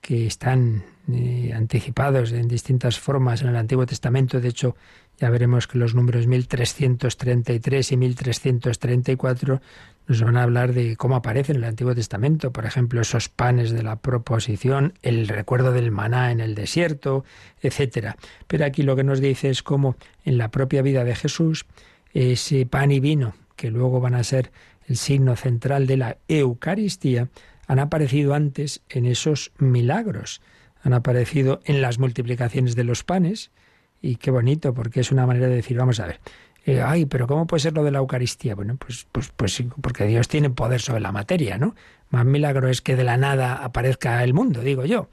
que 0.00 0.26
están 0.26 0.84
eh, 1.12 1.52
anticipados 1.54 2.32
en 2.32 2.48
distintas 2.48 2.98
formas 2.98 3.42
en 3.42 3.48
el 3.48 3.56
Antiguo 3.56 3.86
Testamento. 3.86 4.40
De 4.40 4.48
hecho, 4.48 4.76
ya 5.22 5.30
veremos 5.30 5.68
que 5.68 5.78
los 5.78 5.94
números 5.94 6.26
1333 6.26 7.92
y 7.92 7.96
1334 7.96 9.60
nos 10.08 10.20
van 10.20 10.36
a 10.36 10.42
hablar 10.42 10.72
de 10.72 10.96
cómo 10.96 11.14
aparecen 11.14 11.54
en 11.54 11.62
el 11.62 11.68
Antiguo 11.68 11.94
Testamento, 11.94 12.50
por 12.50 12.66
ejemplo, 12.66 13.00
esos 13.00 13.28
panes 13.28 13.70
de 13.70 13.84
la 13.84 14.00
proposición, 14.00 14.94
el 15.00 15.28
recuerdo 15.28 15.70
del 15.70 15.92
maná 15.92 16.32
en 16.32 16.40
el 16.40 16.56
desierto, 16.56 17.24
etcétera. 17.60 18.16
Pero 18.48 18.64
aquí 18.64 18.82
lo 18.82 18.96
que 18.96 19.04
nos 19.04 19.20
dice 19.20 19.48
es 19.48 19.62
cómo 19.62 19.94
en 20.24 20.38
la 20.38 20.50
propia 20.50 20.82
vida 20.82 21.04
de 21.04 21.14
Jesús 21.14 21.66
ese 22.12 22.66
pan 22.66 22.90
y 22.90 22.98
vino, 22.98 23.36
que 23.54 23.70
luego 23.70 24.00
van 24.00 24.16
a 24.16 24.24
ser 24.24 24.50
el 24.88 24.96
signo 24.96 25.36
central 25.36 25.86
de 25.86 25.98
la 25.98 26.16
Eucaristía, 26.26 27.28
han 27.68 27.78
aparecido 27.78 28.34
antes 28.34 28.82
en 28.88 29.06
esos 29.06 29.52
milagros, 29.56 30.42
han 30.82 30.94
aparecido 30.94 31.60
en 31.64 31.80
las 31.80 32.00
multiplicaciones 32.00 32.74
de 32.74 32.82
los 32.82 33.04
panes, 33.04 33.52
y 34.02 34.16
qué 34.16 34.30
bonito, 34.30 34.74
porque 34.74 35.00
es 35.00 35.12
una 35.12 35.26
manera 35.26 35.46
de 35.46 35.54
decir, 35.54 35.78
vamos 35.78 36.00
a 36.00 36.06
ver, 36.06 36.20
eh, 36.64 36.82
ay, 36.82 37.06
pero 37.06 37.26
¿cómo 37.26 37.46
puede 37.46 37.60
ser 37.60 37.72
lo 37.72 37.82
de 37.82 37.90
la 37.90 37.98
Eucaristía? 37.98 38.54
Bueno, 38.54 38.76
pues, 38.76 39.06
pues, 39.10 39.32
pues 39.34 39.62
porque 39.80 40.06
Dios 40.06 40.28
tiene 40.28 40.50
poder 40.50 40.80
sobre 40.80 41.00
la 41.00 41.12
materia, 41.12 41.58
¿no? 41.58 41.74
Más 42.10 42.24
milagro 42.24 42.68
es 42.68 42.82
que 42.82 42.94
de 42.94 43.04
la 43.04 43.16
nada 43.16 43.54
aparezca 43.54 44.22
el 44.22 44.34
mundo, 44.34 44.60
digo 44.60 44.84
yo. 44.84 45.08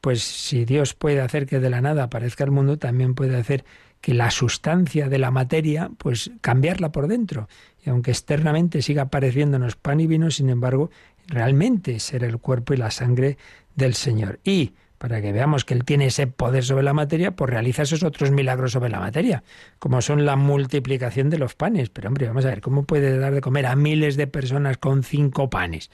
Pues 0.00 0.22
si 0.22 0.64
Dios 0.64 0.94
puede 0.94 1.20
hacer 1.20 1.46
que 1.46 1.60
de 1.60 1.70
la 1.70 1.80
nada 1.80 2.04
aparezca 2.04 2.44
el 2.44 2.50
mundo, 2.50 2.76
también 2.76 3.14
puede 3.14 3.36
hacer 3.36 3.64
que 4.00 4.14
la 4.14 4.32
sustancia 4.32 5.08
de 5.08 5.18
la 5.18 5.30
materia, 5.30 5.90
pues 5.96 6.32
cambiarla 6.40 6.90
por 6.90 7.06
dentro. 7.06 7.48
Y 7.84 7.90
aunque 7.90 8.10
externamente 8.10 8.82
siga 8.82 9.02
apareciéndonos 9.02 9.76
pan 9.76 10.00
y 10.00 10.08
vino, 10.08 10.30
sin 10.30 10.50
embargo, 10.50 10.90
realmente 11.28 12.00
ser 12.00 12.24
el 12.24 12.38
cuerpo 12.38 12.74
y 12.74 12.78
la 12.78 12.90
sangre 12.90 13.38
del 13.76 13.94
Señor. 13.94 14.40
Y 14.44 14.72
para 15.02 15.20
que 15.20 15.32
veamos 15.32 15.64
que 15.64 15.74
Él 15.74 15.84
tiene 15.84 16.06
ese 16.06 16.28
poder 16.28 16.62
sobre 16.62 16.84
la 16.84 16.92
materia, 16.92 17.32
pues 17.32 17.50
realiza 17.50 17.82
esos 17.82 18.04
otros 18.04 18.30
milagros 18.30 18.70
sobre 18.70 18.88
la 18.88 19.00
materia, 19.00 19.42
como 19.80 20.00
son 20.00 20.24
la 20.24 20.36
multiplicación 20.36 21.28
de 21.28 21.38
los 21.38 21.56
panes. 21.56 21.90
Pero 21.90 22.06
hombre, 22.06 22.28
vamos 22.28 22.44
a 22.44 22.50
ver, 22.50 22.60
¿cómo 22.60 22.84
puede 22.84 23.18
dar 23.18 23.34
de 23.34 23.40
comer 23.40 23.66
a 23.66 23.74
miles 23.74 24.14
de 24.14 24.28
personas 24.28 24.76
con 24.78 25.02
cinco 25.02 25.50
panes? 25.50 25.90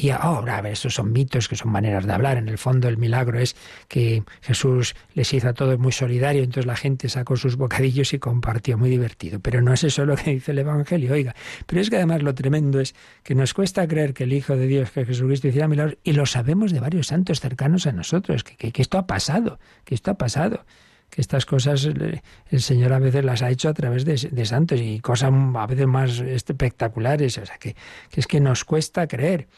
Y 0.00 0.10
ahora, 0.10 0.58
a 0.58 0.60
ver, 0.60 0.74
esos 0.74 0.94
son 0.94 1.10
mitos 1.10 1.48
que 1.48 1.56
son 1.56 1.72
maneras 1.72 2.06
de 2.06 2.12
hablar. 2.12 2.36
En 2.36 2.48
el 2.48 2.56
fondo, 2.56 2.86
el 2.86 2.98
milagro 2.98 3.40
es 3.40 3.56
que 3.88 4.22
Jesús 4.42 4.94
les 5.14 5.34
hizo 5.34 5.48
a 5.48 5.54
todos 5.54 5.76
muy 5.76 5.90
solidario, 5.90 6.44
entonces 6.44 6.66
la 6.66 6.76
gente 6.76 7.08
sacó 7.08 7.36
sus 7.36 7.56
bocadillos 7.56 8.12
y 8.14 8.20
compartió, 8.20 8.78
muy 8.78 8.90
divertido. 8.90 9.40
Pero 9.40 9.60
no 9.60 9.72
es 9.72 9.82
eso 9.82 10.06
lo 10.06 10.14
que 10.14 10.34
dice 10.34 10.52
el 10.52 10.60
Evangelio, 10.60 11.14
oiga. 11.14 11.34
Pero 11.66 11.80
es 11.80 11.90
que 11.90 11.96
además 11.96 12.22
lo 12.22 12.32
tremendo 12.32 12.78
es 12.78 12.94
que 13.24 13.34
nos 13.34 13.54
cuesta 13.54 13.88
creer 13.88 14.14
que 14.14 14.22
el 14.22 14.34
Hijo 14.34 14.56
de 14.56 14.68
Dios, 14.68 14.92
que 14.92 15.04
Jesucristo 15.04 15.48
hiciera 15.48 15.66
milagros, 15.66 15.98
y 16.04 16.12
lo 16.12 16.26
sabemos 16.26 16.70
de 16.70 16.78
varios 16.78 17.08
santos 17.08 17.40
cercanos 17.40 17.88
a 17.88 17.92
nosotros, 17.92 18.44
que, 18.44 18.70
que 18.70 18.82
esto 18.82 18.98
ha 18.98 19.08
pasado, 19.08 19.58
que 19.84 19.96
esto 19.96 20.12
ha 20.12 20.14
pasado 20.14 20.64
que 21.10 21.22
estas 21.22 21.46
cosas 21.46 21.86
el 21.86 22.60
Señor 22.60 22.92
a 22.92 22.98
veces 22.98 23.24
las 23.24 23.40
ha 23.40 23.50
hecho 23.50 23.70
a 23.70 23.72
través 23.74 24.04
de, 24.04 24.28
de, 24.30 24.44
santos 24.44 24.78
y 24.78 25.00
cosas 25.00 25.32
a 25.32 25.66
veces 25.66 25.86
más 25.86 26.18
espectaculares, 26.20 27.38
o 27.38 27.46
sea, 27.46 27.56
que 27.56 27.76
es 28.14 28.26
que 28.26 28.40
nos 28.40 28.64
cuesta 28.66 29.06
creer 29.06 29.48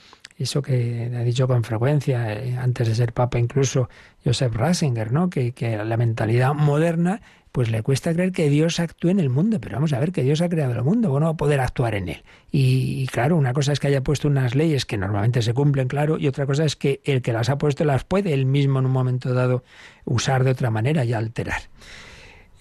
eso 0.44 0.62
que 0.62 1.10
ha 1.14 1.22
dicho 1.22 1.46
con 1.46 1.64
frecuencia, 1.64 2.32
eh, 2.32 2.56
antes 2.56 2.88
de 2.88 2.94
ser 2.94 3.12
papa 3.12 3.38
incluso 3.38 3.88
Joseph 4.24 4.54
Ratzinger, 4.54 5.12
¿no? 5.12 5.30
Que, 5.30 5.52
que 5.52 5.76
la 5.76 5.96
mentalidad 5.96 6.54
moderna 6.54 7.20
pues 7.52 7.70
le 7.70 7.82
cuesta 7.82 8.12
creer 8.12 8.32
que 8.32 8.48
Dios 8.48 8.78
actúe 8.78 9.08
en 9.08 9.18
el 9.18 9.28
mundo, 9.28 9.60
pero 9.60 9.76
vamos 9.76 9.92
a 9.92 9.98
ver 9.98 10.12
que 10.12 10.22
Dios 10.22 10.40
ha 10.40 10.48
creado 10.48 10.72
el 10.72 10.82
mundo, 10.82 11.10
bueno, 11.10 11.26
va 11.26 11.32
a 11.32 11.36
poder 11.36 11.60
actuar 11.60 11.94
en 11.94 12.08
él. 12.08 12.22
Y, 12.52 13.06
claro, 13.08 13.36
una 13.36 13.52
cosa 13.52 13.72
es 13.72 13.80
que 13.80 13.88
haya 13.88 14.02
puesto 14.02 14.28
unas 14.28 14.54
leyes 14.54 14.86
que 14.86 14.96
normalmente 14.96 15.42
se 15.42 15.52
cumplen, 15.52 15.88
claro, 15.88 16.16
y 16.16 16.28
otra 16.28 16.46
cosa 16.46 16.64
es 16.64 16.76
que 16.76 17.00
el 17.04 17.22
que 17.22 17.32
las 17.32 17.48
ha 17.48 17.58
puesto 17.58 17.84
las 17.84 18.04
puede 18.04 18.32
él 18.34 18.46
mismo 18.46 18.78
en 18.78 18.86
un 18.86 18.92
momento 18.92 19.34
dado 19.34 19.64
usar 20.04 20.44
de 20.44 20.50
otra 20.50 20.70
manera 20.70 21.04
y 21.04 21.12
alterar. 21.12 21.62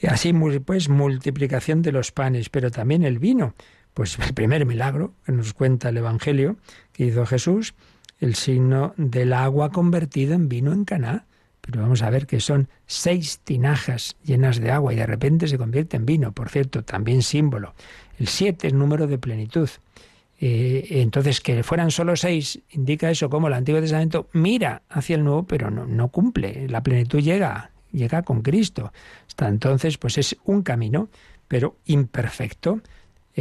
Y 0.02 0.08
así, 0.08 0.34
pues, 0.66 0.90
multiplicación 0.90 1.82
de 1.82 1.92
los 1.92 2.12
panes, 2.12 2.50
pero 2.50 2.72
también 2.72 3.04
el 3.04 3.20
vino. 3.20 3.54
Pues 4.00 4.18
el 4.18 4.34
primer 4.34 4.66
milagro 4.66 5.14
que 5.26 5.34
nos 5.34 5.54
cuenta 5.54 5.90
el 5.90 5.98
Evangelio 5.98 6.56
que 6.94 7.08
hizo 7.08 7.26
Jesús, 7.26 7.74
el 8.22 8.36
signo 8.36 8.94
del 8.96 9.34
agua 9.34 9.72
convertida 9.72 10.36
en 10.36 10.48
vino 10.48 10.72
en 10.72 10.86
Caná. 10.86 11.26
Pero 11.60 11.82
vamos 11.82 12.02
a 12.02 12.10
ver 12.10 12.26
que 12.26 12.40
son 12.40 12.70
seis 12.88 13.42
tinajas 13.44 14.16
llenas 14.24 14.62
de 14.62 14.72
agua 14.72 14.94
y 14.94 14.96
de 14.96 15.06
repente 15.06 15.50
se 15.50 15.58
convierte 15.58 15.98
en 15.98 16.06
vino. 16.06 16.32
Por 16.32 16.48
cierto, 16.48 16.86
también 16.86 17.22
símbolo. 17.24 17.74
El 18.18 18.30
siete 18.30 18.68
es 18.68 18.74
número 18.74 19.06
de 19.06 19.18
plenitud. 19.18 19.70
Eh, 20.40 20.88
entonces, 21.02 21.42
que 21.42 21.62
fueran 21.64 21.92
solo 21.92 22.16
seis 22.16 22.62
indica 22.70 23.12
eso, 23.12 23.30
como 23.30 23.48
el 23.48 23.54
Antiguo 23.54 23.82
Testamento 23.82 24.30
mira 24.32 24.82
hacia 24.88 25.18
el 25.18 25.26
Nuevo, 25.26 25.44
pero 25.44 25.72
no, 25.72 25.86
no 25.86 26.08
cumple. 26.08 26.70
La 26.70 26.84
plenitud 26.84 27.20
llega, 27.20 27.72
llega 27.92 28.22
con 28.22 28.44
Cristo. 28.44 28.94
Hasta 29.28 29.50
entonces, 29.50 29.98
pues 29.98 30.18
es 30.18 30.38
un 30.46 30.62
camino, 30.62 31.10
pero 31.50 31.76
imperfecto. 31.84 32.80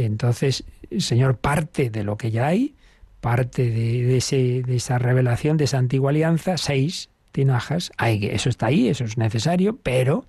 Entonces, 0.05 0.63
Señor 0.97 1.37
parte 1.37 1.89
de 1.89 2.03
lo 2.03 2.17
que 2.17 2.31
ya 2.31 2.47
hay, 2.47 2.75
parte 3.21 3.69
de, 3.69 4.17
esa 4.17 4.97
revelación, 4.97 5.57
de 5.57 5.65
esa 5.65 5.77
antigua 5.77 6.11
alianza, 6.11 6.57
seis 6.57 7.09
tinajas, 7.31 7.91
eso 7.99 8.49
está 8.49 8.67
ahí, 8.67 8.87
eso 8.87 9.03
es 9.03 9.17
necesario, 9.17 9.77
pero 9.77 10.25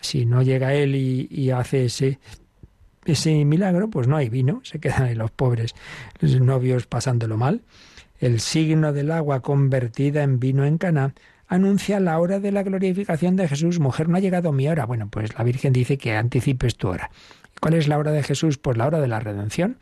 si 0.00 0.26
no 0.26 0.42
llega 0.42 0.74
Él 0.74 0.94
y, 0.94 1.50
hace 1.50 1.86
ese, 1.86 2.18
ese 3.04 3.44
milagro, 3.44 3.88
pues 3.88 4.08
no 4.08 4.16
hay 4.16 4.28
vino, 4.28 4.60
se 4.64 4.78
quedan 4.78 5.04
ahí 5.04 5.14
los 5.14 5.30
pobres 5.30 5.74
los 6.20 6.40
novios 6.40 6.86
pasándolo 6.86 7.36
mal. 7.36 7.62
El 8.18 8.40
signo 8.40 8.92
del 8.92 9.10
agua 9.12 9.40
convertida 9.40 10.22
en 10.22 10.40
vino 10.40 10.64
en 10.64 10.76
Caná 10.76 11.14
anuncia 11.48 12.00
la 12.00 12.18
hora 12.18 12.38
de 12.38 12.52
la 12.52 12.62
glorificación 12.62 13.36
de 13.36 13.48
Jesús. 13.48 13.80
Mujer, 13.80 14.08
no 14.08 14.16
ha 14.16 14.20
llegado 14.20 14.52
mi 14.52 14.68
hora. 14.68 14.84
Bueno, 14.84 15.08
pues 15.10 15.36
la 15.36 15.42
Virgen 15.42 15.72
dice 15.72 15.96
que 15.96 16.14
anticipes 16.14 16.76
tu 16.76 16.88
hora. 16.88 17.10
¿Cuál 17.60 17.74
es 17.74 17.88
la 17.88 17.98
hora 17.98 18.10
de 18.10 18.22
Jesús? 18.22 18.58
Pues 18.58 18.76
la 18.76 18.86
hora 18.86 19.00
de 19.00 19.08
la 19.08 19.20
redención, 19.20 19.78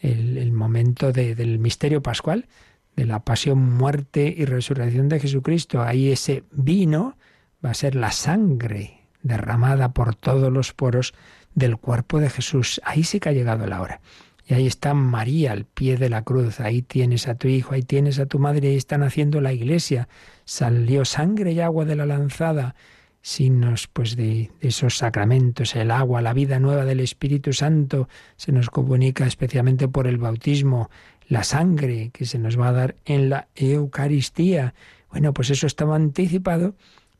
el, 0.00 0.52
momento 0.52 1.12
de, 1.12 1.34
del 1.34 1.58
misterio 1.58 2.02
pascual, 2.02 2.48
de 2.96 3.06
la 3.06 3.20
pasión, 3.20 3.58
muerte 3.76 4.34
y 4.36 4.44
resurrección 4.44 5.08
de 5.08 5.20
Jesucristo. 5.20 5.82
Ahí 5.82 6.10
ese 6.10 6.44
vino 6.50 7.16
va 7.64 7.70
a 7.70 7.74
ser 7.74 7.94
la 7.94 8.10
sangre 8.10 9.08
derramada 9.22 9.92
por 9.92 10.14
todos 10.14 10.52
los 10.52 10.72
poros 10.72 11.14
del 11.54 11.76
cuerpo 11.76 12.20
de 12.20 12.30
Jesús. 12.30 12.80
Ahí 12.84 13.04
sí 13.04 13.20
que 13.20 13.28
ha 13.28 13.32
llegado 13.32 13.66
la 13.66 13.80
hora. 13.80 14.00
Y 14.46 14.54
ahí 14.54 14.66
está 14.66 14.92
María 14.92 15.52
al 15.52 15.64
pie 15.64 15.96
de 15.96 16.08
la 16.08 16.22
cruz, 16.22 16.58
ahí 16.58 16.82
tienes 16.82 17.28
a 17.28 17.36
tu 17.36 17.46
hijo, 17.46 17.74
ahí 17.74 17.82
tienes 17.82 18.18
a 18.18 18.26
tu 18.26 18.40
madre, 18.40 18.68
ahí 18.68 18.76
están 18.76 19.02
haciendo 19.04 19.40
la 19.40 19.52
iglesia. 19.52 20.08
Salió 20.44 21.04
sangre 21.04 21.52
y 21.52 21.60
agua 21.60 21.84
de 21.84 21.94
la 21.94 22.06
lanzada, 22.06 22.74
signos 23.22 23.86
pues 23.86 24.16
de, 24.16 24.50
esos 24.60 24.98
sacramentos, 24.98 25.74
el 25.76 25.90
agua, 25.90 26.20
la 26.20 26.34
vida 26.34 26.58
nueva 26.58 26.84
del 26.84 27.00
Espíritu 27.00 27.52
Santo 27.52 28.08
se 28.36 28.52
nos 28.52 28.68
comunica 28.68 29.26
especialmente 29.26 29.88
por 29.88 30.06
el 30.06 30.18
bautismo, 30.18 30.90
la 31.28 31.44
sangre 31.44 32.10
que 32.12 32.26
se 32.26 32.38
nos 32.38 32.58
va 32.58 32.68
a 32.68 32.72
dar 32.72 32.96
en 33.04 33.30
la 33.30 33.48
Eucaristía. 33.54 34.74
Bueno, 35.10 35.32
pues 35.32 35.50
eso 35.50 35.66
estaba 35.66 35.96
anticipado 35.96 36.74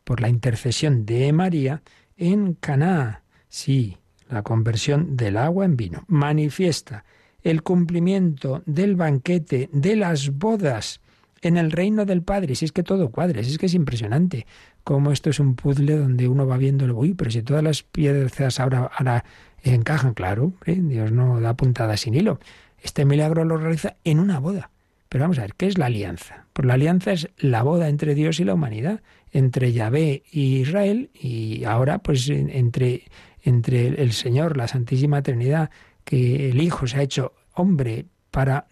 por 0.04 0.20
la 0.20 0.28
intercesión 0.28 1.06
de 1.06 1.32
María 1.32 1.82
en 2.16 2.54
Caná. 2.54 3.22
Sí, 3.48 3.96
la 4.28 4.42
conversión 4.42 5.16
del 5.16 5.36
agua 5.36 5.64
en 5.64 5.76
vino. 5.76 6.04
Manifiesta 6.08 7.04
el 7.42 7.62
cumplimiento 7.62 8.62
del 8.66 8.96
banquete, 8.96 9.68
de 9.72 9.96
las 9.96 10.30
bodas 10.30 11.00
en 11.42 11.56
el 11.56 11.70
reino 11.70 12.06
del 12.06 12.22
Padre. 12.22 12.54
Si 12.54 12.64
es 12.64 12.72
que 12.72 12.82
todo 12.82 13.10
cuadra, 13.10 13.42
si 13.42 13.50
es 13.50 13.58
que 13.58 13.66
es 13.66 13.74
impresionante 13.74 14.46
cómo 14.84 15.12
esto 15.12 15.30
es 15.30 15.40
un 15.40 15.54
puzzle 15.54 15.96
donde 15.96 16.28
uno 16.28 16.46
va 16.46 16.56
viendo, 16.56 16.84
uy, 16.96 17.14
pero 17.14 17.30
si 17.30 17.42
todas 17.42 17.62
las 17.62 17.82
piedras 17.82 18.58
ahora, 18.60 18.90
ahora 18.96 19.24
encajan, 19.62 20.14
claro, 20.14 20.54
¿eh? 20.66 20.78
Dios 20.80 21.12
no 21.12 21.40
da 21.40 21.54
puntada 21.54 21.96
sin 21.96 22.14
hilo. 22.14 22.40
Este 22.82 23.04
milagro 23.04 23.44
lo 23.44 23.56
realiza 23.56 23.96
en 24.04 24.18
una 24.18 24.38
boda. 24.38 24.70
Pero 25.08 25.24
vamos 25.24 25.38
a 25.38 25.42
ver, 25.42 25.54
¿qué 25.54 25.66
es 25.66 25.76
la 25.76 25.86
alianza? 25.86 26.46
Pues 26.54 26.66
la 26.66 26.74
alianza 26.74 27.12
es 27.12 27.28
la 27.36 27.62
boda 27.62 27.88
entre 27.88 28.14
Dios 28.14 28.40
y 28.40 28.44
la 28.44 28.54
humanidad, 28.54 29.02
entre 29.30 29.72
Yahvé 29.72 30.22
y 30.32 30.56
Israel, 30.56 31.10
y 31.12 31.64
ahora 31.64 31.98
pues 31.98 32.28
entre, 32.30 33.02
entre 33.42 33.88
el 33.88 34.12
Señor, 34.12 34.56
la 34.56 34.68
Santísima 34.68 35.22
Trinidad, 35.22 35.70
que 36.04 36.48
el 36.48 36.62
Hijo 36.62 36.86
se 36.86 36.96
ha 36.96 37.02
hecho 37.02 37.34
hombre 37.52 38.06
para 38.30 38.66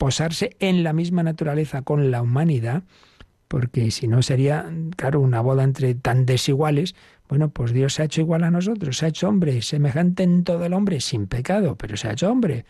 desposarse 0.00 0.56
en 0.60 0.82
la 0.82 0.94
misma 0.94 1.22
naturaleza 1.22 1.82
con 1.82 2.10
la 2.10 2.22
humanidad, 2.22 2.84
porque 3.48 3.90
si 3.90 4.08
no 4.08 4.22
sería, 4.22 4.64
claro, 4.96 5.20
una 5.20 5.42
boda 5.42 5.62
entre 5.62 5.94
tan 5.94 6.24
desiguales. 6.24 6.94
Bueno, 7.28 7.50
pues 7.50 7.72
Dios 7.72 7.92
se 7.92 8.02
ha 8.02 8.04
hecho 8.06 8.22
igual 8.22 8.44
a 8.44 8.50
nosotros, 8.50 8.96
se 8.96 9.04
ha 9.04 9.08
hecho 9.10 9.28
hombre, 9.28 9.60
semejante 9.60 10.22
en 10.22 10.42
todo 10.42 10.64
el 10.64 10.72
hombre, 10.72 11.02
sin 11.02 11.26
pecado, 11.26 11.76
pero 11.76 11.98
se 11.98 12.08
ha 12.08 12.12
hecho 12.12 12.30
hombre. 12.30 12.64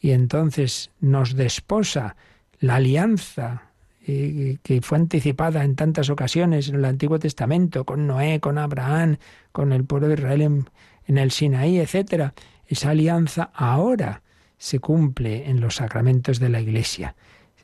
Y 0.00 0.12
entonces 0.12 0.90
nos 1.00 1.34
desposa 1.34 2.16
la 2.60 2.76
alianza 2.76 3.64
eh, 4.06 4.56
que 4.62 4.80
fue 4.80 4.96
anticipada 4.96 5.62
en 5.64 5.76
tantas 5.76 6.08
ocasiones 6.08 6.70
en 6.70 6.76
el 6.76 6.86
Antiguo 6.86 7.18
Testamento, 7.18 7.84
con 7.84 8.06
Noé, 8.06 8.40
con 8.40 8.56
Abraham, 8.56 9.18
con 9.52 9.74
el 9.74 9.84
pueblo 9.84 10.08
de 10.08 10.14
Israel 10.14 10.40
en, 10.40 10.70
en 11.06 11.18
el 11.18 11.30
Sinaí, 11.30 11.78
etcétera. 11.78 12.32
Esa 12.66 12.90
alianza 12.90 13.50
ahora 13.52 14.22
se 14.60 14.78
cumple 14.78 15.48
en 15.48 15.58
los 15.58 15.76
sacramentos 15.76 16.38
de 16.38 16.50
la 16.50 16.60
Iglesia. 16.60 17.16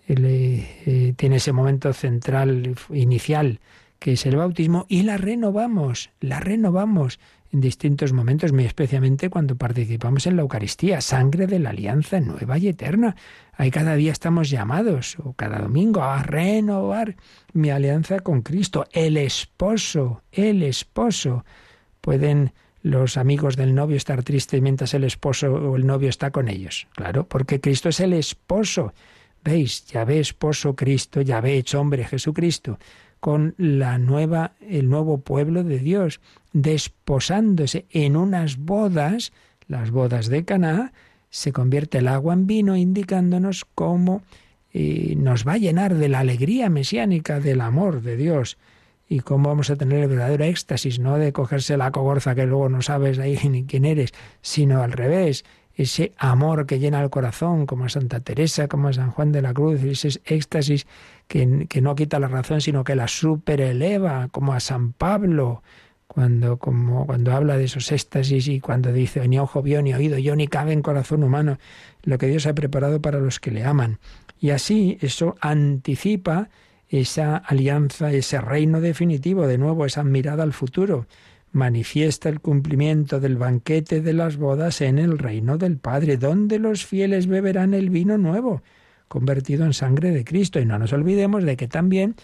Eh, 0.08 1.12
tiene 1.16 1.36
ese 1.36 1.52
momento 1.52 1.92
central, 1.92 2.74
inicial, 2.90 3.60
que 3.98 4.14
es 4.14 4.24
el 4.24 4.36
bautismo, 4.36 4.86
y 4.88 5.02
la 5.02 5.18
renovamos, 5.18 6.10
la 6.20 6.40
renovamos 6.40 7.20
en 7.52 7.60
distintos 7.60 8.14
momentos, 8.14 8.52
muy 8.52 8.64
especialmente 8.64 9.28
cuando 9.28 9.56
participamos 9.56 10.26
en 10.26 10.36
la 10.36 10.42
Eucaristía, 10.42 11.02
sangre 11.02 11.46
de 11.46 11.58
la 11.58 11.70
alianza 11.70 12.18
nueva 12.20 12.56
y 12.56 12.68
eterna. 12.68 13.14
Ahí 13.52 13.70
cada 13.70 13.94
día 13.94 14.12
estamos 14.12 14.48
llamados, 14.48 15.18
o 15.22 15.34
cada 15.34 15.58
domingo, 15.58 16.02
a 16.02 16.22
renovar 16.22 17.16
mi 17.52 17.68
alianza 17.68 18.20
con 18.20 18.40
Cristo, 18.40 18.86
el 18.92 19.18
esposo, 19.18 20.22
el 20.32 20.62
esposo. 20.62 21.44
Pueden 22.00 22.54
los 22.86 23.16
amigos 23.16 23.56
del 23.56 23.74
novio 23.74 23.96
estar 23.96 24.22
tristes 24.22 24.62
mientras 24.62 24.94
el 24.94 25.02
esposo 25.02 25.52
o 25.52 25.74
el 25.74 25.86
novio 25.86 26.08
está 26.08 26.30
con 26.30 26.48
ellos. 26.48 26.86
Claro, 26.94 27.26
porque 27.26 27.60
Cristo 27.60 27.88
es 27.88 27.98
el 27.98 28.12
esposo. 28.12 28.94
¿Veis? 29.42 29.86
Ya 29.86 30.04
ve 30.04 30.20
esposo 30.20 30.76
Cristo, 30.76 31.20
ya 31.20 31.40
ve 31.40 31.56
hecho 31.56 31.80
hombre 31.80 32.04
Jesucristo, 32.04 32.78
con 33.18 33.54
la 33.58 33.98
nueva, 33.98 34.52
el 34.60 34.88
nuevo 34.88 35.18
pueblo 35.18 35.64
de 35.64 35.80
Dios, 35.80 36.20
desposándose 36.52 37.86
en 37.90 38.16
unas 38.16 38.56
bodas, 38.56 39.32
las 39.66 39.90
bodas 39.90 40.28
de 40.28 40.44
Caná, 40.44 40.92
se 41.28 41.52
convierte 41.52 41.98
el 41.98 42.06
agua 42.06 42.34
en 42.34 42.46
vino, 42.46 42.76
indicándonos 42.76 43.64
cómo 43.74 44.22
eh, 44.72 45.14
nos 45.16 45.44
va 45.44 45.54
a 45.54 45.58
llenar 45.58 45.96
de 45.96 46.08
la 46.08 46.20
alegría 46.20 46.70
mesiánica 46.70 47.40
del 47.40 47.62
amor 47.62 48.02
de 48.02 48.16
Dios 48.16 48.58
y 49.08 49.20
cómo 49.20 49.48
vamos 49.48 49.70
a 49.70 49.76
tener 49.76 50.02
el 50.02 50.08
verdadero 50.08 50.44
éxtasis, 50.44 50.98
no 50.98 51.16
de 51.18 51.32
cogerse 51.32 51.76
la 51.76 51.90
cogorza 51.90 52.34
que 52.34 52.46
luego 52.46 52.68
no 52.68 52.82
sabes 52.82 53.18
ahí 53.18 53.38
ni 53.48 53.64
quién 53.64 53.84
eres, 53.84 54.12
sino 54.42 54.82
al 54.82 54.92
revés, 54.92 55.44
ese 55.74 56.12
amor 56.16 56.66
que 56.66 56.78
llena 56.78 57.02
el 57.02 57.10
corazón, 57.10 57.66
como 57.66 57.84
a 57.84 57.88
Santa 57.90 58.20
Teresa, 58.20 58.66
como 58.66 58.88
a 58.88 58.92
San 58.94 59.10
Juan 59.10 59.30
de 59.30 59.42
la 59.42 59.52
Cruz, 59.52 59.82
ese 59.82 60.20
éxtasis 60.24 60.86
que, 61.28 61.66
que 61.68 61.82
no 61.82 61.94
quita 61.94 62.18
la 62.18 62.28
razón, 62.28 62.62
sino 62.62 62.82
que 62.82 62.96
la 62.96 63.08
supereleva, 63.08 64.28
como 64.28 64.54
a 64.54 64.60
San 64.60 64.92
Pablo, 64.92 65.62
cuando, 66.06 66.56
como, 66.56 67.04
cuando 67.04 67.32
habla 67.32 67.58
de 67.58 67.64
esos 67.64 67.92
éxtasis 67.92 68.48
y 68.48 68.60
cuando 68.60 68.92
dice 68.92 69.26
ni 69.28 69.38
ojo 69.38 69.60
vio 69.60 69.82
ni 69.82 69.92
oído 69.92 70.16
yo 70.18 70.36
ni 70.36 70.46
cabe 70.46 70.72
en 70.72 70.80
corazón 70.80 71.22
humano 71.22 71.58
lo 72.04 72.16
que 72.16 72.28
Dios 72.28 72.46
ha 72.46 72.54
preparado 72.54 73.02
para 73.02 73.18
los 73.18 73.40
que 73.40 73.50
le 73.50 73.64
aman. 73.64 73.98
Y 74.40 74.50
así 74.50 74.98
eso 75.00 75.36
anticipa 75.40 76.48
esa 76.88 77.36
alianza, 77.36 78.12
ese 78.12 78.40
reino 78.40 78.80
definitivo, 78.80 79.46
de 79.46 79.58
nuevo 79.58 79.86
esa 79.86 80.04
mirada 80.04 80.42
al 80.42 80.52
futuro, 80.52 81.06
manifiesta 81.52 82.28
el 82.28 82.40
cumplimiento 82.40 83.18
del 83.18 83.36
banquete 83.36 84.00
de 84.00 84.12
las 84.12 84.36
bodas 84.36 84.80
en 84.80 84.98
el 84.98 85.18
reino 85.18 85.58
del 85.58 85.78
Padre, 85.78 86.16
donde 86.16 86.58
los 86.58 86.84
fieles 86.84 87.26
beberán 87.26 87.74
el 87.74 87.90
vino 87.90 88.18
nuevo, 88.18 88.62
convertido 89.08 89.64
en 89.64 89.72
sangre 89.72 90.10
de 90.10 90.24
Cristo. 90.24 90.60
Y 90.60 90.66
no 90.66 90.78
nos 90.78 90.92
olvidemos 90.92 91.44
de 91.44 91.56
que 91.56 91.66
también 91.66 92.14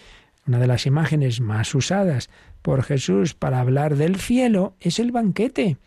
una 0.47 0.59
de 0.59 0.67
las 0.67 0.87
imágenes 0.87 1.41
más 1.41 1.75
usadas 1.75 2.31
por 2.63 2.83
Jesús 2.83 3.35
para 3.35 3.61
hablar 3.61 3.97
del 3.97 4.17
cielo 4.17 4.75
es 4.81 4.99
el 4.99 5.13
banquete, 5.13 5.79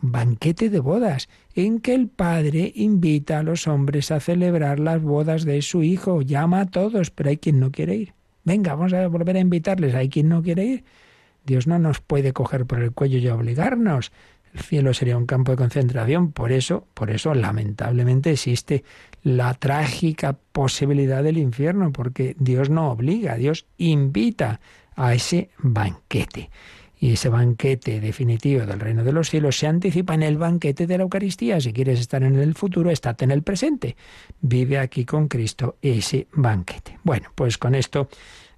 banquete 0.00 0.68
de 0.68 0.80
bodas, 0.80 1.28
en 1.54 1.80
que 1.80 1.94
el 1.94 2.08
Padre 2.08 2.72
invita 2.74 3.38
a 3.38 3.42
los 3.42 3.66
hombres 3.66 4.10
a 4.10 4.20
celebrar 4.20 4.78
las 4.78 5.00
bodas 5.00 5.44
de 5.44 5.62
su 5.62 5.82
Hijo, 5.82 6.22
llama 6.22 6.60
a 6.60 6.66
todos, 6.66 7.10
pero 7.10 7.30
hay 7.30 7.38
quien 7.38 7.60
no 7.60 7.70
quiere 7.70 7.96
ir. 7.96 8.19
Venga, 8.44 8.74
vamos 8.74 8.92
a 8.92 9.06
volver 9.08 9.36
a 9.36 9.40
invitarles. 9.40 9.94
Hay 9.94 10.08
quien 10.08 10.28
no 10.28 10.42
quiere 10.42 10.64
ir. 10.64 10.84
Dios 11.44 11.66
no 11.66 11.78
nos 11.78 12.00
puede 12.00 12.32
coger 12.32 12.66
por 12.66 12.82
el 12.82 12.92
cuello 12.92 13.18
y 13.18 13.28
obligarnos. 13.28 14.12
El 14.52 14.60
cielo 14.60 14.94
sería 14.94 15.16
un 15.16 15.26
campo 15.26 15.52
de 15.52 15.58
concentración. 15.58 16.32
Por 16.32 16.52
eso, 16.52 16.86
por 16.94 17.10
eso, 17.10 17.34
lamentablemente 17.34 18.32
existe 18.32 18.84
la 19.22 19.54
trágica 19.54 20.36
posibilidad 20.52 21.22
del 21.22 21.38
infierno, 21.38 21.92
porque 21.92 22.34
Dios 22.38 22.70
no 22.70 22.90
obliga, 22.90 23.36
Dios 23.36 23.66
invita 23.78 24.60
a 24.96 25.14
ese 25.14 25.50
banquete. 25.58 26.50
Y 27.02 27.14
ese 27.14 27.30
banquete 27.30 27.98
definitivo 27.98 28.66
del 28.66 28.78
reino 28.78 29.02
de 29.02 29.12
los 29.12 29.30
cielos 29.30 29.58
se 29.58 29.66
anticipa 29.66 30.12
en 30.12 30.22
el 30.22 30.36
banquete 30.36 30.86
de 30.86 30.98
la 30.98 31.04
Eucaristía. 31.04 31.58
Si 31.58 31.72
quieres 31.72 31.98
estar 31.98 32.22
en 32.22 32.36
el 32.36 32.54
futuro, 32.54 32.90
estate 32.90 33.24
en 33.24 33.30
el 33.30 33.42
presente. 33.42 33.96
Vive 34.42 34.78
aquí 34.78 35.06
con 35.06 35.26
Cristo 35.26 35.78
ese 35.80 36.26
banquete. 36.34 36.98
Bueno, 37.02 37.30
pues 37.34 37.56
con 37.56 37.74
esto 37.74 38.10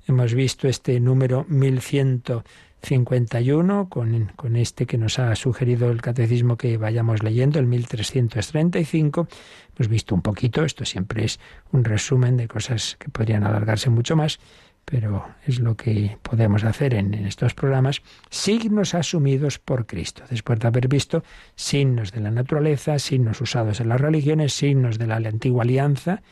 hemos 0.09 0.35
visto 0.35 0.67
este 0.67 0.99
número 0.99 1.47
1151, 1.49 3.89
con, 3.89 4.33
con 4.35 4.57
este 4.57 4.87
que 4.87 4.99
nos 4.99 5.21
ha 5.21 5.37
sugerido 5.37 5.93
el 5.93 6.03
catecismo 6.03 6.57
que 6.57 6.79
vayamos 6.79 7.23
leyendo, 7.23 7.61
el 7.61 7.67
1335. 7.67 9.29
Hemos 9.77 9.89
visto 9.89 10.17
un 10.17 10.23
poquito, 10.23 10.65
esto 10.65 10.85
siempre 10.85 11.27
es 11.27 11.39
un 11.71 11.85
resumen 11.85 12.37
de 12.37 12.49
cosas 12.49 12.97
que 12.99 13.09
podrían 13.09 13.45
alargarse 13.45 13.89
mucho 13.89 14.17
más 14.17 14.41
pero 14.85 15.27
es 15.47 15.61
lo 15.61 15.77
que 15.77 16.19
podemos 16.23 16.65
hacer 16.65 16.95
en, 16.95 17.15
estos 17.15 17.55
programas, 17.55 18.03
signos 18.31 18.95
asumidos 18.95 19.59
por 19.59 19.87
Cristo, 19.87 20.23
después 20.29 20.59
de 20.59 20.69
haber 20.69 20.89
visto 20.89 21.23
signos 21.55 22.13
de 22.13 22.21
la 22.21 22.31
naturaleza, 22.31 22.99
signos 22.99 23.41
usados 23.41 23.81
en 23.81 23.89
las 23.89 24.01
religiones, 24.01 24.53
signos 24.53 24.99
de 24.99 25.07
la 25.07 25.17
antigua 25.17 25.63
alianza, 25.63 26.23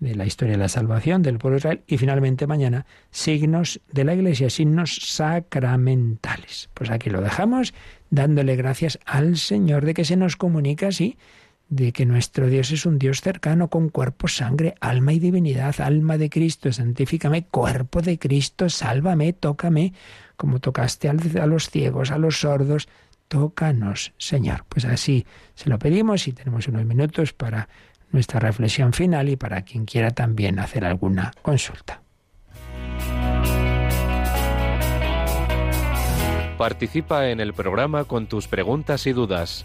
de 0.00 0.14
la 0.14 0.24
historia 0.24 0.52
de 0.52 0.58
la 0.58 0.68
salvación 0.68 1.22
del 1.22 1.38
pueblo 1.38 1.56
de 1.56 1.58
Israel 1.58 1.82
y 1.86 1.98
finalmente 1.98 2.46
mañana 2.46 2.86
signos 3.10 3.80
de 3.92 4.04
la 4.04 4.14
Iglesia, 4.14 4.48
signos 4.50 4.96
sacramentales. 4.96 6.70
Pues 6.74 6.90
aquí 6.90 7.10
lo 7.10 7.20
dejamos 7.20 7.74
dándole 8.08 8.56
gracias 8.56 8.98
al 9.04 9.36
Señor 9.36 9.84
de 9.84 9.94
que 9.94 10.06
se 10.06 10.16
nos 10.16 10.36
comunica 10.36 10.88
así 10.88 11.16
de 11.70 11.92
que 11.92 12.04
nuestro 12.04 12.48
Dios 12.48 12.72
es 12.72 12.84
un 12.84 12.98
Dios 12.98 13.20
cercano 13.20 13.68
con 13.68 13.88
cuerpo, 13.88 14.26
sangre, 14.26 14.74
alma 14.80 15.12
y 15.12 15.20
divinidad, 15.20 15.80
alma 15.80 16.18
de 16.18 16.28
Cristo, 16.28 16.72
santifícame, 16.72 17.44
cuerpo 17.44 18.02
de 18.02 18.18
Cristo, 18.18 18.68
sálvame, 18.68 19.32
tócame, 19.32 19.94
como 20.36 20.58
tocaste 20.58 21.08
a 21.08 21.46
los 21.46 21.70
ciegos, 21.70 22.10
a 22.10 22.18
los 22.18 22.40
sordos, 22.40 22.88
tócanos, 23.28 24.12
Señor. 24.18 24.64
Pues 24.68 24.84
así 24.84 25.24
se 25.54 25.70
lo 25.70 25.78
pedimos 25.78 26.26
y 26.26 26.32
tenemos 26.32 26.66
unos 26.66 26.84
minutos 26.84 27.32
para 27.32 27.68
nuestra 28.10 28.40
reflexión 28.40 28.92
final 28.92 29.28
y 29.28 29.36
para 29.36 29.62
quien 29.62 29.84
quiera 29.84 30.10
también 30.10 30.58
hacer 30.58 30.84
alguna 30.84 31.32
consulta. 31.40 32.02
Participa 36.58 37.28
en 37.28 37.38
el 37.38 37.54
programa 37.54 38.04
con 38.04 38.26
tus 38.26 38.48
preguntas 38.48 39.06
y 39.06 39.12
dudas. 39.12 39.64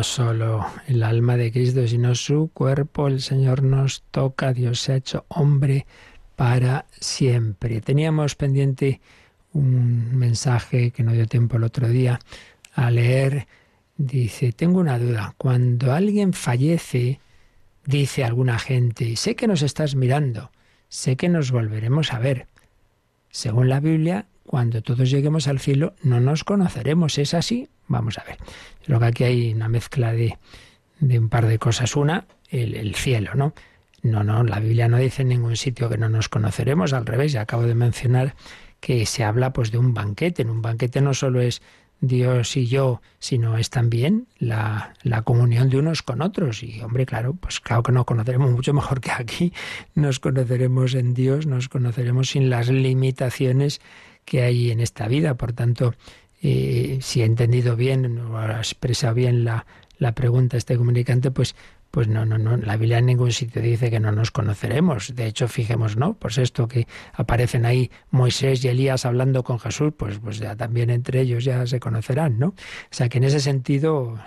No 0.00 0.04
solo 0.04 0.66
el 0.86 1.02
alma 1.02 1.36
de 1.36 1.52
Cristo, 1.52 1.86
sino 1.86 2.14
su 2.14 2.50
cuerpo, 2.54 3.06
el 3.06 3.20
Señor 3.20 3.62
nos 3.62 4.00
toca, 4.10 4.54
Dios 4.54 4.80
se 4.80 4.94
ha 4.94 4.96
hecho 4.96 5.26
hombre 5.28 5.84
para 6.36 6.86
siempre. 6.98 7.82
Teníamos 7.82 8.34
pendiente 8.34 9.02
un 9.52 10.16
mensaje 10.16 10.90
que 10.90 11.02
no 11.02 11.12
dio 11.12 11.26
tiempo 11.26 11.58
el 11.58 11.64
otro 11.64 11.86
día 11.86 12.18
a 12.72 12.90
leer. 12.90 13.46
Dice, 13.98 14.52
tengo 14.52 14.80
una 14.80 14.98
duda. 14.98 15.34
Cuando 15.36 15.92
alguien 15.92 16.32
fallece, 16.32 17.20
dice 17.84 18.24
alguna 18.24 18.58
gente, 18.58 19.16
sé 19.16 19.36
que 19.36 19.48
nos 19.48 19.60
estás 19.60 19.96
mirando, 19.96 20.50
sé 20.88 21.16
que 21.16 21.28
nos 21.28 21.50
volveremos 21.50 22.14
a 22.14 22.20
ver. 22.20 22.46
Según 23.28 23.68
la 23.68 23.80
Biblia, 23.80 24.28
cuando 24.46 24.80
todos 24.80 25.10
lleguemos 25.10 25.46
al 25.46 25.60
cielo, 25.60 25.94
no 26.02 26.20
nos 26.20 26.42
conoceremos. 26.42 27.18
¿Es 27.18 27.34
así? 27.34 27.68
Vamos 27.90 28.18
a 28.18 28.24
ver. 28.24 28.38
Creo 28.84 29.00
que 29.00 29.06
aquí 29.06 29.24
hay 29.24 29.52
una 29.52 29.68
mezcla 29.68 30.12
de, 30.12 30.38
de 31.00 31.18
un 31.18 31.28
par 31.28 31.46
de 31.46 31.58
cosas. 31.58 31.96
Una, 31.96 32.24
el, 32.48 32.74
el 32.74 32.94
cielo, 32.94 33.32
¿no? 33.34 33.52
No, 34.02 34.22
no, 34.22 34.44
la 34.44 34.60
Biblia 34.60 34.88
no 34.88 34.96
dice 34.96 35.22
en 35.22 35.28
ningún 35.28 35.56
sitio 35.56 35.90
que 35.90 35.98
no 35.98 36.08
nos 36.08 36.28
conoceremos, 36.28 36.92
al 36.92 37.04
revés, 37.04 37.32
ya 37.32 37.42
acabo 37.42 37.64
de 37.64 37.74
mencionar 37.74 38.34
que 38.78 39.04
se 39.04 39.24
habla 39.24 39.52
pues 39.52 39.72
de 39.72 39.78
un 39.78 39.92
banquete. 39.92 40.42
En 40.42 40.50
un 40.50 40.62
banquete 40.62 41.00
no 41.00 41.12
solo 41.14 41.40
es 41.40 41.60
Dios 42.00 42.56
y 42.56 42.66
yo, 42.66 43.02
sino 43.18 43.58
es 43.58 43.68
también 43.68 44.28
la, 44.38 44.94
la 45.02 45.22
comunión 45.22 45.68
de 45.68 45.78
unos 45.78 46.02
con 46.02 46.22
otros. 46.22 46.62
Y 46.62 46.80
hombre, 46.80 47.04
claro, 47.06 47.34
pues 47.34 47.60
claro 47.60 47.82
que 47.82 47.92
nos 47.92 48.04
conoceremos 48.04 48.50
mucho 48.52 48.72
mejor 48.72 49.00
que 49.00 49.10
aquí. 49.10 49.52
Nos 49.94 50.20
conoceremos 50.20 50.94
en 50.94 51.12
Dios, 51.12 51.46
nos 51.46 51.68
conoceremos 51.68 52.30
sin 52.30 52.48
las 52.48 52.70
limitaciones 52.70 53.80
que 54.24 54.42
hay 54.42 54.70
en 54.70 54.80
esta 54.80 55.08
vida. 55.08 55.34
Por 55.34 55.52
tanto, 55.52 55.94
eh, 56.42 56.98
si 57.00 57.22
he 57.22 57.24
entendido 57.24 57.76
bien 57.76 58.18
o 58.18 58.38
ha 58.38 58.58
expresado 58.58 59.14
bien 59.14 59.44
la, 59.44 59.66
la 59.98 60.12
pregunta 60.12 60.56
este 60.56 60.76
comunicante, 60.76 61.30
pues 61.30 61.54
pues 61.90 62.06
no, 62.06 62.24
no, 62.24 62.38
no. 62.38 62.56
La 62.56 62.76
Biblia 62.76 62.98
en 62.98 63.06
ningún 63.06 63.32
sitio 63.32 63.60
dice 63.60 63.90
que 63.90 63.98
no 63.98 64.12
nos 64.12 64.30
conoceremos. 64.30 65.14
De 65.16 65.26
hecho, 65.26 65.48
fijemos, 65.48 65.96
¿no? 65.96 66.14
Pues 66.14 66.38
esto 66.38 66.68
que 66.68 66.86
aparecen 67.12 67.66
ahí 67.66 67.90
Moisés 68.10 68.64
y 68.64 68.68
Elías 68.68 69.04
hablando 69.04 69.42
con 69.42 69.58
Jesús, 69.58 69.92
pues, 69.96 70.18
pues 70.18 70.38
ya 70.38 70.54
también 70.54 70.90
entre 70.90 71.20
ellos 71.20 71.44
ya 71.44 71.66
se 71.66 71.80
conocerán, 71.80 72.38
¿no? 72.38 72.48
O 72.48 72.54
sea 72.90 73.08
que 73.08 73.18
en 73.18 73.24
ese 73.24 73.40
sentido 73.40 74.20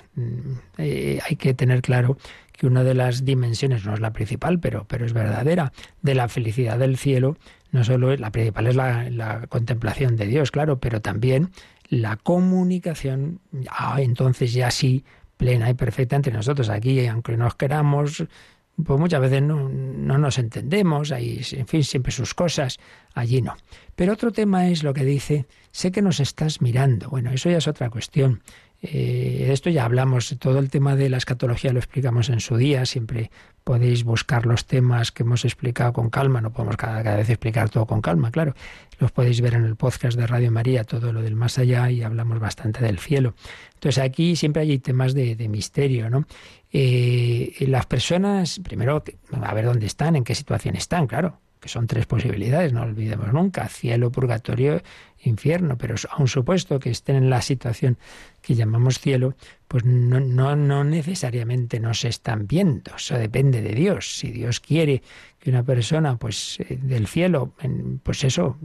eh, 0.77 1.19
hay 1.25 1.35
que 1.37 1.53
tener 1.53 1.81
claro 1.81 2.17
que 2.51 2.67
una 2.67 2.83
de 2.83 2.93
las 2.95 3.23
dimensiones, 3.23 3.85
no 3.85 3.93
es 3.93 3.99
la 3.99 4.11
principal, 4.11 4.59
pero, 4.59 4.85
pero 4.87 5.05
es 5.05 5.13
verdadera, 5.13 5.71
de 6.01 6.15
la 6.15 6.27
felicidad 6.27 6.77
del 6.77 6.97
cielo, 6.97 7.37
no 7.71 7.83
solo 7.83 8.11
es, 8.11 8.19
la 8.19 8.31
principal 8.31 8.67
es 8.67 8.75
la 8.75 9.47
contemplación 9.49 10.17
de 10.17 10.27
Dios, 10.27 10.51
claro, 10.51 10.79
pero 10.79 11.01
también 11.01 11.49
la 12.01 12.17
comunicación, 12.17 13.39
ah, 13.69 14.01
entonces 14.01 14.53
ya 14.53 14.71
sí 14.71 15.03
plena 15.37 15.69
y 15.69 15.73
perfecta 15.73 16.15
entre 16.15 16.33
nosotros. 16.33 16.69
Aquí, 16.69 17.05
aunque 17.05 17.37
nos 17.37 17.55
queramos, 17.55 18.25
pues 18.83 18.99
muchas 18.99 19.21
veces 19.21 19.43
no, 19.43 19.69
no, 19.69 20.17
nos 20.17 20.39
entendemos, 20.39 21.11
hay, 21.11 21.41
en 21.51 21.67
fin, 21.67 21.83
siempre 21.83 22.11
sus 22.11 22.33
cosas, 22.33 22.79
allí 23.13 23.41
no. 23.41 23.55
Pero 23.95 24.13
otro 24.13 24.31
tema 24.31 24.67
es 24.69 24.83
lo 24.83 24.93
que 24.93 25.05
dice, 25.05 25.45
sé 25.71 25.91
que 25.91 26.01
nos 26.01 26.19
estás 26.19 26.61
mirando. 26.61 27.09
Bueno, 27.09 27.31
eso 27.31 27.49
ya 27.49 27.57
es 27.57 27.67
otra 27.67 27.89
cuestión. 27.89 28.41
Eh, 28.85 29.45
de 29.47 29.53
esto 29.53 29.69
ya 29.69 29.85
hablamos, 29.85 30.35
todo 30.39 30.59
el 30.59 30.69
tema 30.69 30.97
de 30.97 31.09
la 31.09 31.15
escatología 31.15 31.71
lo 31.71 31.79
explicamos 31.79 32.27
en 32.27 32.41
su 32.41 32.57
día, 32.57 32.85
siempre 32.85 33.31
podéis 33.63 34.03
buscar 34.03 34.45
los 34.45 34.65
temas 34.65 35.13
que 35.13 35.23
hemos 35.23 35.45
explicado 35.45 35.93
con 35.93 36.09
calma, 36.09 36.41
no 36.41 36.51
podemos 36.51 36.75
cada, 36.75 37.01
cada, 37.01 37.15
vez 37.15 37.29
explicar 37.29 37.69
todo 37.69 37.85
con 37.85 38.01
calma, 38.01 38.29
claro, 38.29 38.55
los 38.99 39.13
podéis 39.13 39.39
ver 39.39 39.53
en 39.53 39.63
el 39.63 39.77
podcast 39.77 40.17
de 40.17 40.27
Radio 40.27 40.51
María, 40.51 40.83
todo 40.83 41.13
lo 41.13 41.21
del 41.21 41.35
más 41.35 41.57
allá 41.59 41.89
y 41.89 42.03
hablamos 42.03 42.39
bastante 42.39 42.83
del 42.83 42.99
cielo. 42.99 43.35
Entonces 43.75 44.03
aquí 44.03 44.35
siempre 44.35 44.63
hay 44.63 44.79
temas 44.79 45.13
de, 45.13 45.37
de 45.37 45.47
misterio, 45.47 46.09
¿no? 46.09 46.25
Eh, 46.73 47.53
las 47.67 47.85
personas, 47.85 48.59
primero, 48.61 49.01
a 49.31 49.53
ver 49.53 49.65
dónde 49.65 49.85
están, 49.85 50.17
en 50.17 50.25
qué 50.25 50.35
situación 50.35 50.75
están, 50.75 51.07
claro, 51.07 51.39
que 51.63 51.69
son 51.69 51.87
tres 51.87 52.05
posibilidades, 52.05 52.73
no 52.73 52.81
olvidemos 52.81 53.31
nunca, 53.31 53.69
cielo, 53.69 54.11
purgatorio, 54.11 54.83
infierno, 55.23 55.77
pero 55.77 55.95
aun 56.11 56.27
supuesto 56.27 56.77
que 56.77 56.89
estén 56.91 57.15
en 57.15 57.29
la 57.29 57.41
situación 57.41 57.97
que 58.41 58.55
llamamos 58.55 58.99
cielo, 58.99 59.37
pues 59.69 59.85
no, 59.85 60.19
no, 60.19 60.57
no 60.57 60.83
necesariamente 60.83 61.79
nos 61.79 62.03
están 62.03 62.47
viendo, 62.47 62.97
eso 62.97 63.17
depende 63.17 63.61
de 63.61 63.73
Dios. 63.73 64.17
Si 64.19 64.31
Dios 64.31 64.59
quiere 64.59 65.03
que 65.39 65.49
una 65.49 65.63
persona, 65.63 66.17
pues 66.17 66.59
del 66.67 67.07
cielo, 67.07 67.53
pues 68.03 68.25
eso, 68.25 68.57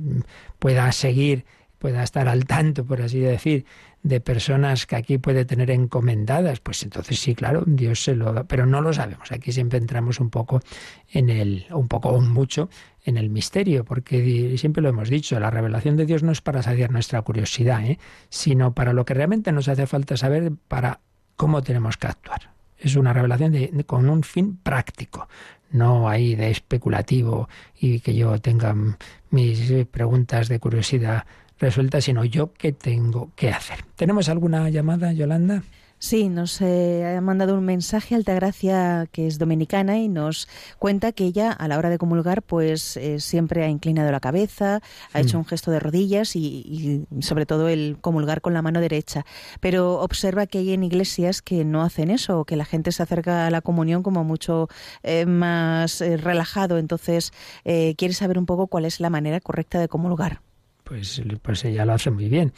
pueda 0.59 0.91
seguir 0.91 1.45
pueda 1.79 2.03
estar 2.03 2.29
al 2.29 2.45
tanto, 2.45 2.85
por 2.85 3.01
así 3.03 3.21
decir, 3.21 3.65
de 4.03 4.21
personas 4.21 4.87
que 4.87 4.97
aquí 4.97 5.19
puede 5.19 5.45
tener 5.45 5.71
encomendadas, 5.71 6.61
pues 6.61 6.83
entonces 6.83 7.19
sí, 7.19 7.35
claro, 7.35 7.65
Dios 7.67 8.03
se 8.03 8.15
lo 8.15 8.33
da, 8.33 8.45
pero 8.45 8.65
no 8.65 8.81
lo 8.81 8.93
sabemos. 8.93 9.33
Aquí 9.33 9.53
siempre 9.53 9.79
entramos 9.79 10.21
un 10.21 10.31
poco 10.31 10.61
en 11.13 11.29
el, 11.31 11.67
un 11.71 11.89
poco 11.89 12.11
o 12.11 12.21
mucho 12.21 12.71
en 13.05 13.17
el 13.17 13.31
misterio, 13.31 13.85
porque 13.85 14.55
siempre 14.59 14.83
lo 14.83 14.91
hemos 14.91 15.09
dicho, 15.09 15.39
la 15.41 15.51
revelación 15.51 15.97
de 15.97 16.07
Dios 16.07 16.23
no 16.23 16.31
es 16.33 16.41
para 16.41 16.63
saciar 16.63 16.91
nuestra 16.91 17.23
curiosidad, 17.23 17.85
¿eh? 17.85 17.99
sino 18.29 18.75
para 18.75 18.93
lo 18.93 19.05
que 19.05 19.15
realmente 19.15 19.51
nos 19.51 19.69
hace 19.69 19.87
falta 19.87 20.17
saber 20.17 20.53
para 20.69 21.01
cómo 21.37 21.63
tenemos 21.63 21.97
que 21.97 22.07
actuar. 22.07 22.53
Es 22.79 22.97
una 22.97 23.13
revelación 23.13 23.83
con 23.87 24.09
un 24.09 24.23
fin 24.23 24.57
práctico, 24.57 25.29
no 25.71 26.09
ahí 26.09 26.35
de 26.35 26.51
especulativo 26.51 27.49
y 27.79 28.01
que 28.01 28.15
yo 28.15 28.41
tenga 28.41 28.75
mis 29.31 29.73
preguntas 29.91 30.49
de 30.49 30.61
curiosidad 30.61 31.25
resueltas, 31.59 32.05
sino 32.05 32.25
yo 32.25 32.53
qué 32.53 32.73
tengo 32.73 33.31
que 33.35 33.51
hacer. 33.51 33.85
¿Tenemos 33.97 34.29
alguna 34.29 34.69
llamada, 34.71 35.13
Yolanda? 35.13 35.63
Sí, 36.01 36.29
nos 36.29 36.61
eh, 36.61 37.17
ha 37.17 37.21
mandado 37.21 37.59
un 37.59 37.65
mensaje 37.65 38.15
Altagracia, 38.15 39.09
que 39.11 39.27
es 39.27 39.37
dominicana, 39.37 39.99
y 39.99 40.09
nos 40.09 40.49
cuenta 40.79 41.11
que 41.11 41.25
ella, 41.25 41.51
a 41.51 41.67
la 41.67 41.77
hora 41.77 41.91
de 41.91 41.99
comulgar, 41.99 42.43
pues 42.43 42.97
eh, 42.97 43.19
siempre 43.19 43.65
ha 43.65 43.69
inclinado 43.69 44.13
la 44.13 44.21
cabeza, 44.21 44.81
ha 45.13 45.21
hecho 45.21 45.39
un 45.39 45.45
gesto 45.45 45.73
de 45.73 45.81
rodillas 45.81 46.37
y, 46.37 47.05
sobre 47.21 47.47
todo 47.47 47.69
el 47.69 47.99
comulgar 48.01 48.43
con 48.43 48.55
la 48.55 48.63
mano 48.63 48.81
derecha. 48.81 49.27
Pero 49.59 50.01
observa 50.01 50.47
que 50.47 50.59
hay 50.59 50.73
en 50.73 50.85
iglesias 50.85 51.43
que 51.43 51.65
no 51.65 51.83
hacen 51.83 52.11
eso, 52.11 52.45
que 52.45 52.55
la 52.55 52.65
gente 52.65 52.93
se 52.93 53.03
acerca 53.03 53.47
a 53.49 53.51
la 53.51 53.61
comunión 53.61 54.05
como 54.05 54.23
mucho 54.23 54.69
eh, 55.03 55.27
más 55.27 55.99
relajado. 56.01 56.79
Entonces, 56.79 57.33
quiere 57.65 58.15
saber 58.15 58.39
un 58.39 58.47
poco 58.47 58.69
cuál 58.69 58.85
es 58.85 59.01
la 59.01 59.11
manera 59.11 59.41
correcta 59.41 59.81
de 59.81 59.89
comulgar 59.89 60.43
pues, 60.89 61.23
pues 61.43 61.65
ella 61.65 61.85
lo 61.85 61.93
hace 61.93 62.11
muy 62.11 62.29
bien. 62.29 62.53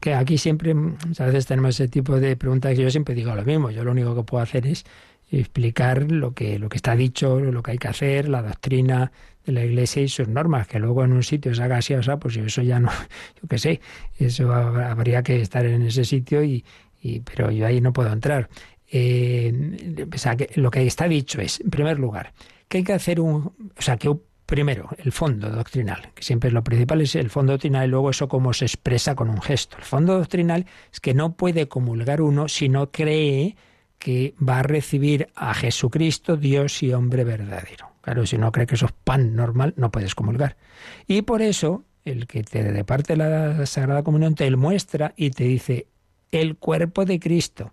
Que 0.00 0.14
aquí 0.14 0.36
siempre, 0.36 0.74
a 1.18 1.24
veces 1.24 1.46
tenemos 1.46 1.70
ese 1.70 1.88
tipo 1.88 2.18
de 2.18 2.36
preguntas 2.36 2.74
que 2.74 2.82
yo 2.82 2.90
siempre 2.90 3.14
digo 3.14 3.34
lo 3.34 3.44
mismo. 3.44 3.70
Yo 3.70 3.84
lo 3.84 3.92
único 3.92 4.14
que 4.14 4.22
puedo 4.24 4.42
hacer 4.42 4.66
es 4.66 4.84
explicar 5.30 6.10
lo 6.10 6.34
que, 6.34 6.58
lo 6.58 6.68
que 6.68 6.76
está 6.76 6.94
dicho, 6.94 7.40
lo 7.40 7.62
que 7.62 7.72
hay 7.72 7.78
que 7.78 7.88
hacer, 7.88 8.28
la 8.28 8.42
doctrina 8.42 9.12
de 9.44 9.52
la 9.52 9.64
Iglesia 9.64 10.02
y 10.02 10.08
sus 10.08 10.28
normas, 10.28 10.66
que 10.66 10.78
luego 10.78 11.04
en 11.04 11.12
un 11.12 11.22
sitio 11.22 11.54
se 11.54 11.62
haga 11.62 11.78
así 11.78 11.94
o 11.94 12.02
sea, 12.02 12.18
pues 12.18 12.36
eso 12.36 12.62
ya 12.62 12.78
no, 12.80 12.90
yo 13.42 13.48
qué 13.48 13.58
sé, 13.58 13.80
eso 14.18 14.52
habría 14.52 15.22
que 15.22 15.40
estar 15.40 15.66
en 15.66 15.82
ese 15.82 16.04
sitio 16.04 16.42
y, 16.42 16.64
y 17.02 17.20
pero 17.20 17.50
yo 17.50 17.66
ahí 17.66 17.80
no 17.80 17.92
puedo 17.92 18.12
entrar. 18.12 18.48
Eh, 18.90 20.06
o 20.12 20.18
sea, 20.18 20.36
que 20.36 20.50
lo 20.54 20.70
que 20.70 20.86
está 20.86 21.08
dicho 21.08 21.40
es, 21.40 21.60
en 21.60 21.70
primer 21.70 21.98
lugar, 21.98 22.32
que 22.68 22.78
hay 22.78 22.84
que 22.84 22.92
hacer 22.92 23.20
un, 23.20 23.52
o 23.76 23.82
sea, 23.82 23.96
que 23.96 24.14
Primero, 24.46 24.90
el 24.98 25.12
fondo 25.12 25.48
doctrinal, 25.48 26.10
que 26.14 26.22
siempre 26.22 26.48
es 26.48 26.54
lo 26.54 26.62
principal, 26.62 27.00
es 27.00 27.14
el 27.14 27.30
fondo 27.30 27.52
doctrinal 27.52 27.86
y 27.86 27.90
luego 27.90 28.10
eso 28.10 28.28
cómo 28.28 28.52
se 28.52 28.66
expresa 28.66 29.14
con 29.14 29.30
un 29.30 29.40
gesto. 29.40 29.78
El 29.78 29.84
fondo 29.84 30.18
doctrinal 30.18 30.66
es 30.92 31.00
que 31.00 31.14
no 31.14 31.34
puede 31.34 31.66
comulgar 31.66 32.20
uno 32.20 32.48
si 32.48 32.68
no 32.68 32.90
cree 32.90 33.56
que 33.98 34.34
va 34.46 34.58
a 34.58 34.62
recibir 34.62 35.28
a 35.34 35.54
Jesucristo, 35.54 36.36
Dios 36.36 36.82
y 36.82 36.92
hombre 36.92 37.24
verdadero. 37.24 37.92
Claro, 38.02 38.26
si 38.26 38.36
no 38.36 38.52
cree 38.52 38.66
que 38.66 38.74
eso 38.74 38.84
es 38.84 38.92
pan 38.92 39.34
normal, 39.34 39.72
no 39.78 39.90
puedes 39.90 40.14
comulgar. 40.14 40.58
Y 41.06 41.22
por 41.22 41.40
eso, 41.40 41.84
el 42.04 42.26
que 42.26 42.42
te 42.42 42.62
departe 42.70 43.16
la 43.16 43.64
Sagrada 43.64 44.02
Comunión 44.02 44.34
te 44.34 44.54
muestra 44.56 45.14
y 45.16 45.30
te 45.30 45.44
dice 45.44 45.86
el 46.30 46.56
cuerpo 46.56 47.06
de 47.06 47.18
Cristo. 47.18 47.72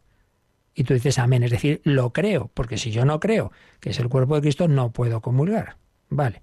Y 0.74 0.86
tú 0.86 0.94
dices 0.94 1.20
amén, 1.20 1.44
es 1.44 1.52
decir, 1.52 1.82
lo 1.84 2.14
creo, 2.14 2.50
porque 2.54 2.78
si 2.78 2.92
yo 2.92 3.04
no 3.04 3.20
creo 3.20 3.52
que 3.82 3.90
es 3.90 4.00
el 4.00 4.08
cuerpo 4.08 4.36
de 4.36 4.42
Cristo, 4.42 4.70
no 4.70 4.92
puedo 4.92 5.20
comulgar. 5.20 5.81
Vale. 6.12 6.42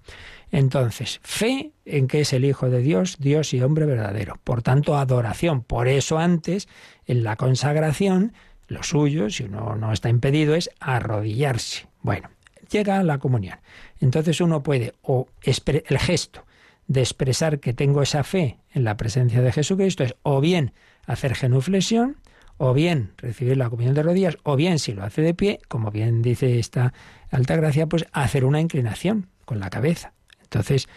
Entonces, 0.51 1.19
fe 1.21 1.71
en 1.85 2.07
que 2.07 2.21
es 2.21 2.33
el 2.33 2.43
Hijo 2.43 2.69
de 2.69 2.79
Dios, 2.81 3.17
Dios 3.19 3.53
y 3.53 3.61
hombre 3.61 3.85
verdadero. 3.85 4.39
Por 4.43 4.63
tanto, 4.63 4.97
adoración. 4.97 5.61
Por 5.61 5.87
eso 5.87 6.17
antes, 6.17 6.67
en 7.05 7.23
la 7.23 7.35
consagración, 7.35 8.33
lo 8.67 8.81
suyo, 8.81 9.29
si 9.29 9.43
uno 9.43 9.75
no 9.75 9.93
está 9.93 10.09
impedido, 10.09 10.55
es 10.55 10.71
arrodillarse. 10.79 11.87
Bueno, 12.01 12.29
llega 12.71 13.03
la 13.03 13.19
comunión. 13.19 13.59
Entonces 13.99 14.41
uno 14.41 14.63
puede, 14.63 14.95
o 15.03 15.27
el 15.43 15.99
gesto 15.99 16.45
de 16.87 17.01
expresar 17.01 17.59
que 17.59 17.73
tengo 17.73 18.01
esa 18.01 18.23
fe 18.23 18.57
en 18.71 18.83
la 18.83 18.97
presencia 18.97 19.41
de 19.43 19.51
Jesucristo 19.51 20.03
es 20.03 20.15
o 20.23 20.41
bien 20.41 20.73
hacer 21.05 21.35
genuflexión, 21.35 22.17
o 22.57 22.73
bien 22.73 23.13
recibir 23.17 23.55
la 23.55 23.69
comunión 23.69 23.93
de 23.93 24.03
rodillas, 24.03 24.37
o 24.43 24.55
bien 24.55 24.79
si 24.79 24.93
lo 24.93 25.03
hace 25.03 25.21
de 25.21 25.33
pie, 25.33 25.59
como 25.67 25.91
bien 25.91 26.21
dice 26.23 26.59
esta 26.59 26.93
alta 27.29 27.55
gracia, 27.55 27.87
pues 27.87 28.05
hacer 28.11 28.43
una 28.43 28.59
inclinación 28.59 29.27
con 29.49 29.59
la 29.59 29.71
cabeza. 29.71 30.13
Entonces, 30.43 30.87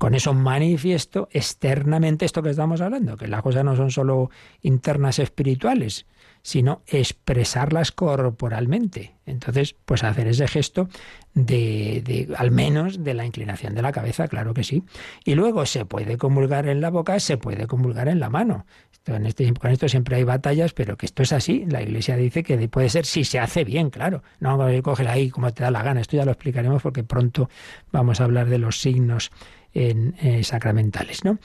con 0.00 0.16
eso 0.16 0.34
manifiesto 0.34 1.28
externamente 1.30 2.24
esto 2.24 2.42
que 2.42 2.50
estamos 2.50 2.80
hablando, 2.80 3.16
que 3.16 3.28
las 3.28 3.40
cosas 3.40 3.64
no 3.64 3.76
son 3.76 3.92
solo 3.92 4.30
internas 4.62 5.20
espirituales, 5.20 6.06
sino 6.42 6.82
expresarlas 6.86 7.92
corporalmente. 7.92 9.14
Entonces, 9.26 9.76
pues 9.84 10.02
hacer 10.02 10.26
ese 10.28 10.48
gesto 10.48 10.88
de, 11.34 12.02
de, 12.04 12.34
al 12.36 12.50
menos 12.50 13.04
de 13.04 13.14
la 13.14 13.24
inclinación 13.24 13.74
de 13.74 13.82
la 13.82 13.92
cabeza, 13.92 14.28
claro 14.28 14.54
que 14.54 14.64
sí. 14.64 14.84
Y 15.24 15.34
luego 15.34 15.66
se 15.66 15.84
puede 15.84 16.16
comulgar 16.16 16.68
en 16.68 16.80
la 16.80 16.90
boca, 16.90 17.20
se 17.20 17.36
puede 17.36 17.66
comulgar 17.66 18.08
en 18.08 18.20
la 18.20 18.30
mano. 18.30 18.66
Este, 19.06 19.52
con 19.54 19.70
esto 19.70 19.88
siempre 19.88 20.16
hay 20.16 20.24
batallas, 20.24 20.72
pero 20.72 20.96
que 20.96 21.06
esto 21.06 21.22
es 21.22 21.32
así. 21.32 21.64
La 21.68 21.82
Iglesia 21.82 22.16
dice 22.16 22.42
que 22.42 22.68
puede 22.68 22.88
ser 22.88 23.06
si 23.06 23.24
se 23.24 23.38
hace 23.38 23.64
bien, 23.64 23.90
claro. 23.90 24.22
No 24.38 24.58
coger 24.82 25.08
ahí 25.08 25.30
como 25.30 25.52
te 25.52 25.62
da 25.62 25.70
la 25.70 25.82
gana. 25.82 26.00
Esto 26.00 26.16
ya 26.16 26.24
lo 26.24 26.32
explicaremos 26.32 26.82
porque 26.82 27.02
pronto 27.02 27.48
vamos 27.92 28.20
a 28.20 28.24
hablar 28.24 28.48
de 28.48 28.58
los 28.58 28.80
signos 28.80 29.30
en, 29.72 30.14
eh, 30.20 30.44
sacramentales, 30.44 31.24
¿no? 31.24 31.38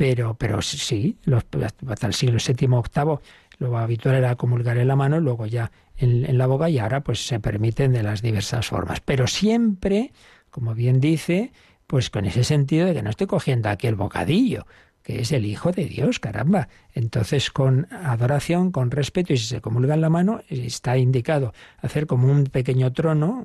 Pero, 0.00 0.32
pero 0.32 0.62
sí, 0.62 1.18
los, 1.24 1.44
hasta 1.86 2.06
el 2.06 2.14
siglo 2.14 2.38
VII 2.38 2.66
VIII 2.66 3.18
lo 3.58 3.76
habitual 3.76 4.14
era 4.14 4.34
comulgar 4.34 4.78
en 4.78 4.88
la 4.88 4.96
mano, 4.96 5.20
luego 5.20 5.44
ya 5.44 5.70
en, 5.98 6.38
la 6.38 6.46
boca 6.46 6.70
y 6.70 6.78
ahora 6.78 7.02
pues 7.02 7.26
se 7.26 7.38
permiten 7.38 7.92
de 7.92 8.02
las 8.02 8.22
diversas 8.22 8.66
formas. 8.66 9.00
Pero 9.00 9.26
siempre, 9.26 10.12
como 10.48 10.74
bien 10.74 11.00
dice, 11.00 11.52
pues 11.86 12.08
con 12.08 12.24
ese 12.24 12.44
sentido 12.44 12.86
de 12.86 12.94
que 12.94 13.02
no 13.02 13.10
estoy 13.10 13.26
cogiendo 13.26 13.68
aquí 13.68 13.88
el 13.88 13.94
bocadillo, 13.94 14.66
que 15.02 15.20
es 15.20 15.32
el 15.32 15.44
Hijo 15.44 15.70
de 15.70 15.84
Dios, 15.84 16.18
caramba. 16.18 16.68
Entonces, 16.94 17.50
con 17.50 17.86
adoración, 17.90 18.72
con 18.72 18.90
respeto, 18.90 19.34
y 19.34 19.36
si 19.36 19.48
se 19.48 19.60
comulga 19.60 19.92
en 19.92 20.00
la 20.00 20.08
mano, 20.08 20.40
está 20.48 20.96
indicado 20.96 21.52
hacer 21.82 22.06
como 22.06 22.32
un 22.32 22.44
pequeño 22.44 22.90
trono, 22.94 23.44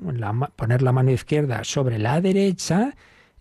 poner 0.56 0.80
la 0.80 0.92
mano 0.92 1.10
izquierda 1.10 1.64
sobre 1.64 1.98
la 1.98 2.18
derecha, 2.22 2.94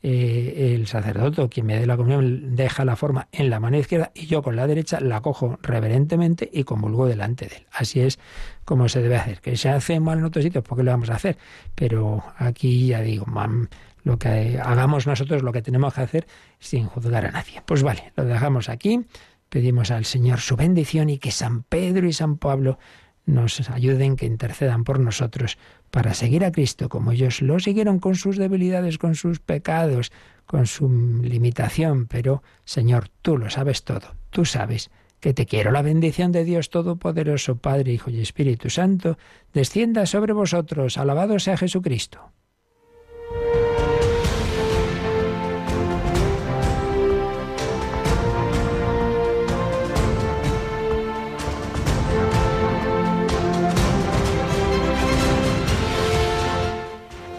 eh, 0.08 0.76
el 0.76 0.86
sacerdote 0.86 1.49
quien 1.49 1.66
me 1.66 1.80
dé 1.80 1.88
la 1.88 1.97
comunión 1.97 2.56
deja 2.56 2.86
la 2.86 2.95
forma 2.95 3.28
en 3.32 3.49
la 3.49 3.60
mano 3.60 3.80
izquierda 3.80 4.12
y 4.14 4.28
yo 4.28 4.43
con 4.43 4.56
la 4.56 4.68
derecha 4.68 4.99
la 4.99 5.20
cojo 5.22 5.58
reverentemente 5.64 6.47
y 6.53 6.64
comulgo 6.64 7.08
delante 7.08 7.47
de 7.47 7.56
él. 7.56 7.66
Así 7.72 8.01
es 8.01 8.20
como 8.66 8.88
se 8.88 9.01
debe 9.01 9.16
hacer. 9.16 9.41
Que 9.41 9.58
se 9.58 9.70
hace 9.70 9.99
mal 9.99 10.20
en 10.20 10.26
otros 10.26 10.45
sitios, 10.45 10.64
¿por 10.64 10.78
qué 10.78 10.84
lo 10.84 10.91
vamos 10.91 11.10
a 11.10 11.16
hacer? 11.16 11.39
Pero 11.74 12.24
aquí 12.38 12.86
ya 12.86 13.01
digo, 13.01 13.26
lo 14.03 14.20
que 14.20 14.60
hagamos 14.64 15.08
nosotros, 15.08 15.41
lo 15.41 15.51
que 15.51 15.64
tenemos 15.64 15.91
que 15.95 16.01
hacer 16.01 16.28
sin 16.60 16.86
juzgar 16.86 17.26
a 17.26 17.32
nadie. 17.32 17.64
Pues 17.66 17.82
vale, 17.82 18.14
lo 18.16 18.26
dejamos 18.26 18.70
aquí, 18.70 19.08
pedimos 19.49 19.89
al 19.89 20.06
Señor 20.06 20.39
su 20.39 20.56
bendición 20.56 21.10
y 21.10 21.18
que 21.18 21.32
San 21.32 21.64
Pedro 21.64 22.08
y 22.08 22.14
San 22.14 22.38
Pablo 22.38 22.78
nos 23.26 23.70
ayuden, 23.70 24.16
que 24.16 24.26
intercedan 24.26 24.84
por 24.84 25.00
nosotros 25.00 25.58
para 25.92 26.14
seguir 26.14 26.46
a 26.46 26.52
Cristo 26.52 26.90
como 26.90 27.12
ellos 27.12 27.42
lo 27.42 27.60
siguieron 27.60 28.00
con 28.00 28.16
sus 28.16 28.38
debilidades, 28.38 28.98
con 28.98 29.16
sus 29.16 29.40
pecados, 29.40 30.12
con 30.46 30.68
su 30.68 30.90
limitación. 31.22 32.08
Pero, 32.08 32.44
Señor, 32.66 33.10
tú 33.22 33.38
lo 33.38 33.50
sabes 33.50 33.84
todo, 33.84 34.16
tú 34.30 34.46
sabes 34.46 34.92
que 35.20 35.34
te 35.34 35.46
quiero. 35.46 35.72
La 35.72 35.82
bendición 35.82 36.32
de 36.32 36.44
Dios 36.44 36.70
Todopoderoso, 36.70 37.56
Padre, 37.56 37.94
Hijo 37.94 38.12
y 38.12 38.22
Espíritu 38.22 38.70
Santo, 38.70 39.18
descienda 39.54 40.06
sobre 40.06 40.34
vosotros. 40.34 40.98
Alabado 40.98 41.40
sea 41.40 41.58
Jesucristo. 41.58 42.32